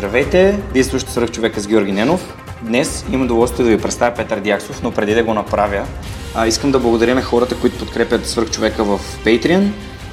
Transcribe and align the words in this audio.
Здравейте, 0.00 0.58
вие 0.72 0.84
слушате 0.84 1.12
Свърх 1.12 1.30
човека 1.30 1.60
с 1.60 1.66
Георги 1.66 1.92
Ненов. 1.92 2.36
Днес 2.62 3.04
имам 3.12 3.24
удоволствие 3.24 3.64
да 3.64 3.70
ви 3.70 3.82
представя 3.82 4.16
Петър 4.16 4.40
Дяксов, 4.40 4.82
но 4.82 4.90
преди 4.90 5.14
да 5.14 5.24
го 5.24 5.34
направя, 5.34 5.86
а, 6.34 6.46
искам 6.46 6.72
да 6.72 6.78
благодаря 6.78 7.14
на 7.14 7.22
хората, 7.22 7.56
които 7.60 7.78
подкрепят 7.78 8.26
Свърх 8.26 8.50
човека 8.50 8.84
в 8.84 9.00
Patreon. 9.24 9.70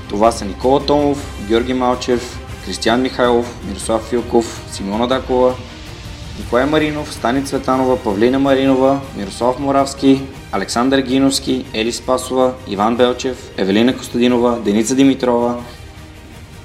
Това 0.10 0.32
са 0.32 0.46
Никола 0.46 0.86
Томов, 0.86 1.46
Георги 1.48 1.74
Малчев, 1.74 2.40
Кристиян 2.66 3.02
Михайлов, 3.02 3.56
Мирослав 3.68 4.10
Филков, 4.10 4.66
Симона 4.72 5.08
Дакова, 5.08 5.54
Николай 6.40 6.66
Маринов, 6.66 7.14
Стани 7.14 7.46
Цветанова, 7.46 8.04
Павлина 8.04 8.40
Маринова, 8.40 9.00
Мирослав 9.18 9.60
Моравски, 9.60 10.22
Александър 10.52 11.00
Гиновски, 11.00 11.66
Ели 11.74 11.92
Спасова, 11.92 12.54
Иван 12.68 12.96
Белчев, 12.96 13.52
Евелина 13.58 13.98
Костадинова, 13.98 14.60
Деница 14.60 14.96
Димитрова 14.96 15.56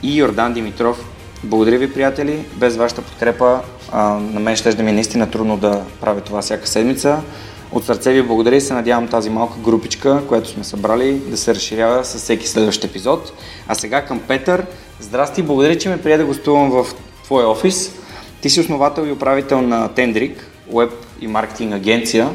и 0.02 0.16
Йордан 0.16 0.52
Димитров, 0.52 1.11
благодаря 1.44 1.78
ви, 1.78 1.92
приятели. 1.92 2.44
Без 2.56 2.76
вашата 2.76 3.02
подкрепа 3.02 3.60
а, 3.92 4.02
на 4.08 4.40
мен 4.40 4.56
ще 4.56 4.72
да 4.72 4.82
ми 4.82 4.90
е 4.90 4.92
наистина 4.92 5.30
трудно 5.30 5.56
да 5.56 5.84
правя 6.00 6.20
това 6.20 6.42
всяка 6.42 6.66
седмица. 6.66 7.22
От 7.72 7.84
сърце 7.84 8.12
ви 8.12 8.22
благодаря 8.22 8.56
и 8.56 8.60
се 8.60 8.74
надявам 8.74 9.08
тази 9.08 9.30
малка 9.30 9.58
групичка, 9.58 10.22
която 10.28 10.48
сме 10.48 10.64
събрали, 10.64 11.12
да 11.12 11.36
се 11.36 11.54
разширява 11.54 12.04
с 12.04 12.14
всеки 12.14 12.48
следващ 12.48 12.84
епизод. 12.84 13.32
А 13.68 13.74
сега 13.74 14.04
към 14.04 14.20
Петър. 14.28 14.66
Здрасти, 15.00 15.42
благодаря, 15.42 15.78
че 15.78 15.88
ме 15.88 16.02
прия 16.02 16.18
да 16.18 16.24
гостувам 16.24 16.70
в 16.70 16.86
твой 17.24 17.44
офис. 17.44 17.92
Ти 18.40 18.50
си 18.50 18.60
основател 18.60 19.02
и 19.02 19.12
управител 19.12 19.62
на 19.62 19.88
Тендрик, 19.88 20.46
веб 20.74 20.90
и 21.20 21.26
маркетинг 21.26 21.74
агенция. 21.74 22.30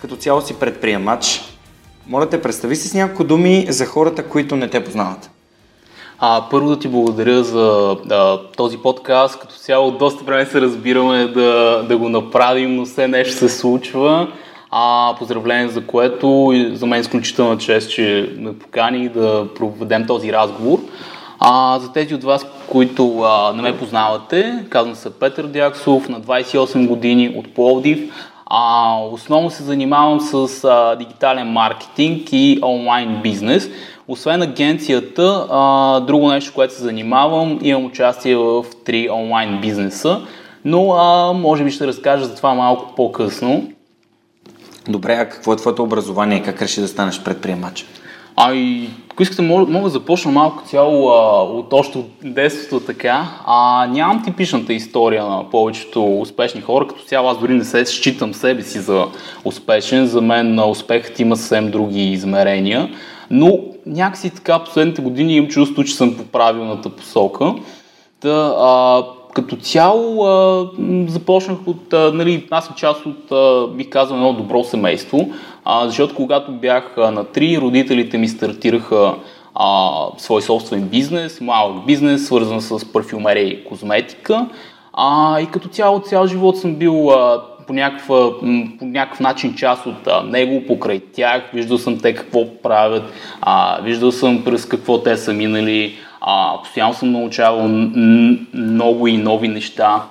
Като 0.00 0.16
цяло 0.16 0.42
си 0.42 0.54
предприемач. 0.54 1.40
Моля 2.06 2.28
те, 2.28 2.42
представи 2.42 2.76
се 2.76 2.88
с 2.88 2.94
няколко 2.94 3.24
думи 3.24 3.66
за 3.68 3.86
хората, 3.86 4.22
които 4.22 4.56
не 4.56 4.68
те 4.68 4.84
познават. 4.84 5.30
А, 6.24 6.42
първо 6.50 6.68
да 6.68 6.78
ти 6.78 6.88
благодаря 6.88 7.44
за 7.44 7.96
да, 8.04 8.40
този 8.56 8.78
подкаст. 8.78 9.38
Като 9.38 9.54
цяло 9.54 9.90
доста 9.90 10.24
време 10.24 10.46
се 10.46 10.60
разбираме 10.60 11.26
да, 11.26 11.82
да 11.88 11.96
го 11.96 12.08
направим, 12.08 12.76
но 12.76 12.84
все 12.84 13.08
нещо 13.08 13.32
се 13.32 13.48
случва. 13.48 14.28
А, 14.70 15.14
поздравление 15.18 15.68
за 15.68 15.86
което 15.86 16.50
и 16.54 16.76
за 16.76 16.86
мен 16.86 16.96
е 16.96 17.00
изключително 17.00 17.58
чест, 17.58 17.90
че 17.90 18.34
ме 18.38 18.58
покани 18.58 19.08
да 19.08 19.46
проведем 19.54 20.06
този 20.06 20.32
разговор. 20.32 20.78
А, 21.40 21.78
за 21.78 21.92
тези 21.92 22.14
от 22.14 22.24
вас, 22.24 22.46
които 22.68 23.20
а, 23.20 23.52
не 23.52 23.62
ме 23.62 23.78
познавате, 23.78 24.64
казвам 24.70 24.94
се 24.94 25.12
Петър 25.12 25.46
Дяксов, 25.46 26.08
на 26.08 26.20
28 26.20 26.88
години 26.88 27.34
от 27.36 27.54
Пловдив. 27.54 28.12
А, 28.46 28.96
основно 29.12 29.50
се 29.50 29.62
занимавам 29.62 30.20
с 30.20 30.64
а, 30.64 30.96
дигитален 30.96 31.48
маркетинг 31.48 32.28
и 32.32 32.60
онлайн 32.64 33.20
бизнес. 33.22 33.70
Освен 34.08 34.42
агенцията, 34.42 35.46
а, 35.50 36.00
друго 36.00 36.28
нещо, 36.28 36.52
което 36.54 36.74
се 36.74 36.82
занимавам, 36.82 37.58
имам 37.62 37.84
участие 37.84 38.36
в 38.36 38.64
три 38.84 39.10
онлайн 39.10 39.60
бизнеса, 39.60 40.20
но 40.64 40.92
а, 40.92 41.32
може 41.32 41.64
би 41.64 41.70
ще 41.70 41.86
разкажа 41.86 42.24
за 42.24 42.34
това 42.34 42.54
малко 42.54 42.94
по-късно. 42.96 43.68
Добре, 44.88 45.12
а 45.12 45.28
какво 45.28 45.52
е 45.52 45.56
твоето 45.56 45.82
образование? 45.82 46.42
Как 46.42 46.62
реши 46.62 46.80
да 46.80 46.88
станеш 46.88 47.22
предприемач? 47.22 47.86
Ами, 48.36 48.90
ако 49.10 49.22
искате, 49.22 49.42
мога, 49.42 49.72
мога 49.72 49.84
да 49.84 49.90
започна 49.90 50.30
малко 50.30 50.62
цяло 50.66 51.08
а, 51.08 51.42
от 51.42 51.72
още 51.72 51.98
от 51.98 52.10
детството 52.24 52.86
така. 52.86 53.28
А, 53.46 53.86
нямам 53.86 54.24
типичната 54.24 54.72
история 54.72 55.24
на 55.24 55.50
повечето 55.50 56.20
успешни 56.20 56.60
хора, 56.60 56.86
като 56.86 57.02
цяло 57.02 57.28
аз 57.28 57.38
дори 57.38 57.54
не 57.54 57.64
се 57.64 57.86
считам 57.86 58.34
себе 58.34 58.62
си 58.62 58.78
за 58.78 59.06
успешен. 59.44 60.06
За 60.06 60.20
мен 60.20 60.54
на 60.54 60.66
успехът 60.66 61.20
има 61.20 61.36
съвсем 61.36 61.70
други 61.70 62.12
измерения. 62.12 62.88
Но 63.30 63.58
някакси 63.86 64.30
така 64.30 64.58
последните 64.58 65.02
години 65.02 65.36
имам 65.36 65.50
чувство, 65.50 65.84
че 65.84 65.94
съм 65.94 66.16
по 66.16 66.24
правилната 66.24 66.88
посока. 66.88 67.54
Та, 68.20 68.54
а, 68.58 69.04
като 69.34 69.56
цяло 69.56 70.24
а, 70.24 70.68
започнах 71.08 71.58
от, 71.66 71.92
а, 71.92 72.12
нали, 72.14 72.46
аз 72.50 72.66
съм 72.66 72.74
част 72.74 73.06
от, 73.06 73.32
а, 73.32 73.66
бих 73.66 73.88
казал, 73.88 74.14
едно 74.14 74.32
добро 74.32 74.64
семейство, 74.64 75.30
а, 75.64 75.86
защото 75.86 76.14
когато 76.14 76.52
бях 76.52 76.94
а, 76.96 77.10
на 77.10 77.24
три, 77.24 77.58
родителите 77.58 78.18
ми 78.18 78.28
стартираха 78.28 79.14
а, 79.54 79.90
свой 80.18 80.42
собствен 80.42 80.88
бизнес, 80.88 81.40
малък 81.40 81.86
бизнес, 81.86 82.26
свързан 82.26 82.60
с 82.60 82.92
парфюмерия 82.92 83.48
и 83.48 83.64
козметика. 83.64 84.46
А, 84.92 85.40
и 85.40 85.46
като 85.46 85.68
цяло, 85.68 86.00
цял 86.00 86.26
живот 86.26 86.58
съм 86.58 86.74
бил 86.74 87.10
а, 87.10 87.42
по, 87.66 87.72
някаква, 87.72 88.38
по 88.78 88.84
някакъв 88.84 89.20
начин 89.20 89.54
част 89.54 89.86
от 89.86 90.06
а, 90.06 90.22
него, 90.22 90.62
покрай 90.66 91.00
тях. 91.00 91.42
Виждал 91.54 91.78
съм 91.78 91.98
те 91.98 92.14
какво 92.14 92.62
правят, 92.62 93.12
а, 93.40 93.80
виждал 93.82 94.12
съм 94.12 94.44
през 94.44 94.66
какво 94.66 95.02
те 95.02 95.16
са 95.16 95.32
минали. 95.32 95.94
А, 96.20 96.58
постоянно 96.62 96.94
съм 96.94 97.12
научавал 97.12 97.68
много 98.54 99.06
и 99.06 99.16
нови 99.16 99.48
неща. 99.48 100.02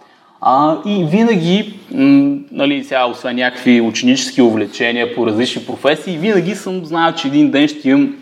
А, 0.42 0.78
и 0.86 1.06
винаги, 1.12 1.74
м- 1.92 2.38
нали, 2.52 2.84
сега, 2.84 3.06
освен 3.06 3.36
някакви 3.36 3.82
ученически 3.82 4.42
увлечения 4.42 5.16
по 5.16 5.28
различни 5.28 5.66
професии, 5.66 6.18
винаги 6.18 6.56
съм 6.56 6.86
знал, 6.86 7.14
че 7.14 7.28
един 7.28 7.52
ден 7.52 7.68
ще 7.68 7.90
имам 7.90 8.16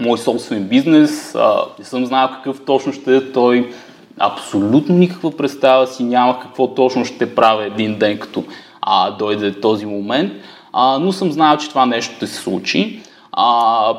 мой 0.00 0.18
собствен 0.18 0.64
бизнес. 0.64 1.34
А, 1.34 1.64
не 1.78 1.84
съм 1.84 2.06
знал 2.06 2.28
какъв 2.28 2.60
точно 2.66 2.92
ще 2.92 3.16
е 3.16 3.32
той. 3.32 3.70
Абсолютно 4.18 4.94
никаква 4.94 5.36
представа 5.36 5.86
си 5.86 6.04
нямах 6.04 6.42
какво 6.42 6.74
точно 6.74 7.04
ще 7.04 7.34
правя 7.34 7.64
един 7.66 7.98
ден, 7.98 8.18
като 8.18 8.44
а, 8.80 9.10
дойде 9.10 9.60
този 9.60 9.86
момент. 9.86 10.32
А, 10.72 10.98
но 10.98 11.12
съм 11.12 11.32
знал, 11.32 11.56
че 11.56 11.68
това 11.68 11.86
нещо 11.86 12.14
ще 12.14 12.26
се 12.26 12.34
случи. 12.34 13.00
А, 13.32 13.94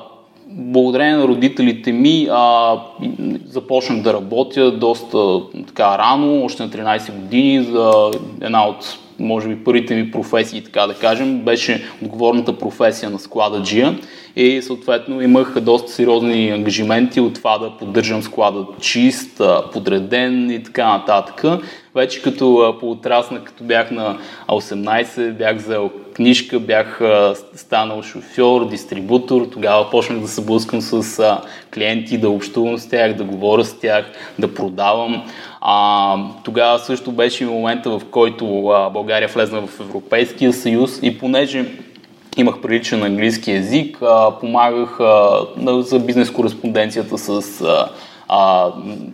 благодарение 0.48 1.16
на 1.16 1.28
родителите 1.28 1.92
ми 1.92 2.28
а, 2.32 2.76
започнах 3.46 4.02
да 4.02 4.14
работя 4.14 4.72
доста 4.72 5.42
така 5.68 5.98
рано, 5.98 6.46
още 6.46 6.64
на 6.64 6.70
13 6.70 7.12
години, 7.12 7.64
за 7.64 8.12
една 8.42 8.68
от 8.68 8.98
може 9.24 9.48
би 9.48 9.64
първите 9.64 9.96
ми 9.96 10.12
професии, 10.12 10.64
така 10.64 10.88
да 10.88 10.94
кажем, 10.94 11.40
беше 11.40 11.84
отговорната 12.02 12.58
професия 12.58 13.10
на 13.10 13.20
склададжия 13.20 14.00
и 14.36 14.62
съответно 14.62 15.22
имах 15.22 15.60
доста 15.60 15.92
сериозни 15.92 16.50
ангажименти 16.50 17.20
от 17.20 17.34
това 17.34 17.58
да 17.58 17.78
поддържам 17.78 18.24
склада 18.24 18.66
чист, 18.82 19.42
подреден 19.74 20.52
и 20.52 20.64
така 20.64 20.88
нататък. 20.88 21.44
Вече 21.96 22.22
като 22.22 22.78
поотраснах, 22.80 23.44
като 23.44 23.64
бях 23.64 23.92
на 23.92 24.18
18, 24.50 25.32
бях 25.32 25.58
взел 25.58 25.90
книжка, 26.14 26.60
бях 26.60 27.02
станал 27.56 28.02
шофьор, 28.02 28.70
дистрибутор, 28.70 29.48
тогава 29.52 29.90
почнах 29.90 30.20
да 30.20 30.28
се 30.28 30.46
блъскам 30.46 30.82
с 30.82 31.38
клиенти, 31.74 32.18
да 32.18 32.30
общувам 32.30 32.78
с 32.78 32.90
тях, 32.90 33.14
да 33.14 33.24
говоря 33.24 33.66
с 33.66 33.80
тях, 33.80 34.06
да 34.40 34.54
продавам. 34.54 35.24
А, 35.66 36.18
тогава 36.44 36.80
също 36.80 37.12
беше 37.12 37.44
и 37.44 37.48
момента, 37.48 37.90
в 37.90 38.02
който 38.12 38.68
а, 38.68 38.90
България 38.90 39.28
влезна 39.28 39.62
в 39.68 39.80
Европейския 39.80 40.54
съюз 40.54 41.00
и 41.02 41.18
понеже 41.18 41.66
имах 42.38 42.62
приличен 42.62 43.04
английски 43.04 43.52
язик, 43.52 43.98
а, 44.02 44.32
помагах 44.40 45.00
а, 45.00 45.40
за 45.82 46.00
бизнес 46.00 46.32
кореспонденцията 46.32 47.18
с 47.18 47.62
а, 47.62 47.90
а, 48.28 48.72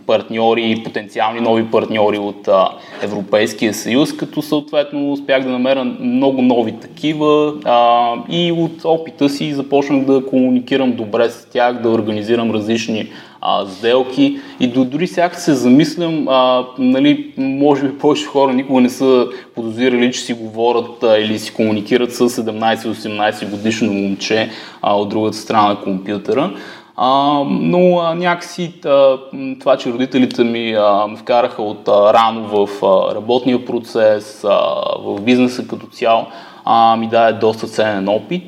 партньори, 0.07 0.81
потенциални 0.83 1.39
нови 1.39 1.71
партньори 1.71 2.17
от 2.17 2.47
а, 2.47 2.69
Европейския 3.01 3.73
съюз, 3.73 4.17
като 4.17 4.41
съответно 4.41 5.11
успях 5.11 5.43
да 5.43 5.49
намеря 5.49 5.83
много 5.99 6.41
нови 6.41 6.71
такива 6.71 7.53
а, 7.65 8.13
и 8.29 8.51
от 8.51 8.81
опита 8.83 9.29
си 9.29 9.53
започнах 9.53 10.05
да 10.05 10.25
комуникирам 10.25 10.91
добре 10.91 11.29
с 11.29 11.45
тях, 11.45 11.81
да 11.81 11.89
организирам 11.89 12.51
различни 12.51 13.09
а, 13.41 13.65
сделки 13.65 14.39
и 14.59 14.67
дори 14.67 15.07
сега 15.07 15.29
се 15.29 15.53
замислям, 15.53 16.27
а, 16.27 16.65
нали, 16.77 17.33
може 17.37 17.87
би 17.87 17.97
повече 17.97 18.25
хора 18.25 18.53
никога 18.53 18.81
не 18.81 18.89
са 18.89 19.27
подозирали, 19.55 20.11
че 20.11 20.19
си 20.19 20.33
говорят 20.33 21.03
а, 21.03 21.17
или 21.17 21.39
си 21.39 21.53
комуникират 21.53 22.15
с 22.15 22.29
17-18 22.29 23.49
годишно 23.49 23.93
момче 23.93 24.49
а, 24.81 24.95
от 24.95 25.09
другата 25.09 25.37
страна 25.37 25.67
на 25.67 25.81
компютъра. 25.81 26.51
А, 26.95 27.43
но 27.49 27.99
а, 27.99 28.15
някакси 28.15 28.73
а, 28.85 29.17
това, 29.59 29.77
че 29.77 29.91
родителите 29.91 30.43
ми 30.43 30.73
а, 30.73 31.07
вкараха 31.17 31.61
от 31.61 31.87
а, 31.87 32.13
рано 32.13 32.67
в 32.67 32.85
а, 32.85 33.15
работния 33.15 33.65
процес, 33.65 34.43
а, 34.43 34.59
в 35.03 35.21
бизнеса 35.21 35.67
като 35.67 35.87
цяло, 35.87 36.25
а, 36.65 36.95
ми 36.95 37.07
даде 37.07 37.39
доста 37.39 37.67
ценен 37.67 38.09
опит. 38.09 38.43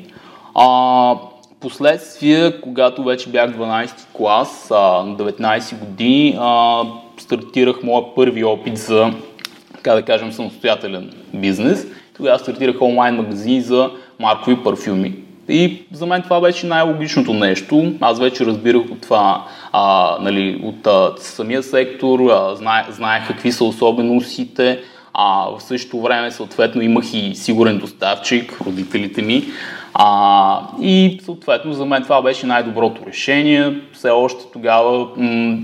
А, 0.54 1.14
Последствие, 1.62 2.60
когато 2.60 3.04
вече 3.04 3.28
бях 3.28 3.50
12 3.50 4.06
клас, 4.12 4.70
а, 4.70 5.02
на 5.02 5.16
19 5.16 5.74
години, 5.74 6.36
а, 6.40 6.82
стартирах 7.18 7.82
моя 7.82 8.14
първи 8.14 8.44
опит 8.44 8.78
за 8.78 9.12
така 9.74 9.94
да 9.94 10.02
кажем, 10.02 10.32
самостоятелен 10.32 11.12
бизнес. 11.34 11.86
Тогава 12.16 12.38
стартирах 12.38 12.82
онлайн 12.82 13.14
магазини 13.14 13.60
за 13.60 13.90
маркови 14.20 14.56
парфюми. 14.56 15.14
И 15.48 15.82
за 15.92 16.06
мен 16.06 16.22
това 16.22 16.40
беше 16.40 16.66
най-логичното 16.66 17.34
нещо. 17.34 17.92
Аз 18.00 18.18
вече 18.18 18.46
разбирах 18.46 18.82
от 18.82 19.00
това, 19.00 19.44
а, 19.72 20.16
нали, 20.20 20.60
от 20.64 20.86
а, 20.86 21.12
самия 21.16 21.62
сектор, 21.62 22.20
а, 22.30 22.56
знае, 22.56 22.84
знаех 22.90 23.26
какви 23.26 23.52
са 23.52 23.64
особеностите, 23.64 24.80
а 25.14 25.46
в 25.58 25.62
същото 25.62 26.00
време 26.00 26.30
съответно 26.30 26.82
имах 26.82 27.04
и 27.14 27.34
сигурен 27.34 27.78
доставчик, 27.78 28.60
родителите 28.66 29.22
ми. 29.22 29.44
А, 29.94 30.60
и 30.80 31.20
съответно 31.24 31.72
за 31.72 31.84
мен 31.84 32.02
това 32.02 32.22
беше 32.22 32.46
най-доброто 32.46 33.06
решение. 33.06 33.74
Все 33.92 34.10
още 34.10 34.44
тогава 34.52 35.06
м- 35.16 35.58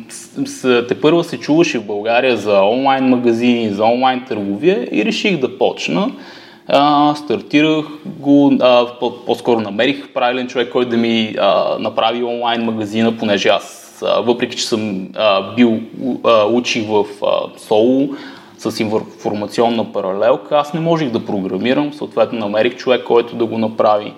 с, 0.46 0.86
те 0.88 1.00
първа 1.00 1.24
се 1.24 1.40
чуваше 1.40 1.78
в 1.78 1.86
България 1.86 2.36
за 2.36 2.62
онлайн 2.62 3.04
магазини, 3.04 3.70
за 3.70 3.84
онлайн 3.84 4.24
търговия 4.28 4.88
и 4.92 5.04
реших 5.04 5.40
да 5.40 5.58
почна. 5.58 6.10
А, 6.68 7.14
стартирах 7.14 7.86
го, 8.06 8.52
а, 8.60 8.86
по-скоро 9.26 9.60
намерих 9.60 10.12
правилен 10.12 10.48
човек, 10.48 10.72
който 10.72 10.90
да 10.90 10.96
ми 10.96 11.34
а, 11.38 11.76
направи 11.78 12.24
онлайн 12.24 12.64
магазина, 12.64 13.16
понеже 13.16 13.48
аз, 13.48 14.02
а, 14.06 14.20
въпреки 14.20 14.56
че 14.56 14.66
съм 14.66 15.08
а, 15.16 15.54
бил, 15.54 15.80
а, 16.24 16.44
учих 16.44 16.86
в 16.88 17.04
а, 17.22 17.58
Соло, 17.58 18.08
с 18.58 18.80
информационна 18.80 19.92
паралелка, 19.92 20.56
аз 20.56 20.74
не 20.74 20.80
можех 20.80 21.10
да 21.10 21.24
програмирам, 21.24 21.92
съответно 21.92 22.38
намерих 22.38 22.76
човек, 22.76 23.04
който 23.04 23.36
да 23.36 23.46
го 23.46 23.58
направи. 23.58 24.14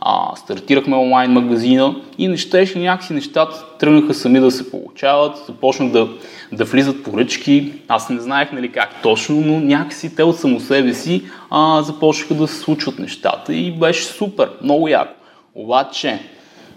А, 0.00 0.36
стартирахме 0.36 0.96
онлайн 0.96 1.30
магазина 1.30 1.96
и 2.18 2.28
нещеше 2.28 2.78
някакси 2.78 3.12
нещата 3.12 3.64
тръгнаха 3.78 4.14
сами 4.14 4.40
да 4.40 4.50
се 4.50 4.70
получават, 4.70 5.36
започнах 5.46 5.90
да, 5.90 6.08
да 6.52 6.64
влизат 6.64 7.04
поръчки, 7.04 7.72
аз 7.88 8.10
не 8.10 8.20
знаех 8.20 8.52
нали, 8.52 8.72
как 8.72 9.02
точно, 9.02 9.36
но 9.36 9.60
някакси 9.60 10.16
те 10.16 10.22
от 10.22 10.36
само 10.36 10.60
себе 10.60 10.94
си 10.94 11.22
а, 11.50 11.82
започнаха 11.82 12.34
да 12.34 12.48
се 12.48 12.58
случват 12.58 12.98
нещата 12.98 13.54
и 13.54 13.72
беше 13.72 14.04
супер, 14.04 14.50
много 14.62 14.88
яко. 14.88 15.14
Обаче, 15.54 16.18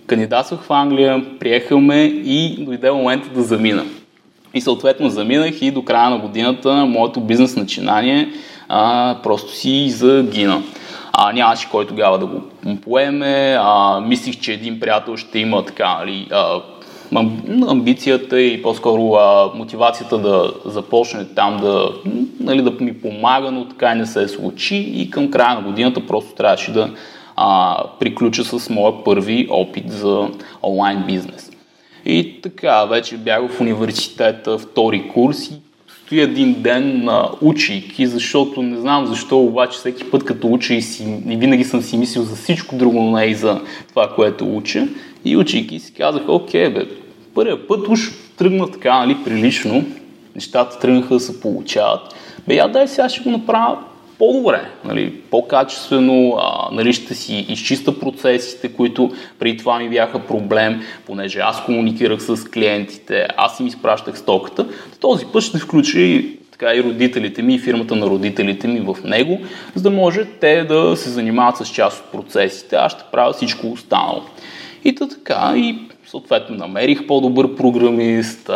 кандидатствах 0.08 0.62
в 0.62 0.72
Англия, 0.72 1.40
приеха 1.40 1.78
ме 1.78 2.04
и 2.06 2.66
дойде 2.66 2.92
момента 2.92 3.30
да 3.30 3.44
замина. 3.44 3.86
И 4.58 4.62
съответно 4.62 5.10
заминах 5.10 5.62
и 5.62 5.72
до 5.72 5.84
края 5.84 6.10
на 6.10 6.18
годината 6.18 6.74
моето 6.86 7.22
бизнес 7.22 7.56
начинание 7.56 8.30
а, 8.70 9.16
просто 9.24 9.52
си 9.52 9.90
загина. 9.90 10.62
А, 11.14 11.34
нямаше 11.34 11.70
кой 11.70 11.88
тогава 11.88 12.20
да 12.20 12.26
го 12.26 12.42
поеме. 12.82 13.58
А, 13.60 14.00
мислих, 14.00 14.40
че 14.40 14.54
един 14.54 14.80
приятел 14.80 15.18
ще 15.18 15.40
има 15.40 15.66
така, 15.66 15.98
нали, 16.00 16.28
а, 16.32 16.62
амбицията 17.68 18.42
и 18.42 18.62
по-скоро 18.62 19.14
а, 19.14 19.52
мотивацията 19.56 20.18
да 20.18 20.54
започне 20.66 21.26
там 21.26 21.58
да, 21.58 21.90
нали, 22.40 22.62
да 22.62 22.72
ми 22.72 23.02
помага, 23.02 23.52
но 23.52 23.66
така 23.66 23.92
и 23.92 23.96
не 23.96 24.06
се 24.06 24.28
случи 24.28 24.76
и 24.76 25.10
към 25.10 25.32
края 25.32 25.56
на 25.56 25.62
годината 25.62 26.08
просто 26.08 26.36
трябваше 26.36 26.72
да 26.72 26.90
а, 27.36 27.78
приключа 28.00 28.44
с 28.44 28.70
моя 28.70 29.04
първи 29.04 29.48
опит 29.50 29.92
за 29.92 30.28
онлайн 30.64 31.04
бизнес. 31.08 31.47
И 32.10 32.42
така, 32.42 32.86
вече 32.86 33.18
бях 33.18 33.52
в 33.52 33.62
университета, 33.62 34.58
втори 34.58 35.12
курс 35.14 35.48
и 35.48 35.54
стои 36.06 36.22
един 36.22 36.62
ден 36.62 37.10
а, 37.10 37.30
учейки, 37.42 38.08
защото 38.08 38.62
не 38.62 38.78
знам 38.78 39.08
защо, 39.08 39.40
обаче 39.40 39.78
всеки 39.78 40.12
път 40.12 40.26
като 40.26 40.48
уча 40.48 40.74
и, 40.74 40.82
си, 40.82 41.04
и 41.30 41.36
винаги 41.36 41.64
съм 41.64 41.82
си 41.82 41.98
мислил 41.98 42.24
за 42.24 42.36
всичко 42.36 42.76
друго, 42.76 43.02
но 43.02 43.12
не 43.12 43.26
и 43.26 43.36
за 43.36 43.62
това, 43.90 44.10
което 44.16 44.56
уча. 44.58 44.88
И 45.26 45.38
учейки 45.38 45.80
си 45.80 45.94
казах, 45.94 46.22
окей, 46.28 46.70
бе, 46.70 46.86
първият 47.36 47.68
път 47.68 47.88
уж 47.88 48.12
тръгна 48.38 48.72
така, 48.72 49.00
нали, 49.00 49.18
прилично, 49.24 49.86
нещата 50.36 50.80
тръгнаха 50.80 51.14
да 51.14 51.20
се 51.20 51.42
получават. 51.42 52.16
Бе, 52.48 52.56
я 52.56 52.68
дай 52.68 52.88
сега 52.88 53.10
ще 53.10 53.24
го 53.24 53.30
направя 53.30 53.78
по-добре, 54.18 54.62
нали, 54.86 55.14
по-качествено, 55.32 56.38
а, 56.40 56.70
нали, 56.72 56.94
ще 56.94 57.16
си 57.16 57.46
изчиста 57.50 58.00
процесите, 58.00 58.74
които 58.74 59.12
преди 59.40 59.58
това 59.58 59.80
ми 59.80 59.90
бяха 59.90 60.20
проблем, 60.20 60.82
понеже 61.06 61.40
аз 61.40 61.66
комуникирах 61.66 62.22
с 62.22 62.50
клиентите, 62.50 63.28
аз 63.38 63.60
им 63.60 63.68
изпращах 63.68 64.18
стоката. 64.18 64.66
Този 65.02 65.26
път 65.26 65.44
ще 65.44 65.58
включа 65.58 66.00
и 66.00 66.38
така 66.52 66.76
и 66.76 66.84
родителите 66.84 67.42
ми, 67.42 67.56
и 67.56 67.60
фирмата 67.60 67.96
на 67.96 68.06
родителите 68.06 68.68
ми 68.68 68.80
в 68.80 68.98
него, 69.04 69.40
за 69.76 69.84
да 69.84 69.90
може 69.90 70.26
те 70.26 70.64
да 70.64 70.96
се 70.98 71.10
занимават 71.10 71.58
с 71.58 71.68
част 71.68 72.04
от 72.06 72.12
процесите, 72.12 72.76
аз 72.76 72.92
ще 72.92 73.04
правя 73.12 73.34
всичко 73.34 73.68
останало. 73.68 74.22
И 74.84 74.96
така, 74.96 75.54
и 75.56 75.80
съответно 76.08 76.56
намерих 76.56 77.08
по-добър 77.08 77.56
програмист, 77.56 78.50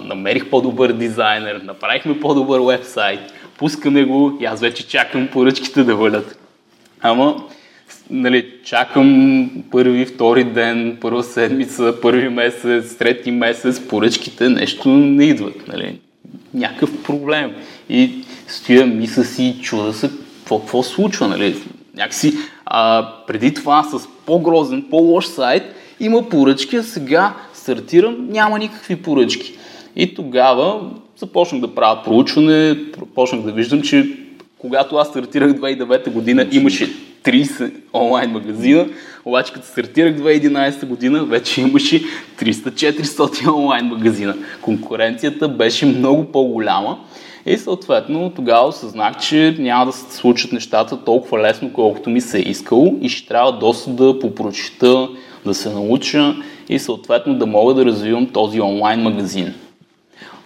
намерих 0.00 0.50
по-добър 0.50 0.92
дизайнер, 0.92 1.60
направихме 1.64 2.20
по-добър 2.20 2.60
вебсайт, 2.60 3.20
пускаме 3.58 4.04
го 4.04 4.38
и 4.40 4.44
аз 4.44 4.60
вече 4.60 4.88
чакам 4.88 5.28
поръчките 5.32 5.84
да 5.84 5.96
валят. 5.96 6.38
Ама, 7.00 7.44
нали, 8.10 8.54
чакам 8.64 9.50
първи, 9.70 10.06
втори 10.06 10.44
ден, 10.44 10.98
първа 11.00 11.22
седмица, 11.22 11.94
първи 12.02 12.28
месец, 12.28 12.96
трети 12.96 13.30
месец, 13.30 13.80
поръчките 13.88 14.48
нещо 14.48 14.88
не 14.88 15.24
идват. 15.24 15.68
Нали. 15.68 15.98
Някакъв 16.54 17.02
проблем. 17.02 17.52
И 17.88 18.24
стоя, 18.48 18.86
мисля 18.86 19.24
си, 19.24 19.56
чуда 19.62 19.92
се, 19.92 20.10
какво, 20.38 20.58
какво 20.58 20.82
случва, 20.82 21.28
нали. 21.28 21.56
Някакси, 21.94 22.34
а, 22.66 23.08
преди 23.26 23.54
това 23.54 23.82
с 23.82 24.08
по-грозен, 24.26 24.84
по-лош 24.90 25.26
сайт, 25.26 25.62
има 26.00 26.28
поръчки, 26.28 26.76
а 26.76 26.82
сега 26.82 27.34
стартирам, 27.54 28.28
няма 28.30 28.58
никакви 28.58 28.96
поръчки. 28.96 29.52
И 29.96 30.14
тогава 30.14 30.90
започнах 31.18 31.60
да 31.60 31.74
правя 31.74 32.02
проучване, 32.04 32.76
почнах 33.14 33.42
да 33.42 33.52
виждам, 33.52 33.82
че 33.82 34.06
когато 34.58 34.96
аз 34.96 35.08
стартирах 35.08 35.52
2009 35.52 36.10
година, 36.10 36.46
имаше 36.52 36.90
30 37.24 37.72
онлайн 37.94 38.30
магазина, 38.30 38.86
обаче 39.24 39.52
като 39.52 39.66
стартирах 39.66 40.16
2011 40.16 40.86
година, 40.86 41.24
вече 41.24 41.60
имаше 41.60 42.02
300-400 42.38 43.54
онлайн 43.56 43.86
магазина. 43.86 44.36
Конкуренцията 44.62 45.48
беше 45.48 45.86
много 45.86 46.24
по-голяма 46.24 46.98
и 47.46 47.58
съответно 47.58 48.32
тогава 48.36 48.68
осъзнах, 48.68 49.18
че 49.18 49.56
няма 49.58 49.86
да 49.86 49.92
се 49.92 50.16
случат 50.16 50.52
нещата 50.52 51.04
толкова 51.04 51.38
лесно, 51.38 51.72
колкото 51.72 52.10
ми 52.10 52.20
се 52.20 52.38
е 52.38 52.42
искало 52.42 52.98
и 53.00 53.08
ще 53.08 53.28
трябва 53.28 53.52
доста 53.52 53.90
да 53.90 54.18
попрочита, 54.18 55.08
да 55.46 55.54
се 55.54 55.70
науча 55.70 56.34
и 56.68 56.78
съответно 56.78 57.34
да 57.34 57.46
мога 57.46 57.74
да 57.74 57.84
развивам 57.84 58.26
този 58.26 58.60
онлайн 58.60 59.00
магазин. 59.00 59.54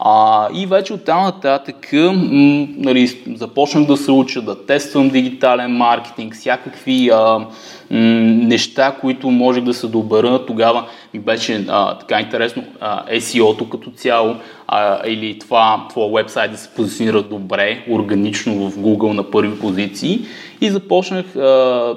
А, 0.05 0.49
и 0.55 0.67
вече 0.67 0.93
оттам 0.93 1.23
нататък 1.23 1.89
нали, 1.93 3.07
започнах 3.35 3.87
да 3.87 3.97
се 3.97 4.13
уча, 4.13 4.43
да 4.43 4.67
тествам 4.67 5.09
дигитален 5.09 5.71
маркетинг, 5.71 6.35
всякакви 6.35 7.11
а, 7.13 7.39
м- 7.39 7.47
неща, 7.91 8.97
които 9.01 9.31
можех 9.31 9.65
да 9.65 9.75
се 9.75 9.87
добера. 9.87 10.47
Тогава 10.47 10.85
ми 11.15 11.21
беше 11.21 11.65
а, 11.69 11.99
така 11.99 12.21
интересно 12.21 12.65
а, 12.81 13.05
SEO-то 13.07 13.69
като 13.69 13.91
цяло 13.91 14.37
а, 14.69 15.09
или 15.09 15.39
това, 15.39 15.87
това 15.91 16.07
вебсайт 16.07 16.53
да 16.53 16.59
се 16.59 16.69
позиционира 16.69 17.23
добре, 17.23 17.85
органично 17.91 18.71
в 18.71 18.77
Google 18.79 19.13
на 19.13 19.31
първи 19.31 19.59
позиции. 19.59 20.21
И 20.61 20.71
започнах 20.71 21.37
а, 21.37 21.97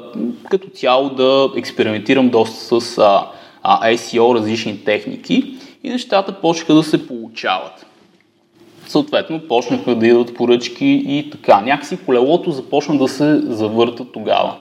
като 0.49 0.67
цяло 0.67 1.09
да 1.09 1.49
експериментирам 1.57 2.29
доста 2.29 2.81
с 2.81 2.97
а, 2.97 3.27
а, 3.63 3.91
SEO, 3.91 4.35
различни 4.35 4.83
техники 4.83 5.55
и 5.83 5.89
нещата 5.89 6.31
почнаха 6.41 6.73
да 6.73 6.83
се 6.83 7.07
получават 7.07 7.85
съответно 8.87 9.39
почнаха 9.39 9.95
да 9.95 10.07
идват 10.07 10.35
поръчки 10.35 11.03
и 11.07 11.29
така. 11.31 11.61
Някакси 11.61 11.97
колелото 12.05 12.51
започна 12.51 12.97
да 12.97 13.07
се 13.07 13.39
завърта 13.39 14.05
тогава. 14.13 14.55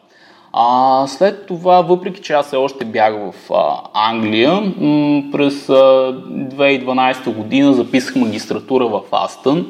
А, 0.56 1.06
след 1.06 1.46
това, 1.46 1.80
въпреки 1.80 2.20
че 2.20 2.32
аз 2.32 2.46
все 2.46 2.56
още 2.56 2.84
бях 2.84 3.14
в 3.14 3.52
а, 3.54 3.80
Англия, 4.10 4.52
м- 4.52 5.22
през 5.32 5.68
а, 5.68 5.72
2012 5.72 7.34
година 7.34 7.74
записах 7.74 8.16
магистратура 8.16 8.86
в 8.86 9.00
Астън, 9.12 9.66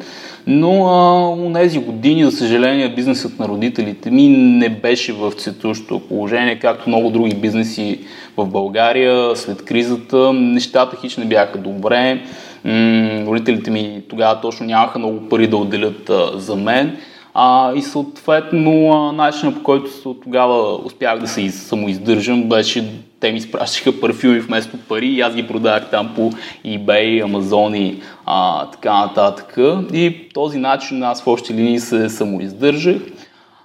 но 0.46 0.86
а, 0.86 1.28
у 1.28 1.52
тези 1.52 1.78
години, 1.78 2.24
за 2.24 2.30
съжаление, 2.30 2.94
бизнесът 2.94 3.38
на 3.38 3.48
родителите 3.48 4.10
ми 4.10 4.28
не 4.28 4.68
беше 4.68 5.12
в 5.12 5.32
цветущо 5.32 6.00
положение, 6.08 6.58
както 6.58 6.88
много 6.88 7.10
други 7.10 7.34
бизнеси 7.34 8.00
в 8.36 8.46
България. 8.46 9.36
След 9.36 9.64
кризата 9.64 10.32
нещата 10.32 10.96
хич 10.96 11.16
не 11.16 11.24
бяха 11.24 11.58
добре 11.58 12.22
родителите 13.26 13.70
ми 13.70 14.02
тогава 14.08 14.40
точно 14.40 14.66
нямаха 14.66 14.98
много 14.98 15.28
пари 15.28 15.46
да 15.46 15.56
отделят 15.56 16.10
а, 16.10 16.38
за 16.38 16.56
мен. 16.56 16.96
А, 17.34 17.74
и 17.74 17.82
съответно, 17.82 19.12
начинът 19.12 19.54
по 19.54 19.62
който 19.62 20.14
тогава 20.22 20.76
успях 20.84 21.18
да 21.18 21.28
се 21.28 21.50
самоиздържам 21.50 22.48
беше, 22.48 22.90
те 23.20 23.32
ми 23.32 23.38
изпращаха 23.38 24.00
парфюми 24.00 24.40
вместо 24.40 24.78
пари 24.88 25.06
и 25.06 25.20
аз 25.20 25.34
ги 25.34 25.46
продавах 25.46 25.90
там 25.90 26.12
по 26.16 26.30
eBay, 26.66 27.24
Amazon 27.24 27.76
и 27.76 28.00
а, 28.26 28.66
така 28.70 28.92
нататък. 28.92 29.58
И 29.92 30.28
този 30.34 30.58
начин 30.58 31.02
аз 31.02 31.22
в 31.22 31.26
общи 31.26 31.54
линии 31.54 31.80
се 31.80 32.08
самоиздържах. 32.08 32.96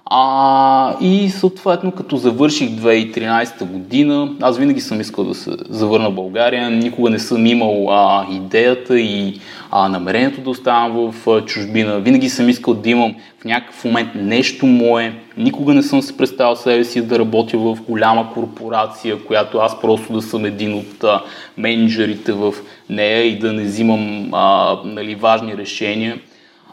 А, 0.06 0.96
и 1.00 1.30
съответно, 1.30 1.92
като 1.92 2.16
завърших 2.16 2.70
2013 2.70 3.64
година, 3.64 4.32
аз 4.40 4.58
винаги 4.58 4.80
съм 4.80 5.00
искал 5.00 5.24
да 5.24 5.34
се 5.34 5.50
завърна 5.68 6.10
в 6.10 6.14
България, 6.14 6.70
никога 6.70 7.10
не 7.10 7.18
съм 7.18 7.46
имал 7.46 7.90
а, 7.90 8.26
идеята 8.30 9.00
и 9.00 9.40
а, 9.70 9.88
намерението 9.88 10.40
да 10.40 10.50
оставам 10.50 11.12
в 11.12 11.28
а, 11.28 11.44
чужбина, 11.44 11.98
винаги 11.98 12.28
съм 12.28 12.48
искал 12.48 12.74
да 12.74 12.90
имам 12.90 13.14
в 13.40 13.44
някакъв 13.44 13.84
момент 13.84 14.10
нещо 14.14 14.66
мое, 14.66 15.14
никога 15.36 15.74
не 15.74 15.82
съм 15.82 16.02
се 16.02 16.16
представил 16.16 16.56
себе 16.56 16.84
си 16.84 17.06
да 17.06 17.18
работя 17.18 17.58
в 17.58 17.78
голяма 17.88 18.32
корпорация, 18.34 19.24
която 19.24 19.58
аз 19.58 19.80
просто 19.80 20.12
да 20.12 20.22
съм 20.22 20.44
един 20.44 20.74
от 20.74 21.04
а, 21.04 21.22
менеджерите 21.56 22.32
в 22.32 22.54
нея 22.88 23.22
и 23.26 23.38
да 23.38 23.52
не 23.52 23.62
взимам 23.62 24.28
а, 24.32 24.76
нали, 24.84 25.14
важни 25.14 25.56
решения. 25.56 26.18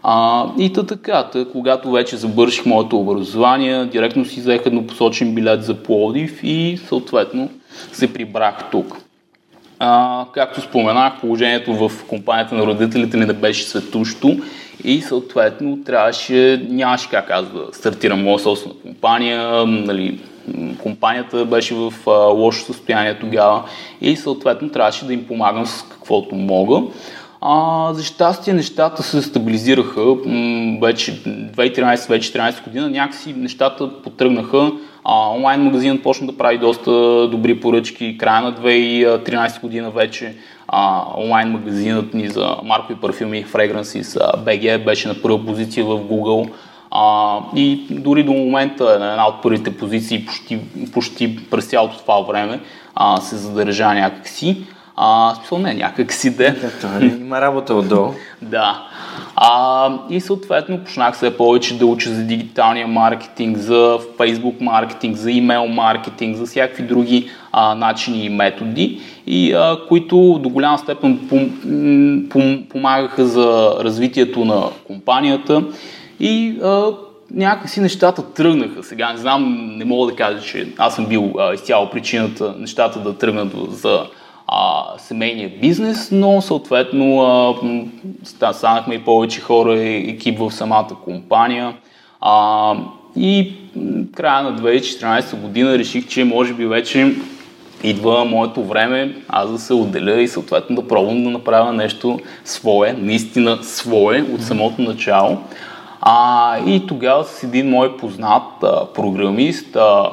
А, 0.09 0.45
и 0.57 0.73
та 0.73 0.83
така, 0.83 1.23
тъ, 1.23 1.45
когато 1.51 1.91
вече 1.91 2.17
завърших 2.17 2.65
моето 2.65 2.97
образование, 2.97 3.85
директно 3.85 4.25
си 4.25 4.39
взех 4.39 4.61
еднопосочен 4.65 5.35
билет 5.35 5.63
за 5.63 5.75
Плодив 5.75 6.39
и 6.43 6.79
съответно 6.87 7.49
се 7.91 8.13
прибрах 8.13 8.55
тук. 8.71 8.97
А, 9.79 10.25
както 10.33 10.61
споменах, 10.61 11.19
положението 11.21 11.73
в 11.73 12.05
компанията 12.07 12.55
на 12.55 12.65
родителите 12.65 13.17
ми 13.17 13.25
не 13.25 13.33
беше 13.33 13.63
светущо 13.63 14.37
и 14.83 15.01
съответно 15.01 15.83
трябваше, 15.83 16.65
нямаше 16.69 17.09
как 17.09 17.29
аз 17.29 17.45
да 17.45 17.65
стартирам 17.71 18.23
моя 18.23 18.39
собствена 18.39 18.75
компания, 18.81 19.65
нали, 19.65 20.19
компанията 20.83 21.45
беше 21.45 21.75
в 21.75 21.93
а, 22.07 22.11
лошо 22.11 22.65
състояние 22.65 23.19
тогава 23.19 23.63
и 24.01 24.15
съответно 24.15 24.69
трябваше 24.69 25.05
да 25.05 25.13
им 25.13 25.27
помагам 25.27 25.65
с 25.65 25.85
каквото 25.89 26.35
мога. 26.35 26.81
А, 27.41 27.93
за 27.93 28.03
щастие 28.03 28.53
нещата 28.53 29.03
се 29.03 29.21
стабилизираха. 29.21 30.01
Вече 30.81 31.23
2013-2014 31.23 32.63
година 32.63 32.89
някакси 32.89 33.33
нещата 33.33 34.01
потръгнаха. 34.01 34.71
А, 35.03 35.29
онлайн 35.29 35.61
магазинът 35.61 36.03
почна 36.03 36.27
да 36.27 36.37
прави 36.37 36.57
доста 36.57 36.91
добри 37.27 37.59
поръчки. 37.59 38.17
Края 38.17 38.41
на 38.41 38.53
2013 38.53 39.61
година 39.61 39.89
вече 39.91 40.35
а, 40.67 41.03
онлайн 41.17 41.49
магазинът 41.49 42.13
ни 42.13 42.27
за 42.27 42.55
маркови 42.63 42.99
парфюми 42.99 43.45
Fragrances 43.45 44.37
BG 44.37 44.85
беше 44.85 45.07
на 45.07 45.21
първа 45.21 45.45
позиция 45.45 45.85
в 45.85 45.99
Google. 45.99 46.49
А, 46.91 47.39
и 47.55 47.85
дори 47.89 48.23
до 48.23 48.33
момента 48.33 48.99
на 48.99 49.09
една 49.09 49.27
от 49.27 49.41
първите 49.43 49.77
позиции 49.77 50.25
почти, 50.25 50.59
почти 50.93 51.49
през 51.49 51.65
цялото 51.65 51.97
това 51.97 52.19
време 52.21 52.59
а, 52.95 53.21
се 53.21 53.35
задържа 53.35 53.93
някакси. 53.93 54.57
А, 54.99 55.35
смисъл 55.35 55.57
не, 55.57 55.73
някак 55.73 56.13
си 56.13 56.37
де. 56.37 56.55
Има 57.01 57.41
работа 57.41 57.73
отдолу. 57.73 58.13
да. 58.41 58.87
А, 59.35 59.89
и 60.09 60.21
съответно 60.21 60.79
почнах 60.79 61.15
все 61.15 61.37
повече 61.37 61.77
да 61.77 61.85
уча 61.85 62.09
за 62.09 62.23
дигиталния 62.23 62.87
маркетинг, 62.87 63.57
за 63.57 63.99
Facebook 64.17 64.61
маркетинг, 64.61 65.15
за 65.15 65.31
имейл 65.31 65.67
маркетинг, 65.67 66.37
за 66.37 66.45
всякакви 66.45 66.83
други 66.83 67.29
а, 67.51 67.75
начини 67.75 68.25
и 68.25 68.29
методи, 68.29 69.01
и, 69.27 69.53
а, 69.53 69.77
които 69.87 70.39
до 70.43 70.49
голяма 70.49 70.77
степен 70.77 71.27
пом, 71.29 71.49
пом, 72.29 72.63
помагаха 72.69 73.25
за 73.25 73.75
развитието 73.79 74.45
на 74.45 74.63
компанията. 74.87 75.63
И 76.19 76.59
а, 76.63 76.85
някакси 77.31 77.81
нещата 77.81 78.33
тръгнаха. 78.33 78.83
Сега 78.83 79.11
не 79.11 79.17
знам, 79.17 79.73
не 79.77 79.85
мога 79.85 80.11
да 80.11 80.17
кажа, 80.17 80.41
че 80.41 80.67
аз 80.77 80.95
съм 80.95 81.05
бил 81.05 81.33
а, 81.39 81.53
изцяло 81.53 81.89
причината 81.89 82.55
нещата 82.59 82.99
да 82.99 83.17
тръгнат 83.17 83.53
за 83.71 84.05
а, 84.47 84.85
семейния 84.97 85.49
бизнес, 85.61 86.09
но 86.11 86.41
съответно 86.41 87.21
а, 87.21 87.55
станахме 88.53 88.95
и 88.95 89.03
повече 89.03 89.41
хора 89.41 89.79
екип 89.83 90.39
в 90.39 90.51
самата 90.51 90.89
компания. 91.03 91.73
А, 92.21 92.75
и 93.15 93.53
края 94.15 94.43
на 94.43 94.59
2014 94.59 95.35
година 95.35 95.77
реших, 95.77 96.07
че 96.07 96.23
може 96.23 96.53
би 96.53 96.65
вече 96.65 97.15
идва 97.83 98.25
моето 98.25 98.63
време 98.63 99.15
аз 99.27 99.51
да 99.51 99.59
се 99.59 99.73
отделя 99.73 100.21
и 100.21 100.27
съответно 100.27 100.75
да 100.75 100.87
пробвам 100.87 101.23
да 101.23 101.29
направя 101.29 101.73
нещо 101.73 102.19
свое, 102.45 102.95
наистина 102.97 103.63
свое 103.63 104.25
от 104.33 104.41
самото 104.41 104.81
начало. 104.81 105.37
А, 106.01 106.57
и 106.67 106.87
тогава 106.87 107.23
с 107.23 107.43
един 107.43 107.69
мой 107.69 107.97
познат 107.97 108.43
а, 108.63 108.85
програмист 108.85 109.75
а, 109.75 110.09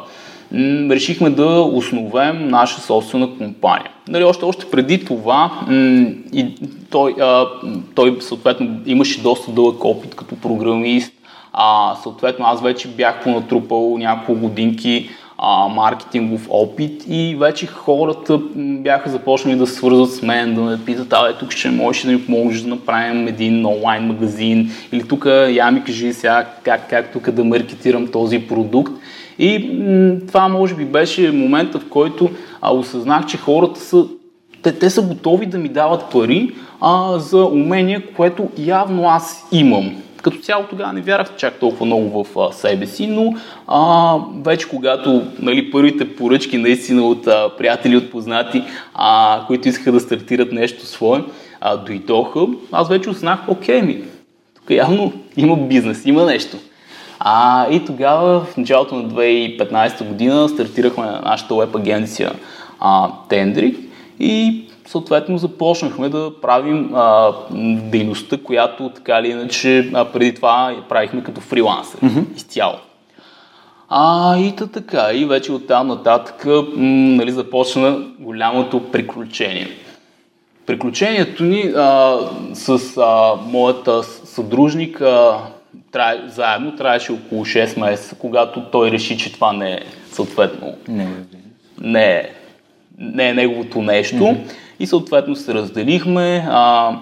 м- 0.53 0.95
решихме 0.95 1.31
да 1.31 1.61
основем 1.61 2.49
наша 2.49 2.81
собствена 2.81 3.37
компания. 3.39 3.91
Нали, 4.09 4.25
още, 4.25 4.45
още 4.45 4.71
преди 4.71 5.05
това 5.05 5.51
и 6.33 6.55
той, 6.91 7.15
а, 7.21 7.47
той 7.95 8.17
съответно 8.21 8.81
имаше 8.87 9.23
доста 9.23 9.53
дълъг 9.53 9.85
опит 9.85 10.15
като 10.15 10.37
програмист, 10.37 11.13
а, 11.53 11.95
съответно 12.03 12.47
аз 12.47 12.63
вече 12.63 12.89
бях 12.89 13.23
понатрупал 13.23 13.97
няколко 13.99 14.41
годинки 14.41 15.11
а, 15.39 15.69
маркетингов 15.69 16.47
опит 16.51 17.05
и 17.09 17.37
вече 17.39 17.67
хората 17.67 18.41
бяха 18.57 19.11
започнали 19.11 19.57
да 19.57 19.67
свързват 19.67 20.13
с 20.13 20.23
мен, 20.23 20.55
да 20.55 20.61
ме 20.61 20.85
питат, 20.85 21.13
абе, 21.13 21.33
тук 21.33 21.53
ще 21.53 21.71
можеш 21.71 22.03
да 22.03 22.13
ми 22.13 22.27
помогнеш 22.27 22.61
да 22.61 22.69
направим 22.69 23.29
един 23.29 23.67
онлайн 23.67 24.07
магазин 24.07 24.71
или 24.93 25.09
тук 25.09 25.27
я 25.49 25.71
ми 25.71 25.85
кажи 25.85 26.13
сега 26.13 26.47
как, 26.63 26.91
как 26.91 27.13
тук 27.13 27.31
да 27.31 27.45
маркетирам 27.45 28.07
този 28.07 28.39
продукт. 28.39 28.93
И 29.39 29.59
м- 29.59 30.27
това 30.29 30.49
може 30.49 30.75
би 30.75 30.85
беше 30.85 31.31
момента, 31.31 31.79
в 31.79 31.89
който 31.89 32.31
а, 32.65 32.75
осъзнах, 32.75 33.27
че 33.27 33.37
хората 33.37 33.81
са 33.81 34.07
те, 34.63 34.79
те 34.79 34.91
са 34.91 35.03
готови 35.03 35.47
да 35.47 35.59
ми 35.59 35.69
дават 35.69 36.11
пари 36.11 36.55
а, 36.81 37.19
за 37.19 37.45
умения, 37.45 38.03
което 38.17 38.49
явно 38.59 39.09
аз 39.09 39.47
имам. 39.53 39.97
Като 40.23 40.39
цяло 40.39 40.65
тогава 40.71 40.93
не 40.93 41.01
вярвах 41.01 41.37
чак 41.37 41.59
толкова 41.59 41.87
много 41.87 42.25
в 42.25 42.39
а, 42.39 42.53
себе 42.53 42.87
си, 42.87 43.07
но 43.07 43.35
а, 43.67 44.17
вече 44.45 44.69
когато 44.69 45.23
нали, 45.39 45.71
първите 45.71 46.17
поръчки 46.17 46.59
наистина 46.59 47.03
от 47.03 47.27
а, 47.27 47.51
приятели, 47.59 47.97
от 47.97 48.11
познати, 48.11 48.63
а, 48.95 49.41
които 49.47 49.69
искаха 49.69 49.93
да 49.93 50.01
стартират 50.01 50.53
нещо 50.53 50.87
свое, 50.87 51.25
а, 51.61 51.77
дойдоха, 51.77 52.47
аз 52.73 52.89
вече 52.89 53.11
осъзнах, 53.11 53.39
окей 53.49 53.83
ми, 53.83 54.03
тук 54.55 54.71
явно 54.71 55.13
има 55.37 55.57
бизнес, 55.57 56.07
има 56.07 56.25
нещо. 56.25 56.57
А, 57.27 57.67
и 57.71 57.85
тогава, 57.85 58.41
в 58.41 58.57
началото 58.57 58.95
на 58.95 59.05
2015 59.05 60.09
година, 60.09 60.49
стартирахме 60.49 61.07
нашата 61.07 61.55
веб 61.55 61.77
агенция 61.77 62.33
а, 62.81 63.09
Tendric 63.29 63.77
и 64.21 64.65
съответно 64.87 65.39
започнахме 65.39 66.09
да 66.09 66.33
правим 66.43 66.91
а, 66.95 67.33
дейността, 67.91 68.39
която 68.45 68.89
така 68.89 69.19
или 69.19 69.31
иначе 69.31 69.91
а, 69.95 70.05
преди 70.05 70.35
това 70.35 70.77
правихме 70.89 71.23
като 71.23 71.41
фрилансер, 71.41 72.01
mm-hmm. 72.01 72.37
изцяло. 72.37 72.75
А, 73.89 74.39
и 74.39 74.57
та 74.57 74.67
така, 74.67 75.09
и 75.15 75.25
вече 75.25 75.53
оттам 75.53 75.87
нататък 75.87 76.47
м, 76.47 76.65
нали, 77.17 77.31
започна 77.31 77.99
голямото 78.19 78.81
приключение. 78.93 79.69
Приключението 80.67 81.45
ни 81.45 81.73
а, 81.77 82.19
с 82.55 82.97
а, 82.97 83.35
моята 83.51 84.03
съдружник 84.03 85.01
а, 85.01 85.39
трае, 85.95 86.21
заедно 86.29 86.77
трябваше 86.77 87.13
около 87.13 87.45
6 87.45 87.81
месеца, 87.81 88.17
когато 88.19 88.63
той 88.63 88.91
реши, 88.91 89.19
че 89.19 89.33
това 89.33 89.53
не 89.53 89.73
е 89.73 89.81
съответно 90.13 90.75
Не, 90.89 91.09
не 91.81 92.05
е, 92.05 92.31
не 92.99 93.29
е 93.29 93.35
неговото 93.35 93.83
нещо. 93.83 94.17
Mm-hmm. 94.17 94.53
И 94.81 94.87
съответно 94.87 95.37
се 95.37 95.55
разделихме. 95.55 96.47
А, 96.49 96.97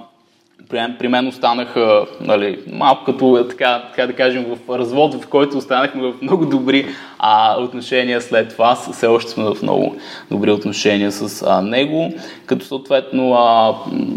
при, 0.69 0.95
при 0.99 1.09
мен 1.09 1.28
останаха 1.28 2.07
нали, 2.21 2.59
малко 2.73 3.04
като 3.04 3.47
така, 3.50 3.83
така 3.90 4.07
да 4.07 4.12
кажем 4.12 4.45
в 4.45 4.78
развод, 4.78 5.14
в 5.14 5.28
който 5.28 5.59
останахме 5.59 6.02
в 6.02 6.14
много 6.23 6.47
добри 6.47 6.87
а, 7.19 7.61
отношения 7.61 8.21
след 8.21 8.49
това. 8.49 8.75
Все 8.75 9.07
още 9.07 9.31
сме 9.31 9.45
в 9.45 9.62
много 9.62 9.97
добри 10.31 10.50
отношения 10.50 11.12
с 11.12 11.45
а, 11.47 11.62
него, 11.62 12.12
като 12.47 12.64
съответно 12.64 13.35
а, 13.35 13.75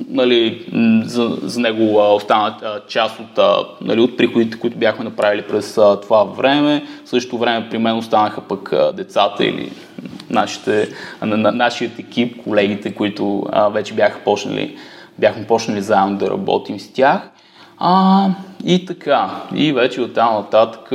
нали, 0.09 0.65
за, 1.05 1.37
за 1.41 1.59
него 1.59 1.99
а, 1.99 2.13
остана 2.13 2.57
а, 2.63 2.79
част 2.87 3.19
от, 3.19 3.37
а, 3.37 3.55
нали, 3.81 3.99
от 3.99 4.17
приходите, 4.17 4.59
които 4.59 4.77
бяхме 4.77 5.03
направили 5.03 5.41
през 5.41 5.77
а, 5.77 5.99
това 6.01 6.23
време. 6.23 6.85
В 7.05 7.09
същото 7.09 7.37
време 7.37 7.67
при 7.69 7.77
мен 7.77 7.97
останаха 7.97 8.41
пък 8.41 8.73
а, 8.73 8.91
децата 8.91 9.45
или 9.45 9.71
нашите, 10.29 10.89
на, 11.21 11.37
на, 11.37 11.51
нашият 11.51 11.99
екип, 11.99 12.43
колегите, 12.43 12.93
които 12.93 13.45
а, 13.51 13.69
вече 13.69 13.93
бяха 13.93 14.19
почнали 14.19 14.77
бяхме 15.19 15.48
почнали 15.48 15.81
заедно 15.81 16.17
да 16.17 16.29
работим 16.29 16.79
с 16.79 16.93
тях. 16.93 17.29
А, 17.77 18.29
и 18.65 18.86
така, 18.86 19.29
и 19.55 19.74
вече 19.74 20.01
от 20.01 20.13
там 20.13 20.34
нататък 20.34 20.89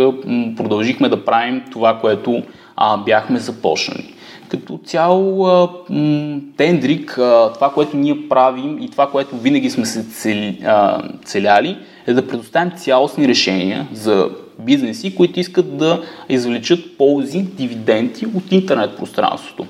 продължихме 0.57 1.09
да 1.09 1.25
правим 1.25 1.63
това, 1.73 1.99
което 1.99 2.43
а, 2.77 2.97
бяхме 2.97 3.39
започнали. 3.39 4.15
Като 4.49 4.79
цяло, 4.85 5.47
а, 5.47 5.69
м, 5.91 6.41
Тендрик, 6.57 7.19
а, 7.19 7.53
това, 7.55 7.73
което 7.73 7.97
ние 7.97 8.29
правим 8.29 8.79
и 8.83 8.91
това, 8.91 9.11
което 9.11 9.37
винаги 9.37 9.71
сме 9.71 9.87
се 9.87 10.05
цели, 10.05 10.59
а, 10.67 11.03
целяли, 11.25 11.79
е 12.07 12.13
да 12.13 12.29
предоставим 12.29 12.73
цялостни 12.77 13.29
решения 13.29 13.89
за 13.93 14.31
бизнеси, 14.59 15.17
които 15.17 15.41
искат 15.41 15.77
да 15.77 16.03
извлечат 16.29 16.99
ползи, 16.99 17.43
дивиденти 17.43 18.27
от 18.27 18.53
интернет 18.53 18.97
пространството. 18.97 19.67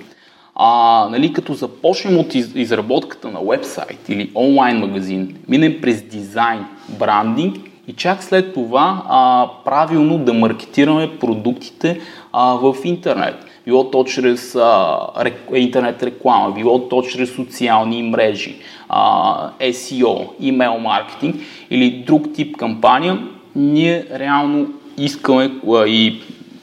А, 0.54 1.09
нали, 1.11 1.33
като 1.33 1.54
започнем 1.54 2.19
от 2.19 2.35
из, 2.35 2.52
изработката 2.54 3.30
на 3.30 3.40
вебсайт 3.40 4.09
или 4.09 4.30
онлайн 4.35 4.78
магазин, 4.78 5.37
минем 5.49 5.78
през 5.83 6.02
дизайн, 6.02 6.64
брандинг 6.88 7.57
и 7.88 7.92
чак 7.92 8.23
след 8.23 8.54
това 8.54 9.02
а, 9.09 9.49
правилно 9.64 10.19
да 10.19 10.35
маркетираме 10.35 11.19
продуктите 11.19 12.00
а, 12.33 12.54
в 12.54 12.76
интернет. 12.85 13.35
Било 13.64 13.90
то 13.90 14.04
чрез 14.04 14.54
а, 14.54 14.99
рек, 15.21 15.49
интернет 15.54 16.02
реклама, 16.02 16.54
било 16.54 16.88
то 16.88 17.02
чрез 17.02 17.35
социални 17.35 18.02
мрежи, 18.02 18.57
а, 18.88 19.50
SEO, 19.61 20.28
имейл 20.40 20.78
маркетинг 20.78 21.37
или 21.71 21.90
друг 22.07 22.33
тип 22.35 22.57
кампания, 22.57 23.19
ние 23.57 24.07
реално 24.14 24.66
искаме 24.99 25.50
а, 25.69 25.87
и 25.87 26.21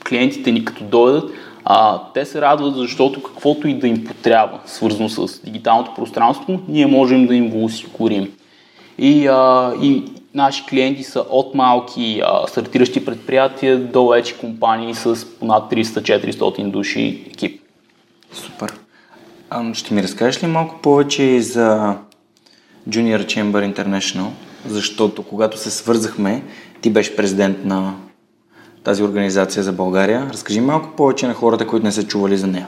клиентите 0.10 0.52
ни 0.52 0.66
като 0.66 0.84
дойдат, 0.84 1.32
а, 1.70 2.02
те 2.14 2.26
се 2.26 2.42
радват, 2.42 2.76
защото 2.76 3.24
каквото 3.24 3.68
и 3.68 3.74
да 3.74 3.88
им 3.88 4.06
потрябва, 4.06 4.60
свързано 4.66 5.10
с 5.10 5.42
дигиталното 5.42 5.94
пространство, 5.96 6.60
ние 6.68 6.86
можем 6.88 7.28
да 7.28 7.36
им 7.36 7.50
го 7.50 7.66
осигурим. 7.66 8.32
И, 8.98 9.28
а, 9.28 9.74
и 9.82 10.04
наши 10.34 10.66
клиенти 10.66 11.04
са 11.04 11.20
от 11.30 11.56
малки 11.56 12.22
а, 12.26 12.48
стартиращи 12.48 13.06
предприятия 13.06 13.80
до 13.80 14.08
вече 14.08 14.38
компании 14.38 14.96
с 14.96 15.28
над 15.42 15.72
300-400 15.72 16.72
души 16.72 17.24
екип. 17.28 17.62
Супер. 18.34 18.74
А, 19.50 19.74
ще 19.74 19.94
ми 19.94 20.04
разкажеш 20.04 20.44
ли 20.44 20.48
малко 20.48 20.76
повече 20.82 21.42
за 21.42 21.96
Junior 22.90 23.26
Chamber 23.26 23.74
International? 23.74 24.28
Защото 24.68 25.24
когато 25.24 25.58
се 25.58 25.72
свързахме, 25.72 26.44
ти 26.82 26.90
беше 26.90 27.16
президент 27.16 27.66
на 27.66 27.94
тази 28.88 29.04
организация 29.04 29.64
за 29.64 29.72
България. 29.72 30.28
Разкажи 30.34 30.62
малко 30.62 30.90
повече 30.98 31.28
на 31.28 31.34
хората, 31.34 31.68
които 31.68 31.86
не 31.86 31.92
са 31.92 32.08
чували 32.08 32.38
за 32.38 32.48
нея. 32.48 32.68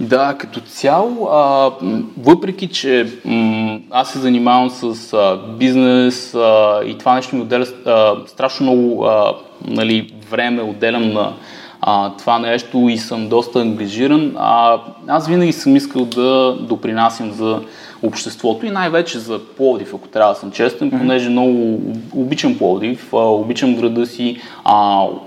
Да, 0.00 0.34
като 0.38 0.60
цяло, 0.60 1.28
а, 1.32 1.70
въпреки 2.18 2.68
че 2.68 3.12
м, 3.24 3.80
аз 3.90 4.12
се 4.12 4.18
занимавам 4.18 4.70
с 4.70 5.12
а, 5.12 5.40
бизнес 5.58 6.34
а, 6.34 6.80
и 6.84 6.98
това 6.98 7.14
нещо 7.14 7.36
ми 7.36 7.42
отделя 7.42 7.66
а, 7.86 8.14
страшно 8.26 8.66
много 8.66 9.04
а, 9.04 9.34
нали, 9.64 10.14
време, 10.30 10.62
отделям 10.62 11.12
на 11.12 11.32
а, 11.80 12.16
това 12.16 12.38
нещо 12.38 12.88
и 12.88 12.98
съм 12.98 13.28
доста 13.28 13.60
ангажиран, 13.60 14.32
а, 14.36 14.78
аз 15.08 15.28
винаги 15.28 15.52
съм 15.52 15.76
искал 15.76 16.04
да 16.04 16.56
допринасям 16.60 17.32
за 17.32 17.60
обществото 18.02 18.66
и 18.66 18.70
най-вече 18.70 19.18
за 19.18 19.40
Пловдив, 19.56 19.94
ако 19.94 20.08
трябва 20.08 20.32
да 20.32 20.40
съм 20.40 20.50
честен, 20.50 20.90
понеже 20.90 21.28
много 21.28 21.80
обичам 22.14 22.58
Пловдив, 22.58 23.08
обичам 23.12 23.76
града 23.76 24.06
си, 24.06 24.40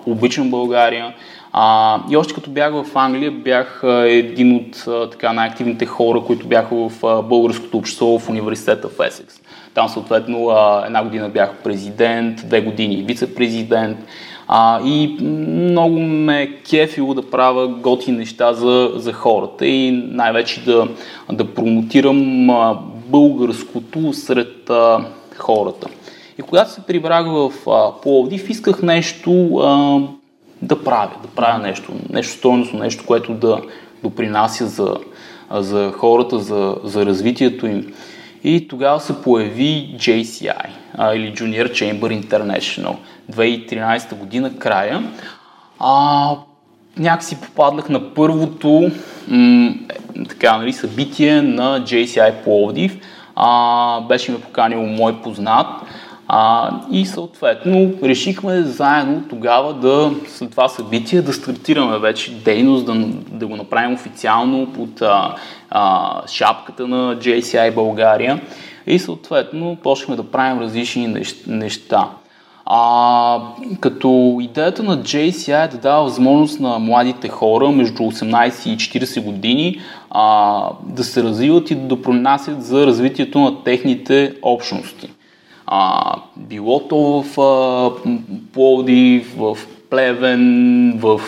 обичам 0.05 0.49
България. 0.49 1.13
А, 1.57 1.99
и 2.11 2.17
още 2.17 2.33
като 2.33 2.49
бях 2.49 2.73
в 2.73 2.85
Англия, 2.95 3.31
бях 3.31 3.81
един 4.05 4.55
от 4.55 4.85
така, 5.11 5.33
най-активните 5.33 5.85
хора, 5.85 6.21
които 6.21 6.47
бяха 6.47 6.75
в 6.75 7.23
българското 7.23 7.77
общество 7.77 8.19
в 8.19 8.29
университета 8.29 8.87
в 8.87 9.07
Есекс. 9.07 9.35
Там 9.73 9.89
съответно 9.89 10.51
една 10.85 11.03
година 11.03 11.29
бях 11.29 11.53
президент, 11.63 12.47
две 12.47 12.61
години 12.61 13.03
вице-президент. 13.07 13.97
А, 14.47 14.81
и 14.85 15.17
много 15.21 15.99
ме 15.99 16.57
кефило 16.69 17.13
да 17.13 17.29
правя 17.29 17.67
готи 17.67 18.11
неща 18.11 18.53
за, 18.53 18.91
за 18.95 19.13
хората 19.13 19.67
и 19.67 19.91
най-вече 19.91 20.63
да, 20.63 20.87
да 21.31 21.53
промотирам 21.53 22.49
а, 22.49 22.79
българското 23.07 24.13
сред 24.13 24.69
а, 24.69 25.05
хората. 25.37 25.87
И 26.39 26.41
когато 26.41 26.71
се 26.71 26.81
прибрах 26.81 27.25
в 27.25 27.51
а, 27.67 28.01
Пловдив, 28.01 28.49
исках 28.49 28.81
нещо 28.81 29.57
а, 29.57 29.99
да 30.61 30.83
правя, 30.83 31.11
да 31.21 31.27
правя 31.27 31.59
нещо, 31.59 31.91
нещо 32.09 32.37
стойностно, 32.37 32.79
нещо, 32.79 33.03
което 33.05 33.33
да 33.33 33.61
допринася 34.03 34.67
за, 34.67 34.95
за 35.51 35.91
хората, 35.91 36.39
за, 36.39 36.75
за 36.83 37.05
развитието 37.05 37.67
им. 37.67 37.93
И 38.45 38.67
тогава 38.67 38.99
се 38.99 39.21
появи 39.21 39.95
JCI, 39.97 40.67
а, 40.97 41.15
или 41.15 41.33
Junior 41.33 41.71
Chamber 41.71 42.25
International, 42.25 42.95
2013 43.31 44.15
година 44.15 44.57
края. 44.59 45.03
А, 45.79 46.29
някакси 46.97 47.41
попаднах 47.41 47.89
на 47.89 48.13
първото 48.13 48.91
м- 49.27 49.73
така, 50.29 50.57
нали, 50.57 50.73
събитие 50.73 51.41
на 51.41 51.81
JCI 51.81 52.43
Пловдив. 52.43 52.99
А, 53.35 54.01
беше 54.01 54.31
ме 54.31 54.41
поканил 54.41 54.81
мой 54.81 55.21
познат, 55.21 55.67
а, 56.27 56.71
и 56.91 57.05
съответно 57.05 57.93
решихме 58.03 58.61
заедно 58.61 59.23
тогава 59.29 59.73
да, 59.73 60.11
след 60.27 60.51
това 60.51 60.69
събитие, 60.69 61.21
да 61.21 61.33
стартираме 61.33 61.99
вече 61.99 62.31
дейност, 62.31 62.85
да, 62.85 62.93
да 63.31 63.47
го 63.47 63.55
направим 63.55 63.93
официално 63.93 64.73
под 64.73 65.01
а, 65.01 65.35
а, 65.69 66.21
шапката 66.27 66.87
на 66.87 67.17
JCI 67.17 67.73
България 67.73 68.41
и 68.87 68.99
съответно 68.99 69.77
почнахме 69.83 70.15
да 70.15 70.31
правим 70.31 70.61
различни 70.61 71.23
неща. 71.47 72.09
А, 72.65 73.39
като 73.79 74.37
идеята 74.41 74.83
на 74.83 74.97
JCI 74.97 75.65
е 75.65 75.67
да 75.67 75.77
дава 75.77 76.03
възможност 76.03 76.59
на 76.59 76.79
младите 76.79 77.29
хора 77.29 77.69
между 77.69 78.03
18 78.03 78.69
и 78.69 78.77
40 78.77 79.23
години 79.23 79.81
а, 80.09 80.69
да 80.83 81.03
се 81.03 81.23
развиват 81.23 81.71
и 81.71 81.75
да 81.75 81.81
допронасят 81.81 82.65
за 82.65 82.85
развитието 82.85 83.39
на 83.39 83.63
техните 83.63 84.33
общности. 84.41 85.09
А, 85.67 86.15
било 86.37 86.87
то 86.87 87.23
в 87.23 87.41
а, 87.41 87.91
Пловдив, 88.53 89.35
в 89.37 89.57
Плевен, 89.89 90.99
в 90.99 91.21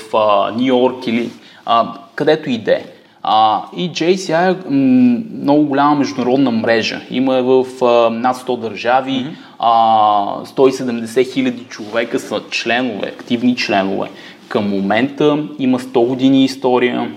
Нью 0.58 0.65
Йорк 0.65 1.08
или 1.08 1.30
а, 1.65 1.93
където 2.15 2.50
и 2.50 2.58
де. 2.58 2.86
А, 3.23 3.63
и 3.78 3.91
JCI 3.91 4.52
е 4.52 4.69
много 4.69 5.63
голяма 5.63 5.95
международна 5.95 6.52
мрежа. 6.52 7.02
Има 7.12 7.41
в 7.41 7.86
а, 7.86 8.10
над 8.10 8.38
100 8.38 8.60
държави, 8.60 9.12
mm-hmm. 9.12 9.34
а, 9.60 10.45
170 10.45 11.34
хиляди 11.34 11.63
човека 11.63 12.19
са 12.19 12.41
членове, 12.50 13.08
активни 13.08 13.56
членове. 13.56 14.10
Към 14.47 14.69
момента 14.69 15.47
има 15.60 15.80
100 15.80 16.08
години 16.08 16.43
история, 16.43 17.12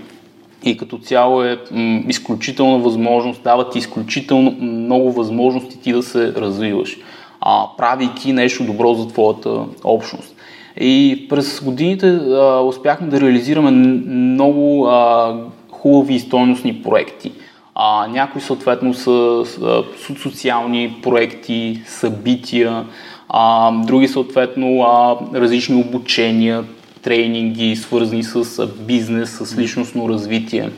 и 0.64 0.77
като 0.77 0.99
цяло 0.99 1.42
е 1.42 1.59
м, 1.70 2.03
изключителна 2.09 2.79
възможност, 2.79 3.42
дават 3.42 3.77
изключително 3.77 4.57
много 4.61 5.12
възможности 5.12 5.81
ти 5.81 5.92
да 5.92 6.03
се 6.03 6.33
развиваш, 6.35 6.96
а, 7.40 7.64
правейки 7.79 8.33
нещо 8.33 8.64
добро 8.64 8.94
за 8.94 9.09
твоята 9.09 9.64
общност. 9.85 10.37
И 10.81 11.27
през 11.29 11.61
годините 11.64 12.09
а, 12.09 12.61
успяхме 12.61 13.07
да 13.07 13.20
реализираме 13.20 13.70
много 13.70 14.87
а, 14.87 15.35
хубави 15.70 16.14
и 16.14 16.20
стойностни 16.20 16.83
проекти. 16.83 17.33
А, 17.75 18.07
някои 18.07 18.40
съответно 18.40 18.94
са, 18.94 19.42
са 19.44 19.85
социални 20.23 20.96
проекти, 21.03 21.83
събития, 21.87 22.85
а, 23.29 23.73
други 23.73 24.09
съответно 24.09 24.83
а, 24.83 25.16
различни 25.35 25.81
обучения, 25.81 26.64
тренинги, 27.02 27.76
свързани 27.76 28.22
с 28.22 28.66
бизнес, 28.66 29.30
с 29.30 29.58
личностно 29.58 30.08
развитие. 30.08 30.70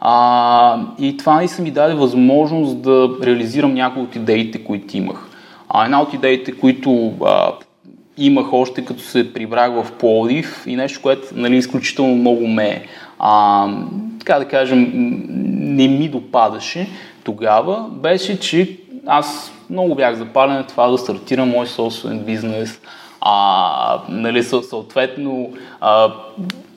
А, 0.00 0.80
и 0.98 1.16
това 1.16 1.44
и 1.44 1.48
са 1.48 1.62
ми 1.62 1.70
даде 1.70 1.94
възможност 1.94 2.82
да 2.82 3.10
реализирам 3.22 3.74
някои 3.74 4.02
от 4.02 4.16
идеите, 4.16 4.64
които 4.64 4.96
имах. 4.96 5.28
А 5.68 5.84
една 5.84 6.02
от 6.02 6.14
идеите, 6.14 6.52
които 6.52 7.12
а, 7.24 7.52
имах 8.18 8.52
още 8.52 8.84
като 8.84 9.02
се 9.02 9.32
прибрах 9.32 9.72
в 9.72 9.92
Пловдив 9.92 10.64
и 10.66 10.76
нещо, 10.76 11.02
което 11.02 11.28
нали, 11.32 11.56
изключително 11.56 12.14
много 12.14 12.46
ме, 12.46 12.84
а, 13.18 13.66
така 14.18 14.38
да 14.38 14.44
кажем, 14.44 14.90
не 15.48 15.88
ми 15.88 16.08
допадаше 16.08 16.88
тогава, 17.24 17.88
беше, 17.90 18.40
че 18.40 18.76
аз 19.06 19.52
много 19.70 19.94
бях 19.94 20.14
запален 20.14 20.54
на 20.54 20.66
това 20.66 20.88
да 20.88 20.98
стартирам 20.98 21.48
мой 21.48 21.66
собствен 21.66 22.18
бизнес, 22.18 22.80
а, 23.20 24.02
нали, 24.08 24.42
съответно, 24.42 25.50
а, 25.80 26.12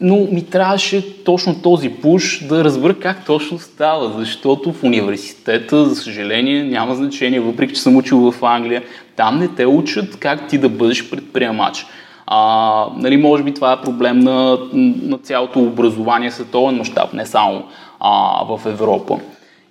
но 0.02 0.16
ми 0.32 0.46
трябваше 0.46 1.24
точно 1.24 1.62
този 1.62 1.90
пуш 1.90 2.46
да 2.46 2.64
разбера 2.64 3.00
как 3.00 3.26
точно 3.26 3.60
става, 3.60 4.12
защото 4.18 4.74
в 4.74 4.84
университета, 4.84 5.86
за 5.86 5.96
съжаление, 5.96 6.64
няма 6.64 6.96
значение, 6.96 7.40
въпреки 7.40 7.74
че 7.74 7.82
съм 7.82 7.96
учил 7.96 8.32
в 8.32 8.46
Англия, 8.46 8.84
там 9.16 9.40
не 9.40 9.48
те 9.48 9.66
учат 9.66 10.20
как 10.20 10.48
ти 10.48 10.58
да 10.58 10.70
бъдеш 10.70 11.10
предприемач. 11.10 11.86
А, 12.28 12.88
нали, 12.98 13.18
може 13.18 13.44
би 13.44 13.54
това 13.54 13.74
е 13.74 13.82
проблем 13.82 14.20
на, 14.20 14.58
на 15.04 15.18
цялото 15.18 15.60
образование 15.60 16.32
световен 16.32 16.76
мащаб, 16.76 17.14
не 17.14 17.26
само 17.26 17.64
а, 18.00 18.44
в 18.46 18.62
Европа. 18.66 19.20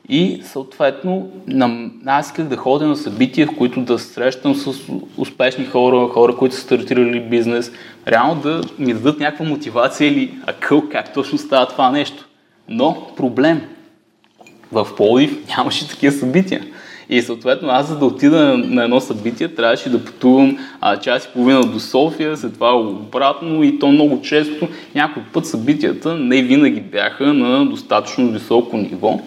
И 0.09 0.41
съответно, 0.45 1.31
аз 2.07 2.27
исках 2.27 2.47
да 2.47 2.57
ходя 2.57 2.87
на 2.87 2.97
събития, 2.97 3.47
в 3.47 3.57
които 3.57 3.81
да 3.81 3.99
срещам 3.99 4.55
с 4.55 4.75
успешни 5.17 5.65
хора, 5.65 6.09
хора, 6.09 6.37
които 6.37 6.55
са 6.55 6.61
стартирали 6.61 7.21
бизнес, 7.21 7.73
реално 8.09 8.41
да 8.41 8.61
ми 8.79 8.95
дадат 8.95 9.21
някаква 9.21 9.47
мотивация 9.47 10.09
или 10.09 10.35
акъл 10.47 10.83
как 10.91 11.15
точно 11.15 11.39
става 11.39 11.69
това 11.69 11.91
нещо. 11.91 12.29
Но 12.69 13.07
проблем. 13.17 13.61
В 14.73 14.87
Полив 14.97 15.37
нямаше 15.49 15.89
такива 15.89 16.13
събития. 16.13 16.65
И 17.09 17.23
съответно 17.23 17.69
аз 17.69 17.89
за 17.89 17.99
да 17.99 18.07
отида 18.07 18.59
на 18.59 18.85
едно 18.85 19.01
събитие 19.01 19.49
трябваше 19.49 19.91
да 19.91 20.05
пътувам 20.05 20.59
а, 20.81 20.97
час 20.97 21.25
и 21.25 21.29
половина 21.33 21.61
до 21.61 21.81
София, 21.81 22.37
след 22.37 22.55
това 22.55 22.77
обратно 22.77 23.63
и 23.63 23.79
то 23.79 23.89
много 23.89 24.23
често. 24.23 24.69
Някой 24.95 25.23
път 25.33 25.47
събитията 25.47 26.15
не 26.15 26.43
винаги 26.43 26.81
бяха 26.81 27.35
на 27.35 27.67
достатъчно 27.67 28.33
високо 28.33 28.77
ниво. 28.77 29.21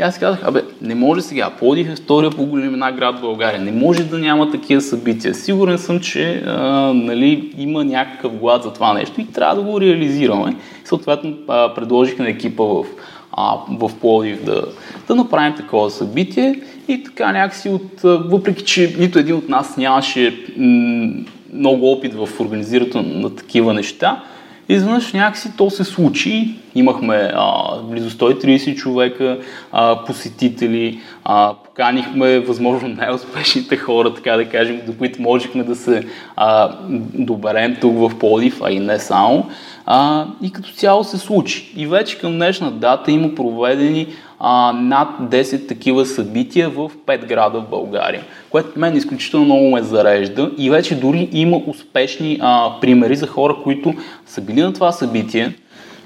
И 0.00 0.02
аз 0.02 0.18
казах, 0.18 0.44
абе, 0.44 0.62
не 0.82 0.94
може 0.94 1.20
сега, 1.20 1.50
Плодив 1.50 1.88
е 1.88 1.96
втория 1.96 2.30
по 2.30 2.46
големина 2.46 2.92
град 2.92 3.18
в 3.18 3.20
България, 3.20 3.60
не 3.60 3.72
може 3.72 4.04
да 4.04 4.18
няма 4.18 4.50
такива 4.50 4.80
събития. 4.80 5.34
Сигурен 5.34 5.78
съм, 5.78 6.00
че 6.00 6.42
а, 6.46 6.60
нали, 6.94 7.54
има 7.58 7.84
някакъв 7.84 8.32
глад 8.32 8.62
за 8.62 8.72
това 8.72 8.92
нещо 8.92 9.20
и 9.20 9.26
трябва 9.26 9.56
да 9.56 9.62
го 9.62 9.80
реализираме. 9.80 10.56
Съответно, 10.84 11.36
а, 11.48 11.74
предложих 11.74 12.18
на 12.18 12.28
екипа 12.28 12.64
в, 12.64 12.84
а, 13.32 13.56
в 13.70 13.90
Плодив 14.00 14.44
да, 14.44 14.64
да 15.08 15.14
направим 15.14 15.54
такова 15.54 15.90
събитие 15.90 16.60
и 16.88 17.02
така 17.02 17.32
някакси 17.32 17.68
от, 17.68 18.00
въпреки 18.02 18.64
че 18.64 18.94
нито 18.98 19.18
един 19.18 19.34
от 19.34 19.48
нас 19.48 19.76
нямаше 19.76 20.44
м- 20.56 21.24
много 21.52 21.92
опит 21.92 22.14
в 22.14 22.28
организирането 22.40 23.02
на 23.02 23.34
такива 23.34 23.74
неща, 23.74 24.22
изведнъж 24.68 25.12
някакси 25.12 25.56
то 25.56 25.70
се 25.70 25.84
случи. 25.84 26.54
Имахме 26.74 27.30
а, 27.34 27.76
близо 27.82 28.10
130 28.10 28.76
човека 28.76 29.38
а, 29.72 30.04
посетители, 30.04 31.00
а, 31.24 31.54
поканихме 31.64 32.38
възможно 32.38 32.88
най-успешните 32.88 33.76
хора, 33.76 34.14
така 34.14 34.36
да 34.36 34.48
кажем, 34.48 34.80
до 34.86 34.96
които 34.96 35.22
можехме 35.22 35.64
да 35.64 35.76
се 35.76 36.06
а, 36.36 36.76
доберем 37.14 37.76
тук 37.80 37.98
в 37.98 38.18
Полив, 38.18 38.60
а 38.62 38.70
и 38.70 38.80
не 38.80 38.98
само. 38.98 39.46
А, 39.86 40.26
и 40.42 40.52
като 40.52 40.72
цяло 40.72 41.04
се 41.04 41.18
случи. 41.18 41.72
И 41.76 41.86
вече 41.86 42.18
към 42.18 42.32
днешна 42.32 42.70
дата 42.70 43.10
има 43.10 43.34
проведени 43.34 44.06
а, 44.40 44.72
над 44.72 45.08
10 45.20 45.68
такива 45.68 46.06
събития 46.06 46.70
в 46.70 46.90
5 47.06 47.26
града 47.26 47.60
в 47.60 47.68
България, 47.70 48.22
което 48.50 48.78
мен 48.78 48.96
изключително 48.96 49.44
много 49.44 49.70
ме 49.70 49.82
зарежда 49.82 50.50
и 50.58 50.70
вече 50.70 51.00
дори 51.00 51.28
има 51.32 51.60
успешни 51.66 52.38
а, 52.40 52.80
примери 52.80 53.16
за 53.16 53.26
хора, 53.26 53.56
които 53.62 53.94
са 54.26 54.40
били 54.40 54.62
на 54.62 54.72
това 54.72 54.92
събитие, 54.92 55.54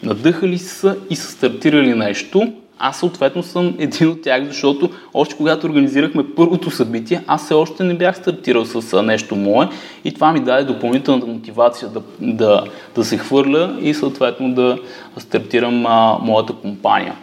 надъхали 0.02 0.58
са 0.58 0.96
и 1.10 1.16
са 1.16 1.32
стартирали 1.32 1.94
нещо, 1.94 2.52
аз 2.84 2.98
съответно 2.98 3.42
съм 3.42 3.74
един 3.78 4.08
от 4.08 4.22
тях, 4.22 4.44
защото 4.44 4.90
още 5.14 5.36
когато 5.36 5.66
организирахме 5.66 6.34
първото 6.36 6.70
събитие, 6.70 7.20
аз 7.26 7.44
все 7.44 7.54
още 7.54 7.84
не 7.84 7.94
бях 7.94 8.16
стартирал 8.16 8.64
с 8.64 9.02
нещо 9.02 9.36
мое 9.36 9.68
и 10.04 10.14
това 10.14 10.32
ми 10.32 10.40
даде 10.40 10.64
допълнителната 10.64 11.26
мотивация 11.26 11.88
да, 11.88 12.02
да, 12.20 12.64
да 12.94 13.04
се 13.04 13.18
хвърля 13.18 13.76
и 13.80 13.94
съответно 13.94 14.54
да 14.54 14.78
стартирам 15.18 15.86
а, 15.86 16.18
моята 16.22 16.52
компания. 16.52 17.14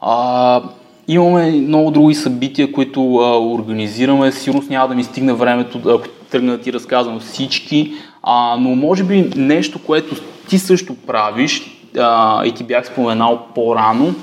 А, 0.00 0.62
имаме 1.08 1.50
много 1.50 1.90
други 1.90 2.14
събития, 2.14 2.72
които 2.72 3.16
а, 3.16 3.38
организираме. 3.38 4.32
Сигурно 4.32 4.62
няма 4.70 4.88
да 4.88 4.94
ми 4.94 5.04
стигне 5.04 5.32
времето, 5.32 5.80
ако 5.86 6.08
тръгна 6.30 6.52
да 6.52 6.62
ти 6.62 6.72
разказвам 6.72 7.20
всички, 7.20 7.92
а, 8.22 8.56
но 8.60 8.76
може 8.76 9.04
би 9.04 9.32
нещо, 9.36 9.78
което 9.86 10.14
ти 10.48 10.58
също 10.58 10.94
правиш 10.94 11.62
а, 11.98 12.44
и 12.46 12.52
ти 12.52 12.64
бях 12.64 12.86
споменал 12.86 13.40
по-рано, 13.54 14.14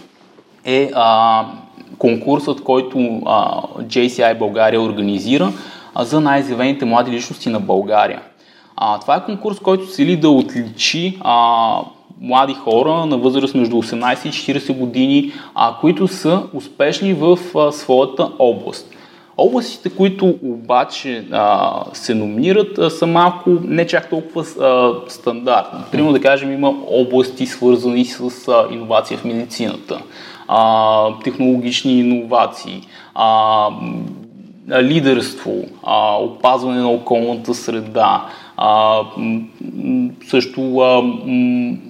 е 0.65 0.91
а, 0.95 1.45
конкурсът, 1.97 2.63
който 2.63 3.21
а, 3.25 3.62
JCI 3.81 4.38
България 4.38 4.81
организира 4.81 5.51
а, 5.95 6.05
за 6.05 6.21
най-изявените 6.21 6.86
млади 6.86 7.12
личности 7.12 7.49
на 7.49 7.59
България. 7.59 8.21
А, 8.75 8.99
това 8.99 9.15
е 9.15 9.25
конкурс, 9.25 9.59
който 9.59 9.88
цели 9.88 10.17
да 10.17 10.29
отличи 10.29 11.17
а, 11.21 11.77
млади 12.21 12.54
хора 12.54 13.06
на 13.06 13.17
възраст 13.17 13.56
между 13.56 13.76
18 13.76 14.26
и 14.26 14.60
40 14.60 14.78
години, 14.78 15.32
а, 15.56 15.76
които 15.82 16.08
са 16.08 16.43
успешни 16.54 17.13
в 17.13 17.39
а, 17.56 17.71
своята 17.71 18.30
област. 18.39 18.89
Областите, 19.38 19.89
които 19.89 20.36
обаче 20.43 21.26
а, 21.32 21.73
се 21.93 22.15
номинират, 22.15 22.78
а, 22.78 22.89
са 22.89 23.08
малко 23.08 23.49
не 23.49 23.88
чак 23.88 24.10
толкова 24.10 24.41
а, 24.41 24.93
стандартни. 25.08 25.80
Примерно 25.91 26.13
да 26.13 26.21
кажем 26.21 26.52
има 26.54 26.73
области 26.88 27.45
свързани 27.45 28.06
с 28.06 28.47
а, 28.47 28.67
иновация 28.71 29.17
в 29.17 29.26
медицината, 29.26 30.02
а, 30.47 31.19
технологични 31.23 31.99
иновации, 31.99 32.82
а, 33.15 33.69
лидерство, 34.82 35.54
а, 35.84 36.17
опазване 36.17 36.82
на 36.82 36.89
околната 36.89 37.54
среда, 37.54 38.26
а, 38.65 39.02
също 40.28 40.78
а, 40.78 41.04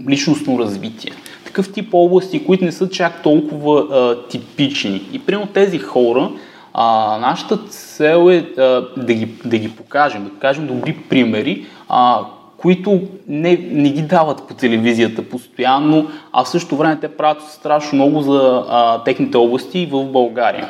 личностно 0.10 0.60
развитие. 0.60 1.12
Такъв 1.46 1.74
тип 1.74 1.94
области, 1.94 2.46
които 2.46 2.66
не 2.66 2.72
са 2.72 2.90
чак 2.90 3.24
толкова 3.24 3.80
а, 3.80 4.28
типични. 4.28 5.02
И 5.14 5.20
примерно 5.20 5.48
тези 5.48 5.80
хора, 5.80 6.32
а, 6.74 7.18
нашата 7.22 7.58
цел 7.58 8.30
е 8.30 8.38
а, 8.38 8.88
да, 8.98 9.14
ги, 9.14 9.28
да 9.46 9.58
ги 9.58 9.70
покажем, 9.70 10.24
да 10.24 10.30
покажем 10.30 10.68
добри 10.68 10.98
примери, 11.10 11.66
а, 11.90 12.20
които 12.58 13.02
не, 13.28 13.58
не 13.72 13.90
ги 13.90 14.02
дават 14.02 14.48
по 14.48 14.54
телевизията 14.54 15.30
постоянно, 15.30 16.08
а 16.32 16.44
в 16.44 16.50
същото 16.50 16.78
време 16.78 17.00
те 17.02 17.08
правят 17.08 17.42
страшно 17.42 17.96
много 17.96 18.22
за 18.22 18.64
а, 18.70 19.04
техните 19.04 19.38
области 19.38 19.90
в 19.92 20.06
България. 20.06 20.70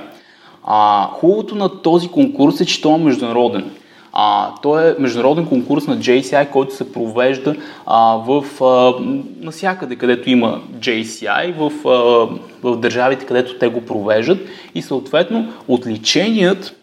А, 0.63 1.07
хубавото 1.07 1.55
на 1.55 1.81
този 1.81 2.07
конкурс 2.07 2.61
е, 2.61 2.65
че 2.65 2.81
той 2.81 2.93
е 2.93 2.97
международен. 2.97 3.71
А, 4.15 4.51
той 4.61 4.89
е 4.89 4.95
международен 4.99 5.45
конкурс 5.45 5.87
на 5.87 5.97
JCI, 5.97 6.49
който 6.49 6.75
се 6.75 6.93
провежда 6.93 7.55
а, 7.85 8.15
в 8.15 8.63
а, 8.63 8.93
насякъде, 9.41 9.95
където 9.95 10.29
има 10.29 10.61
JCI, 10.79 11.53
в, 11.53 11.87
а, 11.87 12.69
в 12.69 12.77
държавите, 12.77 13.25
където 13.25 13.57
те 13.59 13.67
го 13.67 13.81
провеждат. 13.81 14.39
И 14.75 14.81
съответно 14.81 15.53
отличеният, 15.67 16.75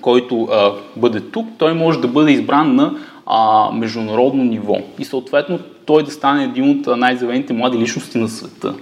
който 0.00 0.42
а, 0.44 0.72
бъде 0.96 1.20
тук, 1.20 1.46
той 1.58 1.74
може 1.74 2.00
да 2.00 2.08
бъде 2.08 2.32
избран 2.32 2.74
на 2.74 2.94
а, 3.26 3.70
международно 3.72 4.44
ниво. 4.44 4.76
И 4.98 5.04
съответно 5.04 5.58
той 5.86 6.02
да 6.02 6.10
стане 6.10 6.44
един 6.44 6.70
от 6.70 6.98
най-завените 6.98 7.52
млади 7.52 7.78
личности 7.78 8.18
на 8.18 8.28
света. 8.28 8.74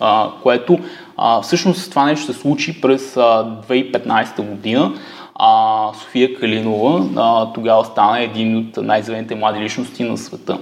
А, 0.00 0.28
което 0.42 0.78
а, 1.16 1.42
всъщност 1.42 1.90
това 1.90 2.04
нещо 2.04 2.32
се 2.32 2.38
случи 2.38 2.80
през 2.80 3.16
а, 3.16 3.20
2015 3.68 4.42
година 4.42 4.92
а, 5.34 5.90
София 5.94 6.34
Калинова 6.34 7.08
а, 7.16 7.52
тогава 7.52 7.84
стана 7.84 8.20
един 8.20 8.56
от 8.56 8.76
най-зелените 8.76 9.34
млади 9.34 9.60
личности 9.60 10.04
на 10.04 10.18
света, 10.18 10.58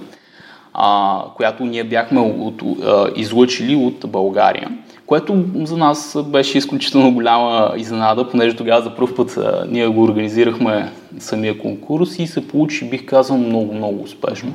а, 0.75 1.23
която 1.37 1.65
ние 1.65 1.85
бяхме 1.85 2.21
от, 2.21 2.63
а, 2.85 3.11
излъчили 3.17 3.77
от 3.77 4.11
България, 4.11 4.69
което 5.07 5.45
за 5.55 5.77
нас 5.77 6.17
беше 6.27 6.59
изключително 6.59 7.15
голяма 7.15 7.73
изненада, 7.77 8.29
понеже 8.31 8.57
тогава 8.57 8.83
за 8.83 8.97
първ 8.97 9.15
път 9.15 9.37
а, 9.37 9.67
ние 9.71 9.89
го 9.89 10.03
организирахме 10.03 10.93
самия 11.19 11.59
конкурс 11.59 12.19
и 12.19 12.27
се 12.27 12.49
получи, 12.49 12.91
бих 12.91 13.07
казал, 13.07 13.39
много, 13.39 13.75
много 13.75 14.03
успешно. 14.03 14.53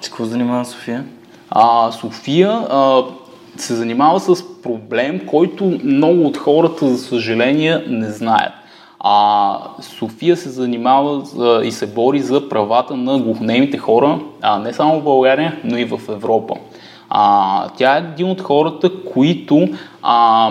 С 0.00 0.08
какво 0.08 0.24
занимава 0.24 0.64
София? 0.64 1.04
А, 1.50 1.92
София 1.92 2.50
а, 2.50 3.02
се 3.56 3.74
занимава 3.74 4.20
с 4.20 4.62
проблем, 4.62 5.20
който 5.26 5.78
много 5.84 6.26
от 6.26 6.36
хората, 6.36 6.88
за 6.88 6.98
съжаление, 6.98 7.84
не 7.88 8.10
знаят. 8.10 8.52
А 9.06 9.58
София 9.80 10.36
се 10.36 10.48
занимава 10.48 11.22
а, 11.38 11.64
и 11.64 11.72
се 11.72 11.86
бори 11.86 12.20
за 12.20 12.48
правата 12.48 12.96
на 12.96 13.18
глухонемите 13.18 13.78
хора, 13.78 14.18
а, 14.42 14.58
не 14.58 14.72
само 14.72 15.00
в 15.00 15.04
България, 15.04 15.60
но 15.64 15.78
и 15.78 15.84
в 15.84 16.00
Европа. 16.08 16.54
А, 17.10 17.68
тя 17.68 17.96
е 17.96 17.98
един 17.98 18.30
от 18.30 18.40
хората, 18.40 18.90
които 19.12 19.68
а, 20.02 20.50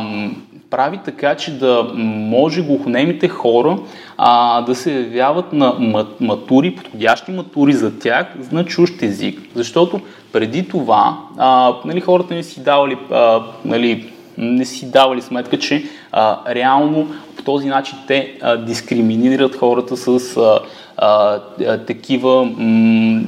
прави 0.70 1.00
така, 1.06 1.36
че 1.36 1.58
да 1.58 1.92
може 1.96 2.62
глухонемите 2.62 3.28
хора 3.28 3.78
а, 4.18 4.62
да 4.62 4.76
се 4.76 4.94
явяват 4.94 5.54
на 5.54 5.76
матури, 6.20 6.76
подходящи 6.76 7.32
матури 7.32 7.74
за 7.74 8.00
тях 8.00 8.28
на 8.52 8.66
чужд 8.66 9.04
език. 9.04 9.40
Защото 9.56 10.00
преди 10.32 10.68
това 10.68 11.18
а, 11.38 11.74
нали, 11.86 12.02
хората 12.02 12.34
не 12.34 12.44
си 12.44 12.64
давали 12.64 12.98
а, 13.12 13.44
нали, 13.66 14.13
не 14.38 14.66
си 14.66 14.92
давали 14.92 15.22
сметка, 15.22 15.60
че 15.60 15.84
а, 16.12 16.56
реално 16.56 17.08
по 17.38 17.44
този 17.44 17.68
начин 17.68 17.98
те 18.08 18.38
а, 18.42 18.58
дискриминират 18.58 19.56
хората 19.56 19.98
с 19.98 20.38
а, 20.38 20.60
а, 20.98 21.78
такива, 21.78 22.46
м, 22.46 23.22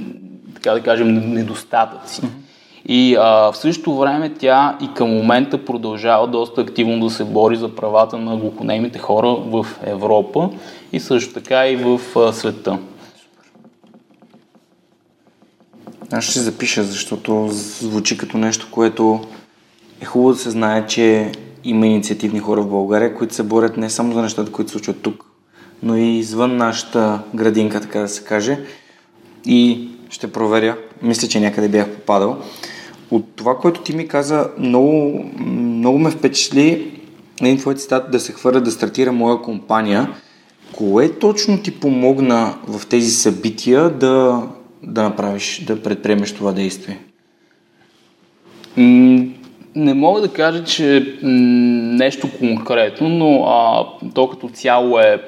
така 0.56 0.72
да 0.72 0.82
кажем, 0.82 1.34
недостатъци. 1.34 2.22
И 2.88 3.16
а, 3.16 3.52
в 3.52 3.58
същото 3.58 3.98
време 3.98 4.34
тя 4.40 4.78
и 4.82 4.94
към 4.94 5.10
момента 5.10 5.66
продължава 5.66 6.28
доста 6.28 6.62
активно 6.62 7.06
да 7.06 7.10
се 7.10 7.24
бори 7.24 7.56
за 7.56 7.76
правата 7.76 8.18
на 8.18 8.38
глухонемите 8.38 9.00
хора 9.00 9.28
в 9.28 9.66
Европа 9.86 10.50
и 10.94 11.00
също 11.00 11.34
така 11.34 11.68
и 11.68 11.76
в 11.76 12.00
а, 12.16 12.34
света. 12.34 12.78
Аз 16.12 16.24
ще 16.24 16.40
запиша, 16.40 16.84
защото 16.84 17.48
звучи 17.52 18.18
като 18.18 18.38
нещо, 18.38 18.68
което 18.72 19.22
е 20.06 20.08
хубаво 20.08 20.34
да 20.34 20.40
се 20.40 20.50
знае, 20.50 20.86
че 20.86 21.32
има 21.64 21.88
инициативни 21.88 22.40
хора 22.40 22.62
в 22.62 22.70
България, 22.70 23.16
които 23.16 23.36
се 23.36 23.44
борят 23.44 23.78
не 23.78 23.90
само 23.90 24.14
за 24.14 24.22
нещата, 24.22 24.52
които 24.52 24.72
се 24.72 24.74
случват 24.74 25.02
тук, 25.02 25.26
но 25.84 25.98
и 25.98 26.18
извън 26.18 26.58
нашата 26.58 27.20
градинка, 27.36 27.82
така 27.82 28.00
да 28.00 28.08
се 28.08 28.24
каже. 28.24 28.60
И 29.46 29.90
ще 30.10 30.32
проверя. 30.32 30.78
Мисля, 31.02 31.28
че 31.28 31.40
някъде 31.40 31.68
бях 31.68 31.90
попадал. 31.90 32.38
От 33.12 33.26
това, 33.36 33.58
което 33.58 33.82
ти 33.82 33.96
ми 33.96 34.08
каза, 34.08 34.50
много, 34.60 35.26
много 35.40 36.00
ме 36.00 36.12
впечатли 36.12 37.00
един 37.42 37.58
твой 37.58 37.76
цитат 37.76 38.12
да 38.12 38.20
се 38.20 38.32
хвърля 38.32 38.62
да 38.62 38.72
стартира 38.72 39.12
моя 39.12 39.42
компания. 39.42 40.10
Кое 40.76 41.10
точно 41.10 41.62
ти 41.62 41.80
помогна 41.80 42.58
в 42.68 42.88
тези 42.88 43.12
събития 43.12 43.90
да, 43.90 44.44
да 44.84 45.04
направиш, 45.04 45.64
да 45.68 45.84
предприемеш 45.84 46.32
това 46.32 46.52
действие? 46.52 47.00
Не 49.76 49.94
мога 49.94 50.22
да 50.22 50.28
кажа, 50.28 50.64
че 50.64 51.18
нещо 51.24 52.30
конкретно, 52.40 53.10
но 53.10 53.44
а, 53.44 53.86
то 54.14 54.30
като 54.30 54.50
цяло 54.50 55.00
е 55.00 55.22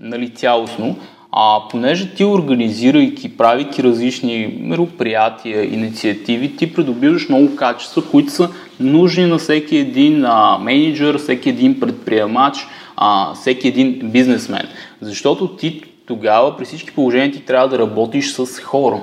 нали, 0.00 0.30
цялостно. 0.30 0.96
А 1.32 1.60
понеже 1.70 2.14
ти 2.14 2.24
организирайки, 2.24 3.36
правейки 3.36 3.82
различни 3.82 4.58
мероприятия, 4.60 5.74
инициативи, 5.74 6.56
ти 6.56 6.74
придобиваш 6.74 7.28
много 7.28 7.56
качества, 7.56 8.10
които 8.10 8.30
са 8.30 8.48
нужни 8.80 9.26
на 9.26 9.38
всеки 9.38 9.76
един 9.76 10.24
а, 10.24 10.58
менеджер, 10.58 11.18
всеки 11.18 11.48
един 11.48 11.80
предприемач, 11.80 12.66
а, 12.96 13.34
всеки 13.34 13.68
един 13.68 14.00
бизнесмен. 14.04 14.68
Защото 15.00 15.48
ти 15.48 15.82
тогава 16.06 16.56
при 16.56 16.64
всички 16.64 16.90
положения 16.94 17.32
ти 17.32 17.40
трябва 17.40 17.68
да 17.68 17.78
работиш 17.78 18.32
с 18.32 18.60
хора. 18.60 19.00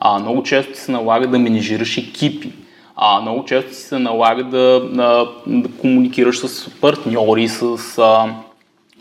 А, 0.00 0.18
много 0.18 0.42
често 0.42 0.72
ти 0.72 0.78
се 0.78 0.92
налага 0.92 1.26
да 1.26 1.38
менежираш 1.38 1.98
екипи. 1.98 2.52
А, 2.96 3.20
много 3.20 3.44
често 3.44 3.74
се 3.74 3.98
налага 3.98 4.44
да, 4.44 4.88
да, 4.92 5.28
да 5.46 5.68
комуникираш 5.80 6.38
с 6.38 6.70
партньори, 6.80 7.48
с, 7.48 7.62
а, 7.98 8.34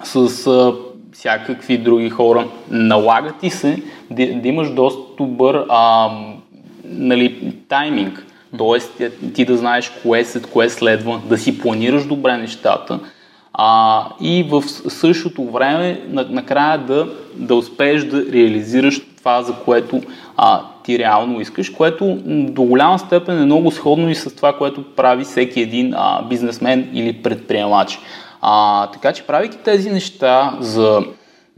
с 0.04 0.48
а, 0.48 0.74
всякакви 1.14 1.78
други 1.78 2.10
хора. 2.10 2.48
Налага 2.70 3.34
ти 3.42 3.50
се 3.50 3.84
да, 4.12 4.34
да 4.36 4.48
имаш 4.48 4.74
доста 4.74 5.02
добър 5.18 5.66
а, 5.70 6.10
нали, 6.84 7.56
тайминг. 7.70 8.26
Тоест 8.58 9.02
ти 9.34 9.46
да 9.46 9.58
знаеш 9.58 9.92
кое 10.04 10.26
след 10.26 10.48
кое 10.48 10.70
следва, 10.70 11.22
да 11.30 11.38
си 11.38 11.60
планираш 11.60 12.06
добре 12.06 12.38
нещата 12.38 13.00
а, 13.54 14.06
и 14.22 14.44
в 14.44 14.64
същото 14.90 15.44
време 15.44 16.02
накрая 16.10 16.78
да, 16.78 17.08
да 17.36 17.56
успееш 17.56 18.04
да 18.04 18.26
реализираш 18.32 19.02
това, 19.18 19.42
за 19.42 19.54
което 19.54 20.02
а, 20.38 20.62
ти 20.84 21.00
реално 21.00 21.41
искаш, 21.41 21.69
което 21.69 22.17
до 22.26 22.63
голяма 22.63 23.00
степен 23.00 23.41
е 23.41 23.46
много 23.46 23.72
сходно 23.72 24.10
и 24.10 24.15
с 24.15 24.36
това, 24.36 24.58
което 24.58 24.96
прави 24.96 25.24
всеки 25.24 25.62
един 25.62 25.93
а, 25.98 26.22
бизнесмен 26.30 26.89
или 26.93 27.13
предприемач. 27.13 28.00
А, 28.41 28.88
така 28.88 29.13
че 29.13 29.24
правейки 29.24 29.58
тези 29.58 29.91
неща 29.91 30.58
за, 30.60 31.04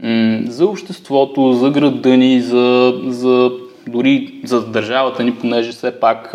м- 0.02 0.40
за 0.46 0.66
обществото, 0.66 1.52
за 1.52 1.70
града 1.70 2.16
ни, 2.16 2.40
за, 2.40 2.94
за 3.06 3.50
дори 3.88 4.40
за 4.44 4.66
държавата 4.66 5.24
ни, 5.24 5.34
понеже 5.34 5.72
все 5.72 6.00
пак 6.00 6.34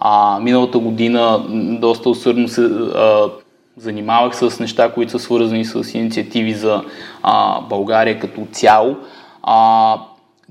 а, 0.00 0.40
миналата 0.40 0.78
година 0.78 1.44
доста 1.80 2.10
усърдно 2.10 2.48
се 2.48 2.62
а, 2.62 3.30
занимавах 3.76 4.36
с 4.36 4.60
неща, 4.60 4.92
които 4.92 5.12
са 5.12 5.18
свързани 5.18 5.64
с 5.64 5.94
инициативи 5.94 6.54
за 6.54 6.82
а, 7.22 7.60
България 7.60 8.18
като 8.20 8.46
цяло. 8.52 8.96
А, 9.42 9.96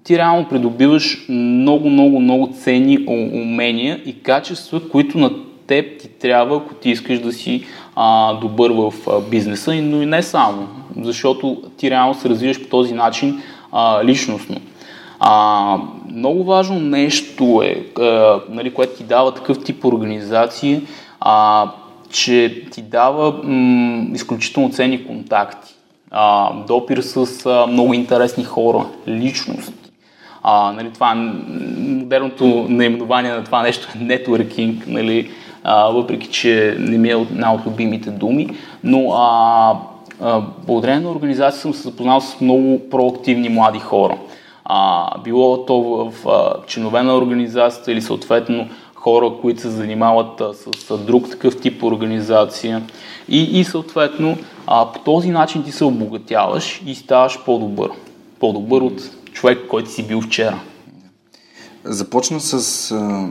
ти 0.08 0.18
реално 0.18 0.46
придобиваш 0.50 1.26
много, 1.30 1.90
много, 1.90 2.20
много 2.20 2.50
ценни 2.64 3.06
умения 3.34 4.02
и 4.06 4.24
качества, 4.24 4.90
които 4.90 5.18
на 5.18 5.32
теб 5.68 6.00
ти 6.02 6.08
трябва, 6.08 6.58
ако 6.58 6.74
ти 6.74 6.90
искаш 6.90 7.20
да 7.20 7.34
си 7.34 7.64
а, 7.96 8.34
добър 8.34 8.72
в 8.72 8.94
а, 9.08 9.22
бизнеса, 9.22 9.76
но 9.76 10.02
и 10.02 10.06
не 10.06 10.24
само, 10.24 10.68
защото 11.02 11.62
ти 11.78 11.92
реално 11.92 12.14
се 12.14 12.30
развиваш 12.30 12.64
по 12.64 12.70
този 12.70 12.94
начин 12.94 13.42
а, 13.72 14.04
личностно. 14.04 14.56
А, 15.20 15.78
много 16.12 16.44
важно 16.44 16.80
нещо 16.80 17.62
е, 17.66 18.02
а, 18.02 18.40
нали, 18.50 18.74
което 18.74 18.98
ти 18.98 19.04
дава 19.04 19.34
такъв 19.34 19.64
тип 19.64 19.86
организации, 19.86 20.82
а, 21.20 21.68
че 22.10 22.64
ти 22.72 22.82
дава 22.82 23.44
м- 23.44 24.08
изключително 24.14 24.70
ценни 24.70 25.08
контакти, 25.08 25.74
а, 26.12 26.54
допир 26.54 26.98
с 27.02 27.46
а, 27.46 27.68
много 27.68 27.94
интересни 27.94 28.44
хора, 28.44 28.86
личности. 29.08 29.77
А, 30.50 30.72
нали, 30.72 30.92
това 30.94 31.16
модерното 31.78 32.46
наименование 32.70 33.32
на 33.32 33.44
това 33.44 33.62
нещо 33.62 33.88
е 33.96 34.04
нетворкинг, 34.04 34.88
нали, 34.88 35.32
а, 35.64 35.90
въпреки 35.90 36.28
че 36.28 36.76
не 36.80 36.98
ми 36.98 37.10
е 37.10 37.12
една 37.12 37.54
от 37.54 37.66
любимите 37.66 38.10
думи, 38.10 38.50
но 38.84 39.12
а, 39.12 39.78
а, 40.22 40.42
благодарение 40.68 41.00
на 41.00 41.12
организация 41.12 41.62
съм 41.62 41.74
се 41.74 41.82
запознал 41.82 42.22
с 42.22 42.42
много 42.42 42.90
проактивни 42.90 43.50
млади 43.50 43.80
хора. 43.80 44.18
А, 44.66 45.10
било 45.24 45.66
то 45.66 45.82
в, 45.82 46.12
в 46.12 46.28
а, 46.28 46.66
чинове 46.68 47.04
на 47.04 47.18
организацията 47.18 47.92
или 47.92 48.02
съответно 48.02 48.68
хора, 48.96 49.32
които 49.42 49.62
се 49.62 49.70
занимават 49.70 50.42
с, 50.56 50.96
с 50.96 50.98
друг 50.98 51.30
такъв 51.30 51.62
тип 51.62 51.84
организация 51.84 52.82
и, 53.30 53.60
и 53.60 53.64
съответно 53.64 54.38
а, 54.68 54.92
по 54.92 55.00
този 55.00 55.30
начин 55.30 55.64
ти 55.64 55.72
се 55.72 55.86
обогатяваш 55.86 56.82
и 56.86 56.96
ставаш 56.96 57.44
по-добър. 57.46 57.90
По-добър 58.40 58.82
от 58.82 59.02
човек, 59.38 59.60
който 59.70 59.92
си 59.92 60.08
бил 60.08 60.22
вчера. 60.22 60.60
Започна 61.84 62.40
с 62.40 62.92
а, 62.92 63.30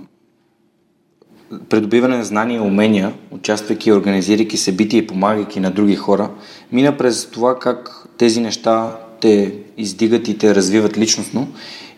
придобиване 1.69 2.17
на 2.17 2.25
знания 2.25 2.57
и 2.57 2.61
умения, 2.61 3.15
участвайки 3.31 3.93
организирайки 3.93 4.57
събития 4.57 4.99
и 4.99 5.07
помагайки 5.07 5.61
на 5.61 5.71
други 5.71 5.97
хора. 5.97 6.31
Мина 6.73 6.97
през 6.97 7.31
това 7.31 7.59
как 7.59 8.07
тези 8.19 8.41
неща 8.41 8.97
те 9.21 9.55
издигат 9.77 10.29
и 10.29 10.39
те 10.39 10.55
развиват 10.55 10.99
личностно 10.99 11.49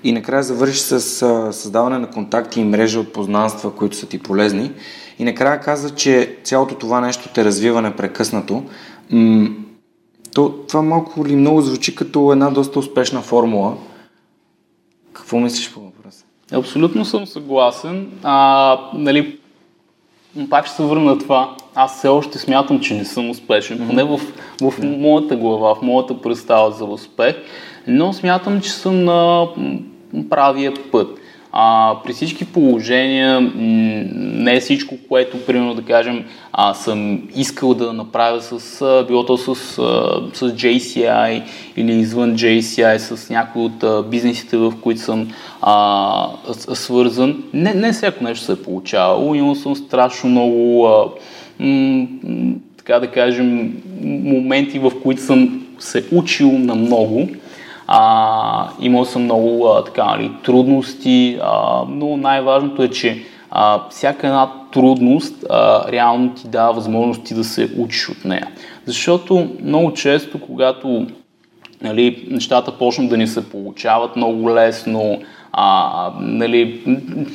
и 0.05 0.13
накрая 0.13 0.43
завърши 0.43 0.81
с 0.81 1.01
създаване 1.53 1.99
на 1.99 2.11
контакти 2.11 2.61
и 2.61 2.65
мрежа 2.65 3.01
от 3.01 3.13
познанства, 3.13 3.75
които 3.75 3.97
са 3.97 4.07
ти 4.07 4.19
полезни. 4.19 4.73
И 5.19 5.25
накрая 5.25 5.61
каза, 5.61 5.91
че 5.91 6.37
цялото 6.45 6.75
това 6.75 7.01
нещо 7.01 7.29
те 7.35 7.45
развива 7.45 7.83
непрекъснато. 7.83 8.65
М- 9.11 9.49
то, 10.35 10.55
това 10.69 10.83
малко 10.83 11.27
ли 11.27 11.37
много 11.37 11.61
звучи 11.61 11.95
като 11.95 12.33
една 12.33 12.51
доста 12.51 12.79
успешна 12.79 13.23
формула. 13.23 13.77
Какво 15.29 15.41
мислиш 15.41 15.73
по 15.73 15.81
въпроса? 15.81 16.25
Абсолютно 16.53 17.05
съм 17.05 17.27
съгласен. 17.27 18.13
А, 18.23 18.79
нали, 18.95 19.39
пак 20.51 20.67
ще 20.67 20.77
се 20.77 20.83
върна 20.83 21.05
на 21.05 21.19
това. 21.19 21.57
Аз 21.75 21.99
все 21.99 22.09
още 22.09 22.39
смятам, 22.39 22.81
че 22.81 22.95
не 22.95 23.05
съм 23.05 23.31
успешен, 23.31 23.87
поне 23.89 24.05
в, 24.05 24.19
в 24.19 24.23
yeah. 24.61 24.97
моята 24.99 25.37
глава, 25.37 25.75
в 25.75 25.83
моята 25.83 26.21
представа 26.21 26.71
за 26.71 26.85
успех, 26.85 27.37
но 27.87 28.13
смятам, 28.13 28.61
че 28.61 28.71
съм 28.71 29.05
на 29.05 29.47
правия 30.31 30.73
път. 30.93 31.18
А, 31.53 31.95
при 32.05 32.13
всички 32.13 32.45
положения 32.45 33.41
не 34.15 34.57
е 34.57 34.61
всичко, 34.61 34.95
което, 35.09 35.47
примерно 35.47 35.75
да 35.75 35.83
кажем, 35.83 36.25
а, 36.53 36.75
съм 36.75 37.29
искал 37.37 37.75
да 37.75 37.93
направя 37.93 38.43
с, 38.43 38.83
а, 38.83 39.05
било 39.09 39.27
то 39.27 39.37
с, 39.37 39.49
а, 39.49 39.55
с 40.35 40.51
JCI 40.51 41.43
или 41.77 41.93
извън 41.93 42.37
JCI, 42.37 42.97
с 42.97 43.31
някои 43.31 43.63
от 43.63 43.83
а, 43.83 44.03
бизнесите, 44.03 44.57
в 44.57 44.73
които 44.83 45.01
съм 45.01 45.29
а, 45.63 46.29
свързан. 46.55 47.43
Не, 47.53 47.75
не 47.75 47.93
всяко 47.93 48.25
нещо 48.25 48.45
се 48.45 48.53
е 48.53 48.63
получавало. 48.63 49.35
Имал 49.35 49.55
съм 49.55 49.77
страшно 49.77 50.31
много, 50.31 50.87
а, 50.87 51.05
м, 51.61 52.07
така 52.77 53.01
да 53.01 53.07
кажем, 53.07 53.83
моменти, 54.03 54.79
в 54.79 54.93
които 55.03 55.23
съм 55.23 55.67
се 55.79 56.05
учил 56.13 56.51
на 56.53 56.75
много. 56.75 57.29
А, 57.91 58.69
имал 58.81 59.05
съм 59.05 59.23
много 59.23 59.67
а, 59.67 59.85
така, 59.85 60.05
нали, 60.05 60.31
трудности, 60.45 61.39
а, 61.43 61.83
но 61.89 62.17
най-важното 62.17 62.83
е, 62.83 62.89
че 62.89 63.23
а, 63.51 63.89
всяка 63.91 64.27
една 64.27 64.53
трудност 64.73 65.45
а, 65.51 65.93
реално 65.93 66.35
ти 66.35 66.49
дава 66.49 66.73
възможности 66.73 67.35
да 67.35 67.45
се 67.45 67.71
учиш 67.79 68.09
от 68.09 68.25
нея. 68.25 68.49
Защото 68.87 69.49
много 69.63 69.93
често, 69.93 70.41
когато 70.41 71.07
нали, 71.83 72.27
нещата 72.31 72.79
почнат 72.79 73.09
да 73.09 73.17
ни 73.17 73.27
се 73.27 73.51
получават 73.51 74.17
много 74.17 74.51
лесно, 74.51 75.19
а, 75.53 76.13
нали, 76.21 76.83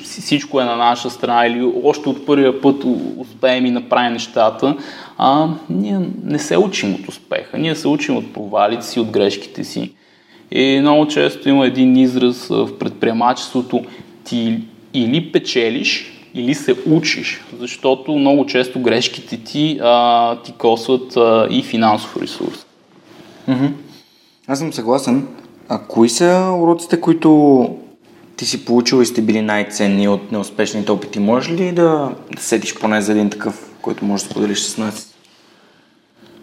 всичко 0.04 0.62
е 0.62 0.66
на 0.66 0.76
наша 0.76 1.10
страна 1.10 1.46
или 1.46 1.72
още 1.84 2.10
от 2.10 2.26
първия 2.26 2.62
път 2.62 2.84
успеем 3.18 3.66
и 3.66 3.72
направим 3.72 4.14
нещата, 4.14 4.76
а, 5.18 5.48
ние 5.70 6.00
не 6.24 6.40
се 6.40 6.58
учим 6.58 6.94
от 6.94 7.08
успеха, 7.08 7.58
ние 7.58 7.76
се 7.76 7.88
учим 7.88 8.18
от 8.18 8.34
провалите 8.34 8.86
си, 8.86 9.00
от 9.00 9.08
грешките 9.08 9.64
си. 9.64 9.94
И 10.56 10.80
много 10.82 11.08
често 11.08 11.50
има 11.50 11.66
един 11.66 11.98
израз 11.98 12.48
в 12.48 12.78
предприемачеството 12.80 13.84
ти 14.24 14.60
или 14.94 15.32
печелиш, 15.32 16.14
или 16.34 16.54
се 16.54 16.76
учиш, 16.90 17.42
защото 17.60 18.12
много 18.12 18.46
често 18.46 18.80
грешките 18.80 19.38
ти 19.38 19.80
а, 19.84 20.36
ти 20.36 20.52
косват 20.52 21.18
а, 21.18 21.48
и 21.52 21.64
финансов 21.64 22.18
ресурс. 22.22 22.66
Mm-hmm. 23.50 23.72
Аз 24.48 24.60
съм 24.60 24.74
съгласен. 24.74 25.28
А 25.70 25.80
кои 25.80 26.10
са 26.10 26.56
уроците, 26.60 27.02
които 27.02 27.70
ти 28.36 28.46
си 28.46 28.66
получил 28.66 29.02
и 29.02 29.06
сте 29.06 29.22
били 29.22 29.42
най-ценни 29.42 30.08
от 30.08 30.32
неуспешните 30.32 30.92
опити? 30.92 31.20
Може 31.20 31.52
ли 31.54 31.72
да, 31.72 32.12
да 32.36 32.42
сетиш 32.42 32.80
поне 32.80 33.02
за 33.02 33.12
един 33.12 33.30
такъв, 33.30 33.72
който 33.82 34.06
можеш 34.06 34.28
да 34.28 34.32
споделиш 34.32 34.60
с 34.60 34.78
нас? 34.78 35.16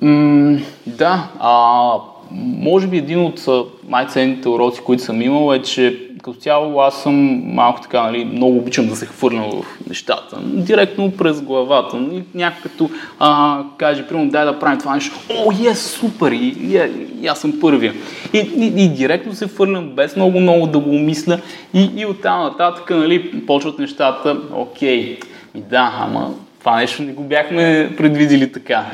Mm, 0.03 0.63
да, 0.87 1.29
а, 1.39 1.93
може 2.33 2.87
би 2.87 2.97
един 2.97 3.21
от 3.21 3.47
най-ценните 3.89 4.49
уроци, 4.49 4.81
които 4.81 5.03
съм 5.03 5.23
имал 5.23 5.55
е, 5.55 5.63
че 5.63 6.11
като 6.23 6.39
цяло 6.39 6.81
аз 6.81 7.03
съм 7.03 7.43
малко 7.45 7.81
така, 7.81 8.03
нали, 8.03 8.25
много 8.25 8.57
обичам 8.57 8.87
да 8.87 8.97
се 8.97 9.07
хвърлям 9.07 9.51
в 9.51 9.89
нещата. 9.89 10.39
Директно 10.43 11.11
през 11.11 11.43
главата. 11.43 11.97
Нали, 11.97 12.25
някой 12.35 12.63
като 12.63 12.91
а, 13.19 13.63
каже, 13.77 14.07
примерно, 14.07 14.31
дай 14.31 14.45
да 14.45 14.59
правим 14.59 14.79
това 14.79 14.95
нещо. 14.95 15.19
О, 15.47 15.53
е, 15.71 15.75
супер! 15.75 16.33
И, 16.33 16.57
и, 16.61 16.81
и 17.21 17.27
аз 17.27 17.39
съм 17.39 17.61
първия. 17.61 17.95
И, 18.33 18.39
и, 18.39 18.85
и 18.85 18.89
директно 18.89 19.35
се 19.35 19.49
хвърлям 19.49 19.89
без 19.89 20.17
много, 20.17 20.41
много 20.41 20.67
да 20.67 20.79
го 20.79 20.93
мисля. 20.93 21.39
И, 21.75 21.91
и 21.97 22.07
оттам 22.07 22.43
нататък, 22.43 22.91
нали, 22.91 23.47
почват 23.47 23.79
нещата. 23.79 24.37
Окей, 24.55 25.19
и 25.55 25.61
да, 25.61 25.93
ама 25.99 26.35
това 26.61 26.77
нещо 26.77 27.03
не 27.03 27.13
го 27.13 27.23
бяхме 27.23 27.91
предвидели 27.97 28.53
така. 28.53 28.87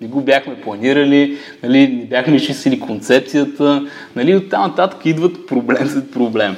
Не, 0.00 0.08
го 0.08 0.20
бяхме 0.20 0.60
планирали, 0.60 1.36
нали, 1.62 1.88
не 1.88 2.04
бяхме 2.04 2.36
изчислили 2.36 2.80
концепцията. 2.80 3.86
Нали, 4.16 4.36
оттам 4.36 4.62
нататък 4.62 5.06
идват 5.06 5.46
проблем 5.46 5.88
след 5.88 6.10
проблем. 6.10 6.56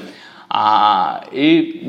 А, 0.48 1.20
и 1.34 1.80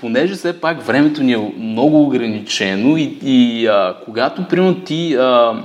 понеже 0.00 0.34
все 0.34 0.60
пак 0.60 0.82
времето 0.82 1.22
ни 1.22 1.32
е 1.32 1.52
много 1.58 2.02
ограничено 2.02 2.96
и, 2.96 3.18
и 3.24 3.66
а, 3.66 3.96
когато, 4.04 4.48
примерно, 4.48 4.74
ти, 4.74 5.14
а, 5.14 5.62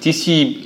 ти 0.00 0.12
си 0.12 0.58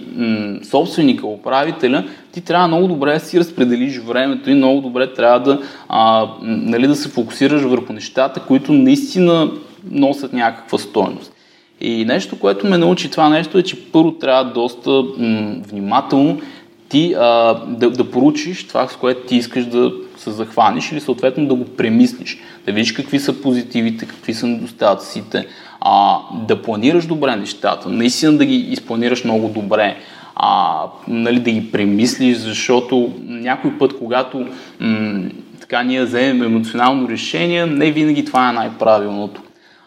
собственика, 0.71 1.27
управителя, 1.27 2.05
ти 2.33 2.41
трябва 2.41 2.69
много 2.69 2.89
добре 2.89 3.15
да 3.15 3.21
си 3.21 3.39
разпределиш 3.39 3.99
времето 3.99 4.51
и 4.51 4.55
много 4.55 4.81
добре 4.81 5.13
трябва 5.13 5.41
да, 5.41 5.63
а, 5.89 6.29
нали, 6.43 6.87
да 6.87 6.97
се 6.97 7.09
фокусираш 7.09 7.63
върху 7.63 7.93
нещата, 7.93 8.41
които 8.41 8.73
наистина 8.73 9.51
носят 9.91 10.33
някаква 10.33 10.79
стойност. 10.79 11.34
И 11.81 12.05
нещо, 12.05 12.39
което 12.39 12.67
ме 12.67 12.79
научи 12.79 13.11
това 13.11 13.29
нещо 13.29 13.59
е, 13.59 13.63
че 13.63 13.93
първо 13.93 14.13
трябва 14.13 14.53
доста 14.53 14.91
м, 14.91 15.57
внимателно 15.69 16.41
ти 16.89 17.15
а, 17.19 17.55
да, 17.69 17.91
да 17.91 18.11
поручиш 18.11 18.69
това, 18.69 18.89
с 18.89 18.97
което 18.97 19.27
ти 19.27 19.37
искаш 19.37 19.67
да 19.67 19.93
се 20.17 20.31
захванеш 20.31 20.93
или 20.93 21.01
съответно 21.01 21.47
да 21.47 21.55
го 21.55 21.65
премислиш, 21.65 22.39
да 22.67 22.73
видиш 22.73 22.93
какви 22.93 23.21
са 23.21 23.43
позитивите, 23.43 24.07
какви 24.07 24.35
са 24.35 24.47
недостатъците, 24.47 25.47
а, 25.81 26.19
да 26.47 26.63
планираш 26.63 27.07
добре 27.07 27.37
нещата, 27.37 27.89
наистина 27.89 28.39
да 28.39 28.45
ги 28.45 28.57
изпланираш 28.57 29.25
много 29.25 29.49
добре, 29.49 29.97
а, 30.37 30.83
нали, 31.09 31.41
да 31.41 31.51
ги 31.51 31.73
премислиш, 31.73 32.37
защото 32.37 33.13
някой 33.27 33.79
път, 33.79 33.99
когато 33.99 34.47
м- 34.81 35.25
така 35.61 35.83
ние 35.83 36.05
вземем 36.05 36.43
емоционално 36.43 37.09
решение, 37.09 37.67
не 37.67 37.91
винаги 37.91 38.25
това 38.25 38.51
е 38.51 38.53
най-правилното. 38.53 39.41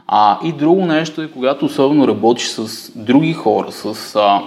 А, 0.07 0.39
и 0.43 0.51
друго 0.51 0.85
нещо 0.85 1.21
е, 1.21 1.27
когато 1.27 1.65
особено 1.65 2.07
работиш 2.07 2.47
с 2.47 2.91
други 2.95 3.33
хора, 3.33 3.71
с 3.71 4.15
а, 4.15 4.41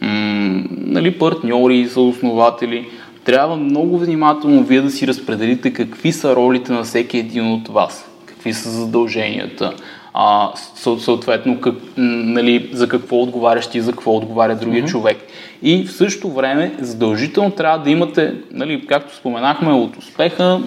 м- 0.00 0.62
нали, 0.70 1.18
партньори, 1.18 1.88
съоснователи, 1.88 2.88
трябва 3.24 3.56
много 3.56 3.98
внимателно 3.98 4.62
вие 4.62 4.80
да 4.80 4.90
си 4.90 5.06
разпределите 5.06 5.72
какви 5.72 6.12
са 6.12 6.36
ролите 6.36 6.72
на 6.72 6.82
всеки 6.82 7.18
един 7.18 7.52
от 7.52 7.68
вас, 7.68 8.10
какви 8.26 8.52
са 8.52 8.70
задълженията, 8.70 9.72
а, 10.14 10.50
съответно 10.98 11.60
как, 11.60 11.74
нали, 11.96 12.70
за 12.72 12.88
какво 12.88 13.16
отговаряш 13.22 13.66
ти, 13.66 13.80
за 13.80 13.92
какво 13.92 14.16
отговаря 14.16 14.56
другия 14.56 14.84
mm-hmm. 14.84 14.90
човек. 14.90 15.16
И 15.62 15.84
в 15.84 15.92
същото 15.92 16.30
време 16.30 16.72
задължително 16.78 17.50
трябва 17.50 17.78
да 17.78 17.90
имате, 17.90 18.34
нали, 18.52 18.86
както 18.86 19.16
споменахме, 19.16 19.72
от 19.72 19.96
успеха 19.96 20.60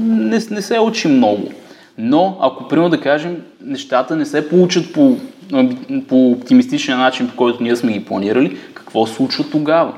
не, 0.00 0.38
не 0.50 0.62
се 0.62 0.78
учи 0.78 1.08
много. 1.08 1.48
Но 2.02 2.38
ако, 2.40 2.68
примерно 2.68 2.90
да 2.90 3.00
кажем, 3.00 3.36
нещата 3.64 4.16
не 4.16 4.26
се 4.26 4.48
получат 4.48 4.92
по, 4.92 5.16
по 6.08 6.30
оптимистичен 6.30 6.98
начин, 6.98 7.28
по 7.28 7.36
който 7.36 7.62
ние 7.62 7.76
сме 7.76 7.92
ги 7.92 8.04
планирали, 8.04 8.56
какво 8.74 9.06
случва 9.06 9.44
тогава? 9.52 9.92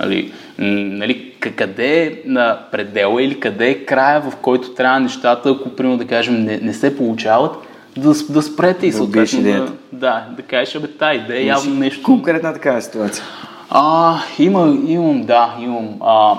Нали, 0.00 0.32
нали, 0.58 1.32
къде 1.56 2.02
е 2.02 2.12
на 2.26 2.58
предела 2.72 3.22
или 3.22 3.40
къде 3.40 3.70
е 3.70 3.84
края, 3.84 4.20
в 4.20 4.36
който 4.36 4.74
трябва 4.74 5.00
нещата, 5.00 5.50
ако, 5.50 5.68
примерно 5.68 5.98
да 5.98 6.06
кажем, 6.06 6.44
не, 6.44 6.58
не 6.58 6.72
се 6.72 6.96
получават, 6.96 7.56
да, 7.96 8.14
да 8.30 8.42
спрете 8.42 8.86
и 8.86 8.92
съответно 8.92 9.42
да, 9.42 9.72
да, 9.92 10.26
да 10.36 10.42
кажеш, 10.42 10.74
абе, 10.74 10.86
тази 10.86 11.18
идея 11.18 11.40
е 11.40 11.46
явно 11.46 11.74
нещо... 11.74 12.02
Конкретна 12.02 12.52
такава 12.52 12.82
ситуация. 12.82 13.24
А, 13.70 14.18
има, 14.38 14.78
имам, 14.86 15.22
да, 15.22 15.56
имам. 15.60 15.88
А, 16.00 16.34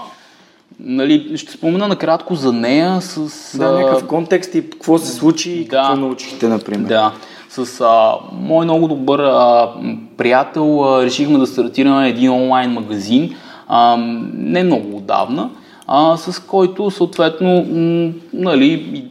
нали, 0.79 1.37
ще 1.37 1.51
спомена 1.51 1.87
накратко 1.87 2.35
за 2.35 2.53
нея 2.53 3.01
с... 3.01 3.57
Да, 3.57 3.71
някакъв 3.71 4.07
контекст 4.07 4.55
и 4.55 4.69
какво 4.69 4.97
се 4.97 5.11
случи 5.11 5.51
и 5.51 5.63
да, 5.63 5.69
какво 5.69 5.95
научихте, 5.95 6.47
например. 6.47 6.87
Да, 6.87 7.13
с 7.49 7.81
а, 7.81 8.13
мой 8.31 8.65
много 8.65 8.87
добър 8.87 9.19
а, 9.19 9.69
приятел 10.17 10.83
а, 10.83 11.05
решихме 11.05 11.37
да 11.37 11.47
стартираме 11.47 12.09
един 12.09 12.31
онлайн 12.31 12.71
магазин, 12.71 13.35
а, 13.67 13.97
не 14.33 14.63
много 14.63 14.97
отдавна, 14.97 15.49
а, 15.87 16.17
с 16.17 16.39
който 16.39 16.91
съответно 16.91 17.65
м, 17.69 18.11
нали, 18.33 18.65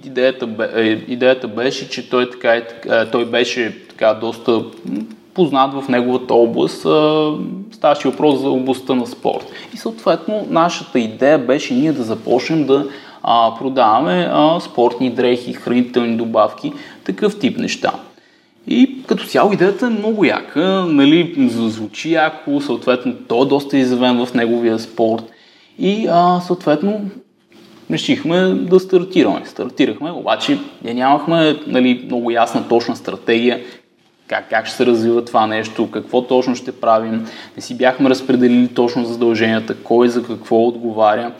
идеята, 0.05 0.47
бе, 0.47 0.69
е, 0.75 0.85
идеята 0.87 1.49
беше, 1.49 1.89
че 1.89 2.11
той, 2.11 2.31
така, 2.31 2.53
е, 2.55 2.65
той 3.13 3.25
беше 3.25 3.89
така 3.89 4.15
доста 4.15 4.65
познат 5.35 5.75
в 5.75 5.89
неговата 5.89 6.35
област. 6.35 6.81
Ставаше 7.73 8.09
въпрос 8.09 8.41
за 8.41 8.51
областта 8.51 8.95
на 8.95 9.07
спорт. 9.07 9.53
И 9.75 9.77
съответно 9.77 10.47
нашата 10.51 10.99
идея 10.99 11.39
беше 11.39 11.75
ние 11.75 11.93
да 11.93 12.03
започнем 12.03 12.67
да 12.67 12.87
продаваме 13.59 14.31
спортни 14.61 15.11
дрехи, 15.11 15.53
хранителни 15.53 16.17
добавки, 16.17 16.73
такъв 17.05 17.39
тип 17.39 17.59
неща. 17.59 17.93
И 18.67 19.03
като 19.07 19.25
цяло 19.25 19.53
идеята 19.53 19.87
е 19.87 19.91
много 19.91 20.25
яка, 20.25 20.87
нали, 20.89 21.49
звучи 21.49 22.13
яко, 22.13 22.61
съответно 22.61 23.15
той 23.29 23.43
е 23.43 23.49
доста 23.49 23.79
изявен 23.79 24.27
в 24.27 24.35
неговия 24.35 24.79
спорт 24.79 25.25
и 25.79 26.07
а, 26.11 26.41
съответно 26.41 27.01
решихме 27.91 28.41
да 28.49 28.81
стартираме. 28.81 29.43
Стартирахме, 29.45 30.11
обаче 30.11 30.59
ние 30.85 30.95
нямахме 30.95 31.57
нали, 31.67 32.03
много 32.05 32.31
ясна, 32.31 32.69
точна 32.69 32.97
стратегия 32.97 33.61
как, 34.29 34.51
как 34.51 34.67
ще 34.67 34.77
се 34.77 34.87
развива 34.87 35.25
това 35.25 35.47
нещо, 35.47 35.91
какво 35.91 36.23
точно 36.23 36.57
ще 36.57 36.73
правим. 36.73 37.27
Не 37.57 37.63
си 37.63 37.77
бяхме 37.77 38.11
разпределили 38.11 38.69
точно 38.69 39.05
задълженията, 39.05 39.75
кой 39.75 40.09
за 40.09 40.23
какво 40.23 40.67
отговаря. 40.67 41.33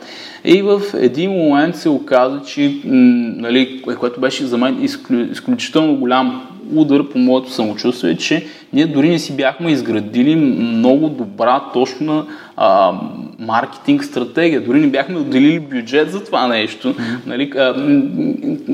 И 0.43 0.61
в 0.61 0.81
един 0.97 1.31
момент 1.31 1.75
се 1.75 1.89
оказа, 1.89 2.41
че, 2.45 2.75
нали, 2.85 3.81
което 3.99 4.19
беше 4.19 4.45
за 4.45 4.57
мен 4.57 4.83
изключително 5.31 5.95
голям 5.95 6.48
удар 6.75 7.09
по 7.09 7.17
моето 7.17 7.51
самочувствие, 7.51 8.17
че 8.17 8.45
ние 8.73 8.87
дори 8.87 9.09
не 9.09 9.19
си 9.19 9.35
бяхме 9.35 9.71
изградили 9.71 10.35
много 10.35 11.09
добра, 11.09 11.61
точна 11.73 12.25
а, 12.57 12.91
маркетинг 13.39 14.03
стратегия. 14.03 14.61
Дори 14.61 14.79
не 14.79 14.87
бяхме 14.87 15.17
отделили 15.17 15.59
бюджет 15.59 16.11
за 16.11 16.23
това 16.23 16.47
нещо, 16.47 16.95
нали, 17.25 17.51
а, 17.57 17.73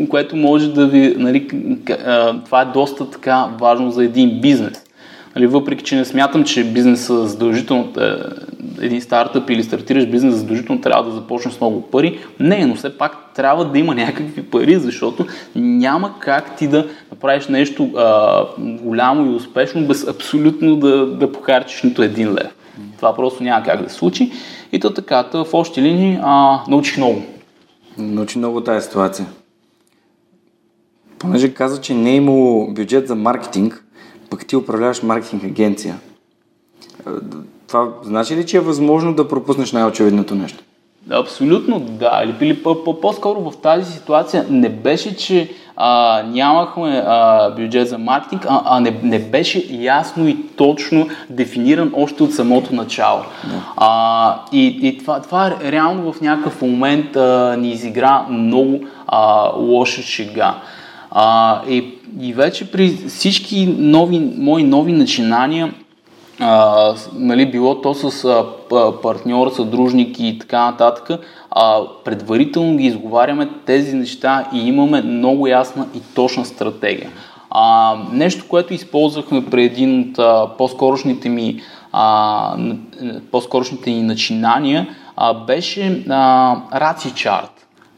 което 0.10 0.36
може 0.36 0.74
да 0.74 0.88
ви... 0.88 1.16
Нали, 1.18 1.48
а, 2.06 2.42
това 2.46 2.62
е 2.62 2.66
доста 2.66 3.10
така 3.10 3.48
важно 3.60 3.92
за 3.92 4.04
един 4.04 4.42
бизнес. 4.42 4.85
Нали, 5.36 5.48
въпреки, 5.48 5.84
че 5.84 5.96
не 5.96 6.06
смятам, 6.06 6.44
че 6.44 6.64
бизнеса 6.64 7.28
задължително, 7.28 7.94
е, 7.98 8.12
един 8.82 9.02
стартъп 9.02 9.50
или 9.50 9.64
стартираш 9.64 10.06
бизнес 10.06 10.36
задължително 10.36 10.82
трябва 10.82 11.04
да 11.04 11.16
започне 11.16 11.52
с 11.52 11.62
много 11.62 11.82
пари. 11.82 12.20
Не, 12.40 12.66
но 12.66 12.76
все 12.76 12.98
пак 12.98 13.34
трябва 13.36 13.66
да 13.66 13.80
има 13.80 13.96
някакви 13.96 14.44
пари, 14.44 14.76
защото 14.76 15.26
няма 15.56 16.20
как 16.20 16.56
ти 16.56 16.68
да 16.68 16.88
направиш 17.12 17.48
нещо 17.48 17.90
а, 17.98 18.42
голямо 18.58 19.32
и 19.32 19.36
успешно 19.36 19.88
без 19.88 20.08
абсолютно 20.08 20.76
да, 20.76 21.06
да 21.06 21.32
похарчиш 21.32 21.84
нито 21.84 22.04
един 22.04 22.34
лев. 22.34 22.56
Това 22.98 23.16
просто 23.16 23.44
няма 23.44 23.66
как 23.66 23.84
да 23.84 23.90
се 23.90 23.96
случи. 23.96 24.32
И 24.72 24.80
то 24.80 24.94
така, 24.94 25.26
в 25.34 25.48
общи 25.54 25.82
линии 25.82 26.20
а, 26.22 26.60
научих 26.68 26.98
много. 26.98 27.22
Научи 27.98 28.38
много 28.38 28.62
тази 28.62 28.86
ситуация. 28.86 29.26
Понеже 31.20 31.54
каза, 31.54 31.82
че 31.82 31.94
не 31.94 32.12
е 32.12 32.16
имало 32.16 32.74
бюджет 32.74 33.08
за 33.08 33.16
маркетинг, 33.16 33.85
пък 34.30 34.46
ти 34.46 34.56
управляваш 34.56 35.04
маркетинг 35.04 35.44
агенция. 35.44 35.96
Това 37.68 37.90
значи 38.04 38.36
ли, 38.36 38.46
че 38.46 38.58
е 38.58 38.62
възможно 38.62 39.14
да 39.14 39.28
пропуснеш 39.28 39.72
най-очевидното 39.72 40.36
нещо? 40.36 40.64
Абсолютно 41.12 41.80
да. 41.80 42.22
Или, 42.24 42.36
или 42.42 42.64
по-скоро 43.02 43.52
в 43.52 43.58
тази 43.58 43.94
ситуация 43.94 44.46
не 44.50 44.70
беше, 44.70 45.18
че 45.18 45.50
а, 45.76 46.24
нямахме 46.24 47.04
а, 47.06 47.50
бюджет 47.50 47.90
за 47.90 47.98
маркетинг, 47.98 48.46
а, 48.50 48.62
а 48.66 48.80
не, 48.80 49.00
не 49.04 49.20
беше 49.20 49.68
ясно 49.72 50.28
и 50.28 50.38
точно 50.56 51.08
дефиниран 51.30 51.92
още 51.96 52.24
от 52.24 52.34
самото 52.34 52.76
начало. 52.76 53.20
Да. 53.44 53.74
А, 53.78 54.40
и 54.52 54.80
и 54.82 54.98
това, 54.98 55.22
това 55.22 55.56
реално 55.64 56.14
в 56.14 56.22
някакъв 56.22 56.62
момент 56.62 57.16
а, 57.16 57.58
ни 57.60 57.72
изигра 57.72 58.26
много 58.30 58.80
а, 59.08 59.50
лоша 59.58 60.02
шега. 60.02 60.56
А, 61.18 61.62
и, 61.70 61.94
и 62.22 62.34
вече 62.34 62.72
при 62.72 62.90
всички 63.08 63.76
нови, 63.78 64.20
мои 64.38 64.64
нови 64.64 64.92
начинания 64.92 65.74
а, 66.40 66.94
нали, 67.14 67.52
било 67.52 67.82
то 67.82 67.94
с 67.94 68.26
а, 68.26 68.46
партньор, 69.02 69.50
съдружник 69.50 70.20
и 70.20 70.40
така 70.40 70.66
нататък, 70.66 71.20
а, 71.52 71.80
предварително 72.06 72.78
ги 72.78 72.86
изговаряме 72.86 73.50
тези 73.66 73.96
неща 73.96 74.50
и 74.54 74.68
имаме 74.68 75.02
много 75.02 75.48
ясна 75.48 75.88
и 75.96 76.02
точна 76.16 76.46
стратегия. 76.46 77.10
А, 77.50 77.96
нещо, 78.12 78.46
което 78.50 78.74
използвахме 78.74 79.46
при 79.46 79.64
един 79.64 80.00
от 80.00 80.20
а, 80.20 80.48
по-скорошните 80.58 81.30
ми 81.30 81.62
а, 81.92 82.58
по-скорошните 83.32 83.90
ни 83.92 84.02
начинания, 84.02 84.88
а, 85.18 85.34
беше 85.34 86.04
а, 86.10 86.56
Raci 86.74 87.12
Chart. 87.12 87.50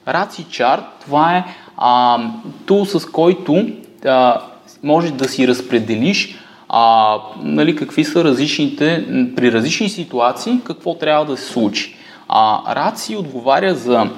Raci 0.07 0.45
Chart, 0.45 0.83
това 1.05 1.37
е 1.37 1.45
а, 1.77 2.19
тул, 2.65 2.85
с 2.85 3.05
който 3.05 3.67
а, 4.05 4.41
можеш 4.83 5.11
да 5.11 5.29
си 5.29 5.47
разпределиш 5.47 6.35
а, 6.69 7.17
нали, 7.41 7.75
какви 7.75 8.03
са 8.03 8.23
различните, 8.23 9.05
при 9.35 9.51
различни 9.51 9.89
ситуации, 9.89 10.59
какво 10.63 10.95
трябва 10.95 11.25
да 11.25 11.37
се 11.37 11.45
случи. 11.45 11.95
А, 12.27 12.75
раци 12.75 13.15
отговаря 13.15 13.75
за, 13.75 14.09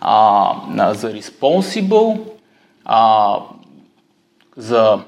а, 0.00 0.54
за 0.94 1.12
responsible, 1.12 2.20
а, 2.84 3.36
за 4.56 4.98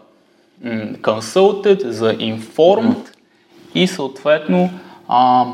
consulted, 1.01 1.89
за 1.89 2.15
informed 2.15 3.09
и 3.75 3.87
съответно 3.87 4.71
а, 5.09 5.47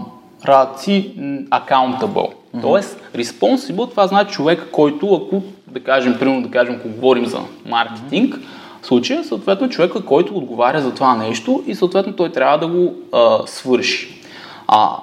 си 0.77 1.15
accountable. 1.51 2.36
Mm-hmm. 2.55 2.61
Тоест, 2.61 3.01
responsible, 3.15 3.91
това 3.91 4.07
значи 4.07 4.35
човек, 4.35 4.69
който, 4.73 5.15
ако 5.15 5.43
да 5.67 5.81
кажем, 5.81 6.17
примерно 6.19 6.43
да 6.43 6.51
кажем, 6.51 6.75
ако 6.79 6.89
говорим 6.89 7.27
за 7.27 7.39
маркетинг, 7.67 8.35
mm-hmm. 8.35 8.83
в 8.83 8.87
случая, 8.87 9.25
съответно, 9.25 9.69
човека, 9.69 10.05
който 10.05 10.37
отговаря 10.37 10.81
за 10.81 10.95
това 10.95 11.17
нещо 11.17 11.63
и 11.67 11.75
съответно 11.75 12.13
той 12.13 12.33
трябва 12.33 12.59
да 12.59 12.67
го 12.67 12.95
а, 13.13 13.39
свърши. 13.47 14.23
А 14.69 14.97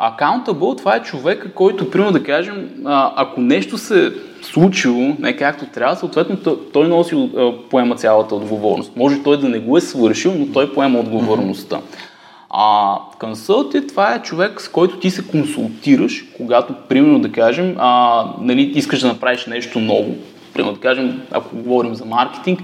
accountable, 0.00 0.78
това 0.78 0.96
е 0.96 1.02
човека, 1.02 1.52
който, 1.52 1.90
примерно 1.90 2.12
да 2.12 2.22
кажем, 2.22 2.70
а, 2.84 3.12
ако 3.16 3.40
нещо 3.40 3.78
се 3.78 4.12
случило 4.42 5.16
не 5.18 5.36
както 5.36 5.66
трябва, 5.66 5.96
съответно 5.96 6.56
той 6.72 6.88
носи, 6.88 7.30
поема 7.70 7.94
цялата 7.94 8.34
отговорност. 8.34 8.92
Може 8.96 9.22
той 9.22 9.40
да 9.40 9.48
не 9.48 9.58
го 9.58 9.76
е 9.76 9.80
свършил, 9.80 10.34
но 10.38 10.46
той 10.46 10.74
поема 10.74 10.98
отговорността. 10.98 11.80
А 12.52 12.98
консулти, 13.20 13.86
това 13.86 14.14
е 14.14 14.22
човек, 14.22 14.60
с 14.60 14.68
който 14.68 14.96
ти 14.96 15.10
се 15.10 15.26
консултираш, 15.26 16.24
когато, 16.36 16.74
примерно 16.88 17.18
да 17.18 17.32
кажем, 17.32 17.74
а, 17.78 18.24
нали, 18.40 18.62
искаш 18.62 19.00
да 19.00 19.08
направиш 19.08 19.46
нещо 19.46 19.80
ново. 19.80 20.14
Примерно 20.54 20.74
да 20.74 20.80
кажем, 20.80 21.22
ако 21.30 21.56
говорим 21.56 21.94
за 21.94 22.04
маркетинг, 22.04 22.60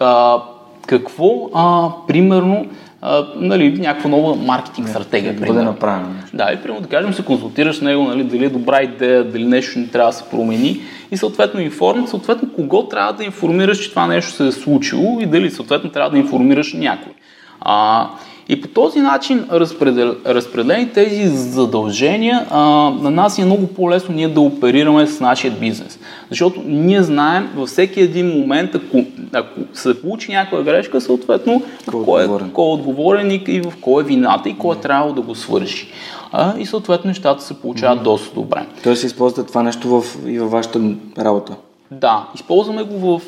а, 0.00 0.38
какво, 0.86 1.50
а, 1.54 1.88
примерно, 2.08 2.66
а, 3.02 3.26
нали, 3.36 3.78
някаква 3.78 4.10
нова 4.10 4.36
маркетинг 4.36 4.88
стратегия. 4.88 5.34
Да 5.34 5.46
бъде 5.46 5.62
направено. 5.62 6.08
Да, 6.34 6.52
и 6.52 6.56
примерно 6.62 6.82
да 6.82 6.88
кажем, 6.88 7.14
се 7.14 7.24
консултираш 7.24 7.76
с 7.76 7.82
него, 7.82 8.04
нали, 8.04 8.24
дали 8.24 8.44
е 8.44 8.48
добра 8.48 8.82
идея, 8.82 9.24
дали 9.24 9.44
нещо 9.44 9.78
не 9.78 9.86
трябва 9.86 10.10
да 10.10 10.16
се 10.16 10.24
промени 10.30 10.80
и 11.10 11.16
съответно 11.16 11.60
информи, 11.60 12.06
съответно 12.08 12.52
кого 12.52 12.88
трябва 12.88 13.12
да 13.12 13.24
информираш, 13.24 13.78
че 13.78 13.90
това 13.90 14.06
нещо 14.06 14.32
се 14.32 14.46
е 14.46 14.52
случило 14.52 15.20
и 15.20 15.26
дали 15.26 15.50
съответно 15.50 15.90
трябва 15.90 16.10
да 16.10 16.18
информираш 16.18 16.72
някой. 16.72 17.12
А, 17.60 18.08
и 18.50 18.60
по 18.60 18.68
този 18.68 19.00
начин 19.00 19.46
разпредел... 19.52 20.16
разпределени 20.26 20.88
тези 20.92 21.28
задължения, 21.28 22.46
а, 22.50 22.60
на 23.00 23.10
нас 23.10 23.38
е 23.38 23.44
много 23.44 23.66
по-лесно 23.66 24.14
ние 24.14 24.28
да 24.28 24.40
оперираме 24.40 25.06
с 25.06 25.20
нашия 25.20 25.52
бизнес. 25.52 25.98
Защото 26.30 26.62
ние 26.66 27.02
знаем 27.02 27.48
във 27.56 27.68
всеки 27.68 28.00
един 28.00 28.26
момент, 28.26 28.74
ако, 28.74 29.04
ако 29.32 29.60
се 29.72 30.02
получи 30.02 30.32
някаква 30.32 30.62
грешка, 30.62 31.00
съответно 31.00 31.62
кой 32.04 32.24
е, 32.24 32.26
кой 32.52 32.70
е 32.70 32.72
отговорен 32.72 33.30
и, 33.30 33.44
и 33.48 33.60
в 33.60 33.72
кой 33.80 34.02
е 34.02 34.06
вината 34.06 34.48
и 34.48 34.58
кой 34.58 34.76
е 34.76 34.80
трябвало 34.80 35.12
да 35.12 35.20
го 35.20 35.34
свърши. 35.34 35.88
А, 36.32 36.58
и 36.58 36.66
съответно 36.66 37.08
нещата 37.08 37.42
се 37.42 37.54
получават 37.54 38.00
mm-hmm. 38.00 38.02
доста 38.02 38.34
добре. 38.34 38.66
Тоест 38.82 39.04
използвате 39.04 39.48
това 39.48 39.62
нещо 39.62 40.00
в, 40.00 40.04
и 40.26 40.38
във 40.38 40.50
вашата 40.50 40.80
работа? 41.18 41.56
Да, 41.90 42.28
използваме 42.34 42.82
го 42.82 43.18
в, 43.18 43.20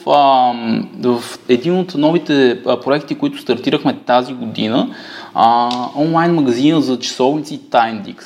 в 1.02 1.38
един 1.48 1.78
от 1.78 1.94
новите 1.94 2.60
проекти, 2.84 3.14
които 3.14 3.38
стартирахме 3.38 3.98
тази 4.06 4.34
година, 4.34 4.88
онлайн 5.96 6.34
магазина 6.34 6.80
за 6.80 6.98
часовници 6.98 7.60
Timedix. 7.70 8.22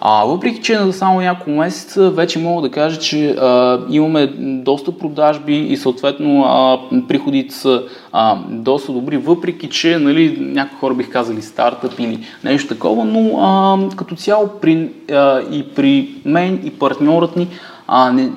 А, 0.00 0.24
въпреки, 0.24 0.62
че 0.62 0.78
за 0.78 0.92
само 0.92 1.20
няколко 1.20 1.50
месеца 1.50 2.10
вече 2.10 2.38
мога 2.38 2.62
да 2.62 2.74
кажа, 2.74 3.00
че 3.00 3.30
а, 3.30 3.80
имаме 3.90 4.26
доста 4.64 4.98
продажби 4.98 5.58
и 5.58 5.76
съответно 5.76 6.44
а, 6.44 6.78
приходите 7.08 7.54
са 7.54 7.82
а, 8.12 8.38
доста 8.48 8.92
добри, 8.92 9.16
въпреки, 9.16 9.68
че 9.68 9.98
нали, 9.98 10.36
някои 10.40 10.78
хора 10.78 10.94
бих 10.94 11.10
казали 11.10 11.42
стартъп 11.42 11.98
или 11.98 12.26
нещо 12.44 12.74
такова, 12.74 13.04
но 13.04 13.40
а, 13.40 13.78
като 13.96 14.14
цяло 14.14 14.48
при, 14.60 14.88
а, 15.12 15.40
и 15.52 15.68
при 15.74 16.08
мен 16.24 16.60
и 16.64 16.70
партньорът 16.70 17.36
ни 17.36 17.48
а, 17.88 18.12
не, 18.12 18.30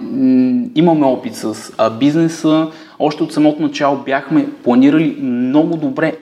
имаме 0.75 1.05
опит 1.05 1.35
с 1.35 1.73
а, 1.77 1.89
бизнеса. 1.89 2.67
Още 2.99 3.23
от 3.23 3.33
самото 3.33 3.61
начало 3.61 3.97
бяхме 3.97 4.47
планирали 4.63 5.17
много 5.21 5.77
добре 5.77 6.17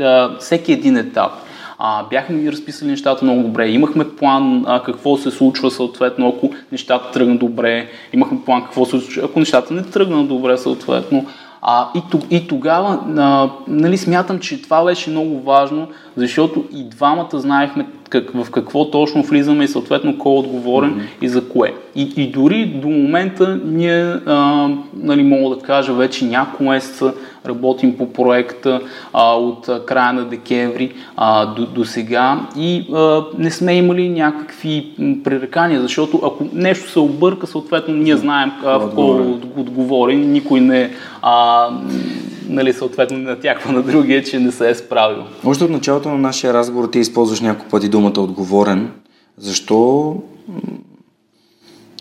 а, 0.00 0.38
всеки 0.38 0.72
един 0.72 0.96
етап. 0.96 1.32
А, 1.78 2.04
бяхме 2.10 2.40
ги 2.40 2.52
разписали 2.52 2.90
нещата 2.90 3.24
много 3.24 3.42
добре. 3.42 3.68
Имахме 3.68 4.08
план 4.08 4.64
а, 4.66 4.82
какво 4.82 5.16
се 5.16 5.30
случва 5.30 5.70
съответно, 5.70 6.28
ако 6.28 6.50
нещата 6.72 7.10
тръгнат 7.12 7.38
добре. 7.38 7.88
Имахме 8.12 8.38
план 8.44 8.62
какво 8.62 8.84
се 8.84 8.90
случва, 8.90 9.22
ако 9.24 9.38
нещата 9.38 9.74
не 9.74 9.82
тръгнат 9.82 10.28
добре 10.28 10.58
съответно. 10.58 11.26
А, 11.66 11.88
и, 11.94 12.36
и 12.36 12.48
тогава 12.48 13.00
а, 13.16 13.50
нали, 13.68 13.98
смятам, 13.98 14.38
че 14.38 14.62
това 14.62 14.84
беше 14.84 15.10
много 15.10 15.40
важно, 15.40 15.88
защото 16.16 16.64
и 16.72 16.84
двамата 16.84 17.28
знаехме 17.32 17.86
как, 18.08 18.30
в 18.34 18.50
какво 18.50 18.90
точно 18.90 19.22
влизаме 19.22 19.64
и 19.64 19.68
съответно 19.68 20.18
кой 20.18 20.34
е 20.34 20.38
отговорен 20.38 20.94
mm-hmm. 20.94 21.24
и 21.24 21.28
за 21.28 21.48
кое. 21.48 21.74
И, 21.94 22.12
и 22.16 22.30
дори 22.30 22.66
до 22.66 22.88
момента 22.88 23.60
ние, 23.64 24.02
а, 24.26 24.68
нали, 24.96 25.22
мога 25.22 25.56
да 25.56 25.62
кажа, 25.62 25.92
вече 25.94 26.24
няколко 26.24 26.64
месеца 26.64 27.14
работим 27.46 27.96
по 27.96 28.12
проекта 28.12 28.80
а, 29.12 29.34
от 29.34 29.68
края 29.86 30.12
на 30.12 30.24
декември 30.24 30.92
а, 31.16 31.46
до, 31.46 31.66
до 31.66 31.84
сега 31.84 32.48
и 32.56 32.86
а, 32.94 33.24
не 33.38 33.50
сме 33.50 33.76
имали 33.76 34.08
някакви 34.08 34.92
пререкания, 35.24 35.82
защото 35.82 36.20
ако 36.24 36.44
нещо 36.52 36.90
се 36.90 36.98
обърка, 36.98 37.46
съответно 37.46 37.94
ние 37.94 38.16
знаем 38.16 38.52
а, 38.64 38.78
в 38.78 38.94
кой 38.94 39.20
отговорен, 39.56 40.32
никой 40.32 40.60
не 40.60 40.90
а, 41.22 41.68
нали, 42.48 42.72
съответно 42.72 43.18
не 43.18 43.24
натяква 43.24 43.72
на 43.72 43.82
другия, 43.82 44.24
че 44.24 44.38
не 44.40 44.52
се 44.52 44.70
е 44.70 44.74
справил. 44.74 45.22
Още 45.44 45.64
от 45.64 45.70
началото 45.70 46.08
на 46.08 46.18
нашия 46.18 46.54
разговор 46.54 46.88
ти 46.88 46.98
използваш 46.98 47.40
няколко 47.40 47.70
пъти 47.70 47.88
думата 47.88 48.20
отговорен. 48.20 48.90
Защо, 49.38 50.16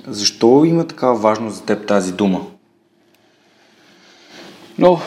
защо 0.08 0.64
има 0.66 0.88
такава 0.88 1.16
важност 1.16 1.56
за 1.56 1.64
теб 1.64 1.88
тази 1.88 2.14
дума? 2.14 2.42
Но, 4.78 5.00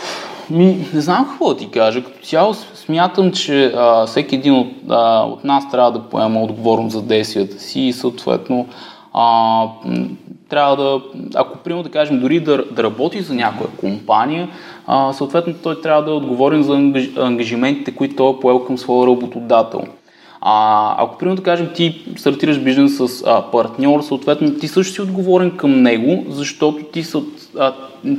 ми, 0.50 0.86
не 0.94 1.00
знам 1.00 1.26
какво 1.28 1.48
да 1.48 1.56
ти 1.56 1.70
кажа. 1.70 2.04
Като 2.04 2.26
цяло 2.26 2.54
смятам, 2.54 3.32
че 3.32 3.72
а, 3.76 4.06
всеки 4.06 4.34
един 4.34 4.54
от, 4.54 4.68
а, 4.88 5.22
от 5.22 5.44
нас 5.44 5.70
трябва 5.70 5.92
да 5.92 6.02
поема 6.02 6.42
отговорност 6.42 6.92
за 6.92 7.02
действията 7.02 7.60
си 7.60 7.80
и 7.80 7.92
съответно 7.92 8.66
а, 9.12 9.62
трябва 10.48 10.76
да, 10.76 11.00
ако 11.34 11.58
примерно 11.58 11.82
да 11.82 11.90
кажем, 11.90 12.20
дори 12.20 12.40
да, 12.40 12.64
да 12.70 12.82
работи 12.82 13.20
за 13.20 13.34
някоя 13.34 13.70
компания, 13.70 14.48
а, 14.86 15.12
съответно 15.12 15.54
той 15.62 15.80
трябва 15.80 16.04
да 16.04 16.10
е 16.10 16.14
отговорен 16.14 16.62
за 16.62 16.74
ангажиментите, 17.22 17.94
които 17.94 18.16
той 18.16 18.30
е 18.30 18.40
поел 18.40 18.64
към 18.64 18.78
своя 18.78 19.06
работодател. 19.06 19.82
А, 20.40 20.94
ако 20.98 21.18
примерно 21.18 21.36
да 21.36 21.42
кажем 21.42 21.68
ти 21.74 22.04
стартираш 22.16 22.58
бизнес 22.58 22.96
с 22.96 23.22
а, 23.26 23.42
партньор, 23.52 24.00
съответно 24.00 24.54
ти 24.54 24.68
също 24.68 24.94
си 24.94 25.02
отговорен 25.02 25.56
към 25.56 25.82
него, 25.82 26.24
защото 26.28 26.84
ти 26.84 27.02
са, 27.02 27.22
а, 27.58 27.72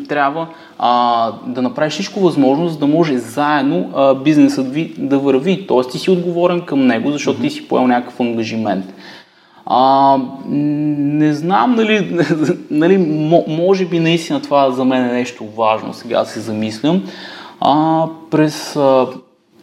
трябва 0.10 0.48
а, 0.80 1.32
да 1.46 1.62
направиш 1.62 1.94
всичко 1.94 2.20
възможно, 2.20 2.68
за 2.68 2.78
да 2.78 2.88
може 2.88 3.18
заедно 3.18 3.92
а, 3.96 4.16
бизнесът 4.16 4.74
ви 4.74 4.94
да 4.98 5.20
върви. 5.20 5.68
Тоест 5.68 5.92
ти 5.92 6.00
си 6.00 6.12
отговорен 6.12 6.62
към 6.62 6.88
него, 6.88 7.12
защото 7.12 7.40
mm-hmm. 7.40 7.42
ти 7.42 7.50
си 7.50 7.68
поел 7.68 7.88
някакъв 7.88 8.20
ангажимент. 8.20 8.86
А, 9.66 10.18
не 10.48 11.34
знам, 11.34 11.76
нали, 11.76 12.26
нали, 12.72 12.98
може 13.48 13.86
би 13.86 14.00
наистина 14.00 14.42
това 14.42 14.72
за 14.72 14.86
мен 14.86 15.10
е 15.10 15.14
нещо 15.14 15.46
важно, 15.58 15.94
сега 15.94 16.26
се 16.26 16.40
замислям. 16.40 17.04
А, 17.62 18.06
през 18.32 18.76
а, 18.76 19.08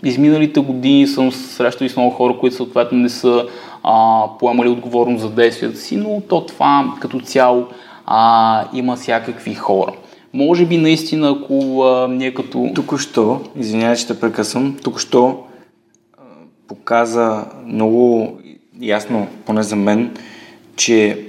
изминалите 0.04 0.60
години 0.60 1.06
съм 1.06 1.32
срещал 1.32 1.84
и 1.84 1.88
с 1.88 1.96
много 1.96 2.10
хора, 2.10 2.36
които 2.40 2.56
съответно 2.56 2.98
не 2.98 3.08
са 3.08 3.46
а, 3.82 4.24
поемали 4.38 4.68
отговорност 4.68 5.22
за 5.22 5.30
действията 5.30 5.78
си, 5.78 5.96
но 5.96 6.22
то 6.28 6.46
това 6.46 6.94
като 7.00 7.20
цяло 7.20 7.66
а, 8.06 8.64
има 8.74 8.96
всякакви 8.96 9.54
хора. 9.54 9.92
Може 10.34 10.66
би 10.66 10.76
наистина, 10.76 11.30
ако 11.30 11.82
а, 11.82 12.08
ние 12.08 12.34
като... 12.34 12.70
Току-що, 12.74 13.40
извинявай, 13.56 13.96
че 13.96 14.06
те 14.06 14.20
прекъсвам, 14.20 14.76
току-що 14.84 15.38
показа 16.68 17.44
много 17.66 18.32
ясно, 18.80 19.26
поне 19.46 19.62
за 19.62 19.76
мен, 19.76 20.16
че 20.76 21.26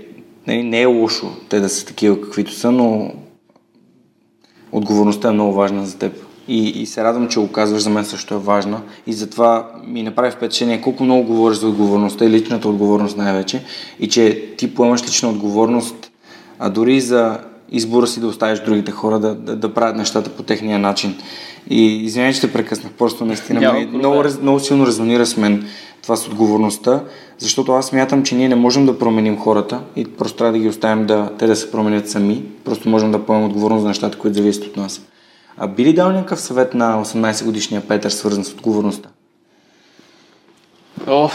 не, 0.47 0.63
не 0.63 0.81
е 0.81 0.85
лошо 0.85 1.27
те 1.49 1.59
да 1.59 1.69
са 1.69 1.85
такива 1.85 2.21
каквито 2.21 2.51
са, 2.51 2.71
но 2.71 3.11
отговорността 4.71 5.27
е 5.27 5.31
много 5.31 5.53
важна 5.53 5.85
за 5.85 5.97
теб. 5.97 6.25
И, 6.47 6.69
и 6.69 6.85
се 6.85 7.03
радвам, 7.03 7.27
че 7.27 7.39
го 7.39 7.51
казваш, 7.51 7.81
за 7.81 7.89
мен 7.89 8.05
също 8.05 8.33
е 8.33 8.37
важна. 8.37 8.81
И 9.07 9.13
затова 9.13 9.67
ми 9.87 10.03
направи 10.03 10.31
впечатление 10.31 10.81
колко 10.81 11.03
много 11.03 11.23
говориш 11.23 11.57
за 11.57 11.67
отговорността 11.67 12.25
и 12.25 12.29
личната 12.29 12.69
отговорност 12.69 13.17
най-вече. 13.17 13.63
И 13.99 14.09
че 14.09 14.45
ти 14.57 14.75
поемаш 14.75 15.03
лична 15.03 15.29
отговорност, 15.29 16.11
а 16.59 16.69
дори 16.69 17.01
за 17.01 17.39
избора 17.71 18.07
си 18.07 18.19
да 18.19 18.27
оставиш 18.27 18.59
другите 18.59 18.91
хора 18.91 19.19
да, 19.19 19.35
да, 19.35 19.55
да 19.55 19.73
правят 19.73 19.97
нещата 19.97 20.29
по 20.29 20.43
техния 20.43 20.79
начин. 20.79 21.15
И 21.69 22.03
извинявай, 22.03 22.33
че 22.33 22.41
те 22.41 22.53
прекъснах, 22.53 22.91
просто 22.93 23.25
наистина 23.25 23.87
много, 23.93 24.23
много 24.41 24.59
силно 24.59 24.87
резонира 24.87 25.25
с 25.25 25.37
мен 25.37 25.65
това 26.05 26.15
с 26.15 26.27
отговорността, 26.27 27.03
защото 27.37 27.71
аз 27.71 27.85
смятам, 27.85 28.23
че 28.23 28.35
ние 28.35 28.49
не 28.49 28.55
можем 28.55 28.85
да 28.85 28.99
променим 28.99 29.37
хората 29.37 29.81
и 29.95 30.05
просто 30.05 30.37
трябва 30.37 30.51
да 30.51 30.59
ги 30.59 30.67
оставим 30.67 31.05
да, 31.05 31.29
те 31.39 31.47
да 31.47 31.55
се 31.55 31.71
променят 31.71 32.09
сами. 32.09 32.43
Просто 32.65 32.89
можем 32.89 33.11
да 33.11 33.25
поемем 33.25 33.45
отговорност 33.45 33.81
за 33.81 33.87
нещата, 33.87 34.17
които 34.17 34.37
зависят 34.37 34.63
от 34.63 34.77
нас. 34.77 35.01
А 35.57 35.67
би 35.67 35.85
ли 35.85 35.93
дал 35.93 36.11
някакъв 36.11 36.41
съвет 36.41 36.73
на 36.73 37.05
18 37.05 37.45
годишния 37.45 37.87
Петър, 37.87 38.09
свързан 38.09 38.43
с 38.43 38.53
отговорността? 38.53 39.09
О, 41.07 41.29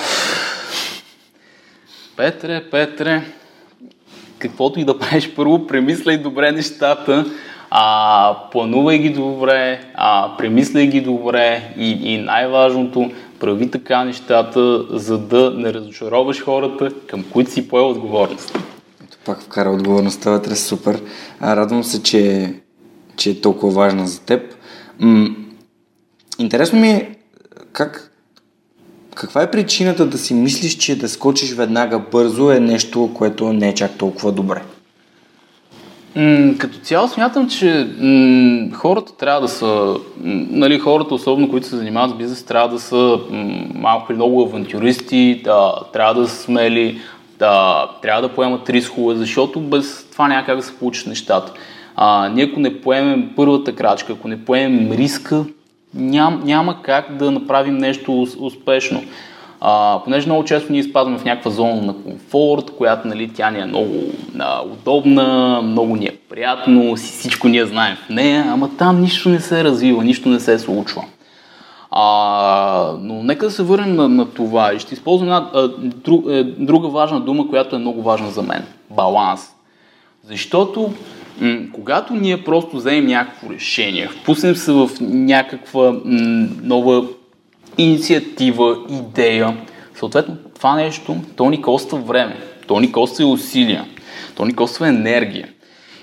Петре, 2.17 2.71
Петре, 2.71 3.23
каквото 4.39 4.81
и 4.81 4.85
да 4.85 4.99
правиш, 4.99 5.31
първо 5.37 5.67
премисляй 5.67 6.19
добре 6.19 6.53
нещата, 6.53 7.25
а, 7.71 8.37
планувай 8.53 8.99
ги 8.99 9.11
добре, 9.11 9.81
а, 9.95 10.37
премисляй 10.39 10.87
ги 10.87 11.01
добре 11.01 11.75
и, 11.77 12.15
и 12.15 12.19
най-важното, 12.19 13.11
прави 13.41 13.71
така 13.71 14.05
нещата, 14.05 14.85
за 14.91 15.19
да 15.19 15.51
не 15.51 15.73
разочароваш 15.73 16.45
хората, 16.45 16.91
към 17.07 17.25
които 17.33 17.51
си 17.51 17.69
поел 17.69 17.91
отговорност. 17.91 18.59
Ето 19.05 19.19
пак 19.25 19.43
вкара 19.43 19.71
отговорността 19.71 20.31
вътре, 20.31 20.57
супер. 20.57 21.03
А, 21.41 21.57
радвам 21.57 21.85
се, 21.85 22.03
че, 22.03 22.55
че 23.21 23.31
е 23.31 23.41
толкова 23.41 23.73
важна 23.73 24.09
за 24.09 24.21
теб. 24.21 24.55
М- 24.99 25.29
интересно 26.39 26.81
ми 26.81 26.89
е 26.89 27.17
как 27.73 28.11
каква 29.15 29.43
е 29.43 29.51
причината 29.51 30.07
да 30.07 30.19
си 30.19 30.35
мислиш, 30.35 30.77
че 30.77 30.99
да 30.99 31.09
скочиш 31.09 31.53
веднага 31.53 31.99
бързо 31.99 32.51
е 32.51 32.61
нещо, 32.61 33.11
което 33.15 33.53
не 33.53 33.69
е 33.69 33.75
чак 33.75 33.99
толкова 33.99 34.33
добре? 34.33 34.63
Като 36.59 36.79
цяло 36.79 37.09
смятам, 37.09 37.49
че 37.49 37.89
хората 38.75 39.17
трябва 39.17 39.41
да 39.41 39.49
са, 39.49 39.97
нали, 40.51 40.79
хората, 40.79 41.15
особено 41.15 41.51
които 41.51 41.67
се 41.67 41.77
занимават 41.77 42.11
с 42.11 42.19
бизнес, 42.19 42.45
трябва 42.45 42.69
да 42.69 42.81
са 42.81 43.19
малко 43.75 44.13
или 44.13 44.17
много 44.17 44.43
авантюристи, 44.43 45.41
да, 45.45 45.73
трябва 45.93 46.23
да 46.23 46.29
са 46.29 46.37
смели, 46.43 47.01
да, 47.39 47.87
трябва 48.03 48.23
да 48.23 48.35
поемат 48.35 48.71
рискове, 48.71 49.15
защото 49.15 49.61
без 49.61 50.07
това 50.13 50.29
няма 50.29 50.47
как 50.47 50.57
да 50.57 50.63
се 50.63 50.77
получат 50.77 51.07
нещата. 51.07 51.53
А, 52.03 52.29
ние 52.29 52.45
ако 52.45 52.61
не 52.61 52.81
поемем 52.81 53.31
първата 53.37 53.75
крачка, 53.75 54.13
ако 54.13 54.29
не 54.29 54.45
поемем 54.45 54.93
риска, 54.93 55.45
ням, 55.95 56.43
няма 56.45 56.83
как 56.83 57.17
да 57.17 57.31
направим 57.31 57.77
нещо 57.77 58.27
успешно. 58.41 59.03
А, 59.61 60.01
понеже 60.05 60.27
много 60.27 60.45
често 60.45 60.73
ние 60.73 60.81
изпадаме 60.81 61.19
в 61.19 61.25
някаква 61.25 61.51
зона 61.51 61.83
на 61.83 61.95
комфорт, 61.95 62.71
която 62.71 63.09
нали, 63.09 63.31
тя 63.35 63.51
ни 63.51 63.61
е 63.61 63.65
много 63.65 63.95
а, 64.39 64.63
удобна, 64.63 65.61
много 65.63 65.97
ни 65.97 66.07
е 66.07 66.17
приятно, 66.31 66.97
всичко 66.97 67.49
ние 67.49 67.67
знаем 67.67 67.97
в 68.07 68.09
нея, 68.09 68.45
ама 68.49 68.71
там 68.79 69.01
нищо 69.01 69.29
не 69.29 69.41
се 69.41 69.65
развива, 69.65 70.05
нищо 70.05 70.29
не 70.29 70.41
се 70.41 70.59
случва. 70.59 71.05
А, 71.91 72.93
но 73.01 73.23
нека 73.23 73.47
да 73.47 73.53
се 73.53 73.63
върнем 73.63 73.97
на, 73.97 74.09
на 74.09 74.31
това 74.31 74.75
и 74.75 74.79
ще 74.79 74.95
използвам 74.95 75.29
една 75.29 75.51
а, 75.55 75.69
друг, 75.79 76.25
е, 76.31 76.45
друга 76.45 76.89
важна 76.89 77.21
дума, 77.21 77.49
която 77.49 77.77
е 77.77 77.79
много 77.79 78.03
важна 78.03 78.31
за 78.31 78.43
мен. 78.43 78.65
Баланс. 78.91 79.41
Защото 80.29 80.93
когато 81.73 82.15
ние 82.15 82.45
просто 82.45 82.77
вземем 82.77 83.07
някакво 83.07 83.51
решение, 83.51 84.09
впуснем 84.09 84.57
се 84.57 84.73
в 84.73 84.91
някаква 85.01 85.95
нова 86.63 87.07
инициатива, 87.79 88.77
идея, 88.91 89.57
съответно 89.95 90.37
това 90.55 90.77
нещо, 90.77 91.17
то 91.37 91.51
ни 91.51 91.63
коства 91.63 91.99
време, 91.99 92.37
то 92.67 92.81
ни 92.81 92.93
коства 92.93 93.23
и 93.23 93.27
усилия, 93.27 93.85
то 94.37 94.45
ни 94.45 94.55
коства 94.55 94.89
енергия. 94.89 95.49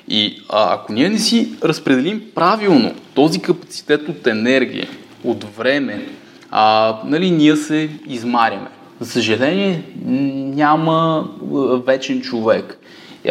И 0.07 0.41
а, 0.49 0.73
ако 0.73 0.93
ние 0.93 1.09
не 1.09 1.19
си 1.19 1.49
разпределим 1.63 2.21
правилно 2.35 2.93
този 3.13 3.39
капацитет 3.39 4.09
от 4.09 4.27
енергия, 4.27 4.87
от 5.23 5.43
време, 5.57 6.05
а, 6.51 6.95
нали, 7.05 7.31
ние 7.31 7.55
се 7.55 7.89
измаряме. 8.07 8.67
За 8.99 9.11
съжаление, 9.11 9.83
няма 10.55 11.27
вечен 11.85 12.21
човек. 12.21 12.79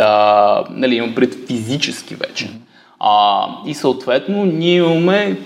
А, 0.01 0.65
нали, 0.71 0.95
имам 0.95 1.15
пред 1.15 1.35
физически 1.47 2.15
вечен. 2.15 2.63
А, 3.01 3.47
и 3.67 3.75
съответно, 3.75 4.45
ние 4.45 4.77
имаме 4.77 5.37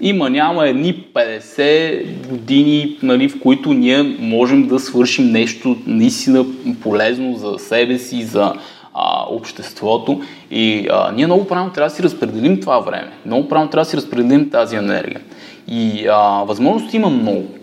има, 0.00 0.30
няма 0.30 0.68
едни 0.68 1.04
50 1.14 2.28
години, 2.28 2.98
нали, 3.02 3.28
в 3.28 3.40
които 3.40 3.72
ние 3.72 4.02
можем 4.18 4.66
да 4.66 4.78
свършим 4.78 5.30
нещо 5.30 5.76
наистина 5.86 6.44
полезно 6.82 7.36
за 7.36 7.58
себе 7.58 7.98
си, 7.98 8.22
за 8.22 8.52
а, 8.94 9.24
обществото. 9.30 10.20
И 10.50 10.88
а, 10.92 11.12
ние 11.12 11.26
много 11.26 11.46
правилно 11.46 11.72
трябва 11.72 11.88
да 11.88 11.94
си 11.94 12.02
разпределим 12.02 12.60
това 12.60 12.78
време. 12.78 13.12
Много 13.26 13.48
правилно 13.48 13.70
трябва 13.70 13.84
да 13.84 13.90
си 13.90 13.96
разпределим 13.96 14.50
тази 14.50 14.76
енергия. 14.76 15.20
И 15.68 16.06
а, 16.10 16.44
възможности 16.46 16.96
има 16.96 17.10
много. 17.10 17.57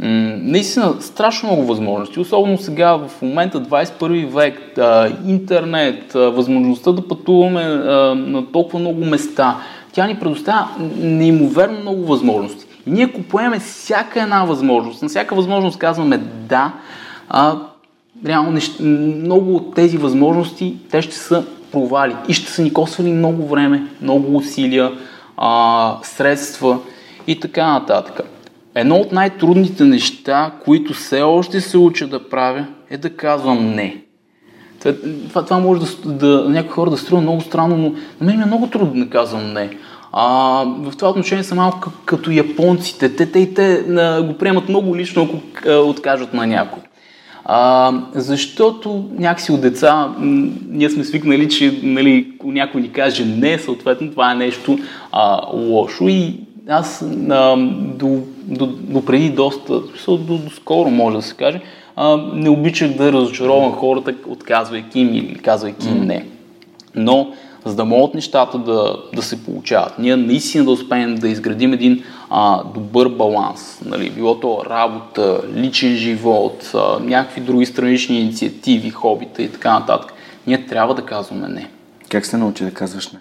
Наистина, 0.00 0.94
страшно 1.00 1.48
много 1.48 1.66
възможности, 1.66 2.20
особено 2.20 2.58
сега 2.58 2.96
в 2.96 3.22
момента 3.22 3.60
21 3.60 4.26
век, 4.26 4.78
а, 4.78 5.08
интернет, 5.26 6.14
а, 6.14 6.18
възможността 6.18 6.92
да 6.92 7.08
пътуваме 7.08 7.62
а, 7.62 8.14
на 8.14 8.46
толкова 8.52 8.78
много 8.78 9.04
места, 9.04 9.56
тя 9.92 10.06
ни 10.06 10.14
предоставя 10.14 10.68
неимоверно 10.96 11.80
много 11.80 12.04
възможности. 12.04 12.66
И 12.86 12.90
ние 12.90 13.04
ако 13.04 13.22
поемем 13.22 13.60
всяка 13.60 14.22
една 14.22 14.44
възможност, 14.44 15.02
на 15.02 15.08
всяка 15.08 15.34
възможност 15.34 15.78
казваме 15.78 16.18
да, 16.48 16.72
а, 17.28 17.56
реално 18.26 18.50
нещ... 18.50 18.80
много 18.80 19.56
от 19.56 19.74
тези 19.74 19.96
възможности, 19.96 20.76
те 20.90 21.02
ще 21.02 21.14
са 21.14 21.44
провали 21.72 22.16
и 22.28 22.32
ще 22.34 22.50
са 22.50 22.62
ни 22.62 22.72
коствали 22.72 23.12
много 23.12 23.46
време, 23.48 23.86
много 24.02 24.36
усилия, 24.36 24.92
а, 25.36 25.96
средства 26.02 26.78
и 27.26 27.40
така 27.40 27.72
нататък. 27.72 28.35
Едно 28.76 28.96
от 28.96 29.12
най-трудните 29.12 29.84
неща, 29.84 30.50
които 30.64 30.94
все 30.94 31.22
още 31.22 31.60
се 31.60 31.78
уча 31.78 32.06
да 32.06 32.28
правя, 32.28 32.66
е 32.90 32.96
да 32.96 33.10
казвам 33.10 33.74
не. 33.74 33.96
Това, 35.28 35.44
това 35.44 35.58
може 35.58 35.80
да, 35.80 36.12
да 36.12 36.48
някои 36.48 36.72
хора 36.72 36.90
да 36.90 36.96
струва 36.96 37.22
много 37.22 37.40
странно, 37.40 37.76
но 37.76 37.88
на 38.20 38.26
мен 38.26 38.36
ми 38.36 38.42
е 38.42 38.46
много 38.46 38.66
трудно 38.66 39.04
да 39.04 39.10
казвам 39.10 39.52
не. 39.52 39.70
А, 40.12 40.24
в 40.64 40.92
това 40.96 41.10
отношение 41.10 41.44
са 41.44 41.54
малко 41.54 41.90
като 42.04 42.30
японците. 42.30 43.16
Те, 43.16 43.32
те 43.32 43.38
и 43.38 43.54
те 43.54 43.72
а, 43.74 44.22
го 44.22 44.32
приемат 44.38 44.68
много 44.68 44.96
лично, 44.96 45.22
ако 45.22 45.68
а, 45.68 45.76
откажат 45.76 46.34
на 46.34 46.46
някой. 46.46 46.82
А, 47.44 47.92
защото 48.14 49.04
някакси 49.18 49.52
от 49.52 49.60
деца 49.60 50.14
м- 50.18 50.48
ние 50.68 50.90
сме 50.90 51.04
свикнали, 51.04 51.48
че 51.48 51.80
нали, 51.82 52.32
някой 52.44 52.80
ни 52.80 52.92
каже 52.92 53.24
не, 53.24 53.58
съответно 53.58 54.10
това 54.10 54.32
е 54.32 54.34
нещо 54.34 54.78
а, 55.12 55.40
лошо 55.52 56.08
и 56.08 56.34
аз 56.68 57.02
а, 57.30 57.56
до, 57.80 58.18
до, 58.42 58.66
до 58.66 59.04
преди 59.04 59.30
доста, 59.30 59.80
до, 60.08 60.16
до 60.18 60.50
скоро 60.50 60.90
може 60.90 61.16
да 61.16 61.22
се 61.22 61.34
каже, 61.34 61.60
а, 61.96 62.16
не 62.16 62.50
обичах 62.50 62.96
да 62.96 63.12
разочаровам 63.12 63.72
хората, 63.72 64.14
отказвайки 64.28 65.00
им 65.00 65.14
или 65.14 65.38
казвайки 65.38 65.88
им 65.88 66.02
не. 66.02 66.26
Но 66.94 67.32
за 67.64 67.74
да 67.74 67.84
могат 67.84 68.14
нещата 68.14 68.58
да, 68.58 68.96
да 69.14 69.22
се 69.22 69.44
получават. 69.44 69.98
Ние 69.98 70.16
наистина 70.16 70.64
да 70.64 70.70
успеем 70.70 71.14
да 71.14 71.28
изградим 71.28 71.72
един 71.72 72.02
а, 72.30 72.64
добър 72.74 73.08
баланс. 73.08 73.80
Нали, 73.84 74.10
било 74.10 74.40
то 74.40 74.62
работа, 74.70 75.40
личен 75.54 75.94
живот, 75.94 76.70
а, 76.74 76.98
някакви 77.00 77.40
други 77.40 77.66
странични 77.66 78.20
инициативи, 78.20 78.90
хобита 78.90 79.42
и 79.42 79.52
така 79.52 79.78
нататък. 79.78 80.12
Ние 80.46 80.66
трябва 80.66 80.94
да 80.94 81.02
казваме 81.02 81.48
не. 81.48 81.70
Как 82.08 82.26
се 82.26 82.36
научи 82.36 82.64
да 82.64 82.70
казваш 82.70 83.12
не? 83.12 83.18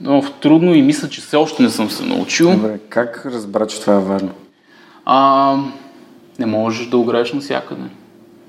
Много 0.00 0.26
трудно 0.40 0.74
и 0.74 0.82
мисля, 0.82 1.08
че 1.08 1.20
все 1.20 1.36
още 1.36 1.62
не 1.62 1.70
съм 1.70 1.90
се 1.90 2.04
научил. 2.04 2.50
Добре, 2.50 2.78
как 2.88 3.26
разбра, 3.26 3.66
че 3.66 3.80
това 3.80 3.94
е 3.94 3.98
важно? 3.98 4.30
А, 5.04 5.56
не 6.38 6.46
можеш 6.46 6.86
да 6.86 6.98
огреш 6.98 7.32
навсякъде. 7.32 7.82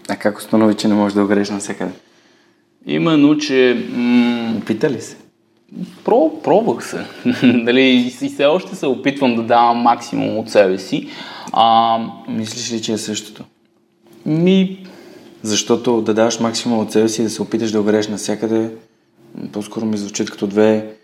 А 0.09 0.15
как 0.15 0.37
установи, 0.37 0.75
че 0.75 0.87
не 0.87 0.93
можеш 0.93 1.13
да 1.13 1.23
огреш 1.23 1.49
навсякъде? 1.49 1.91
Именно, 2.85 3.37
че... 3.37 3.85
М- 3.89 4.53
Опита 4.57 4.89
ли 4.89 5.01
се? 5.01 5.17
Про, 6.03 6.41
пробвах 6.43 6.85
се. 6.85 7.05
Дали, 7.63 7.81
и 8.21 8.27
все 8.29 8.45
още 8.45 8.75
се 8.75 8.85
опитвам 8.87 9.35
да 9.35 9.43
давам 9.43 9.77
максимум 9.77 10.37
от 10.37 10.49
себе 10.49 10.77
си. 10.77 11.09
А, 11.53 11.97
Мислиш 12.29 12.71
ли, 12.71 12.81
че 12.81 12.93
е 12.93 12.97
същото? 12.97 13.43
ми, 14.25 14.85
Защото 15.43 16.01
да 16.01 16.13
даваш 16.13 16.39
максимум 16.39 16.79
от 16.79 16.91
себе 16.91 17.09
си 17.09 17.21
и 17.21 17.23
да 17.23 17.29
се 17.29 17.41
опиташ 17.41 17.71
да 17.71 17.81
огреш 17.81 18.07
навсякъде, 18.07 18.69
по-скоро 19.51 19.85
ми 19.85 19.97
звучат 19.97 20.31
като 20.31 20.47
две, 20.47 20.94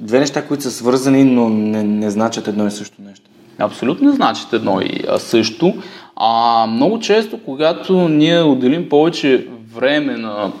две 0.00 0.18
неща, 0.18 0.46
които 0.46 0.62
са 0.62 0.70
свързани, 0.70 1.24
но 1.24 1.48
не, 1.48 1.82
не 1.82 2.10
значат 2.10 2.48
едно 2.48 2.66
и 2.66 2.70
също 2.70 3.02
нещо. 3.02 3.30
абсолютно 3.58 4.08
не 4.08 4.16
значат 4.16 4.52
едно 4.52 4.80
и 4.80 5.04
също. 5.18 5.74
А 6.16 6.66
много 6.66 7.00
често, 7.00 7.38
когато 7.44 8.08
ние 8.08 8.42
отделим 8.42 8.88
повече 8.88 9.46
време 9.74 10.16
на, 10.16 10.52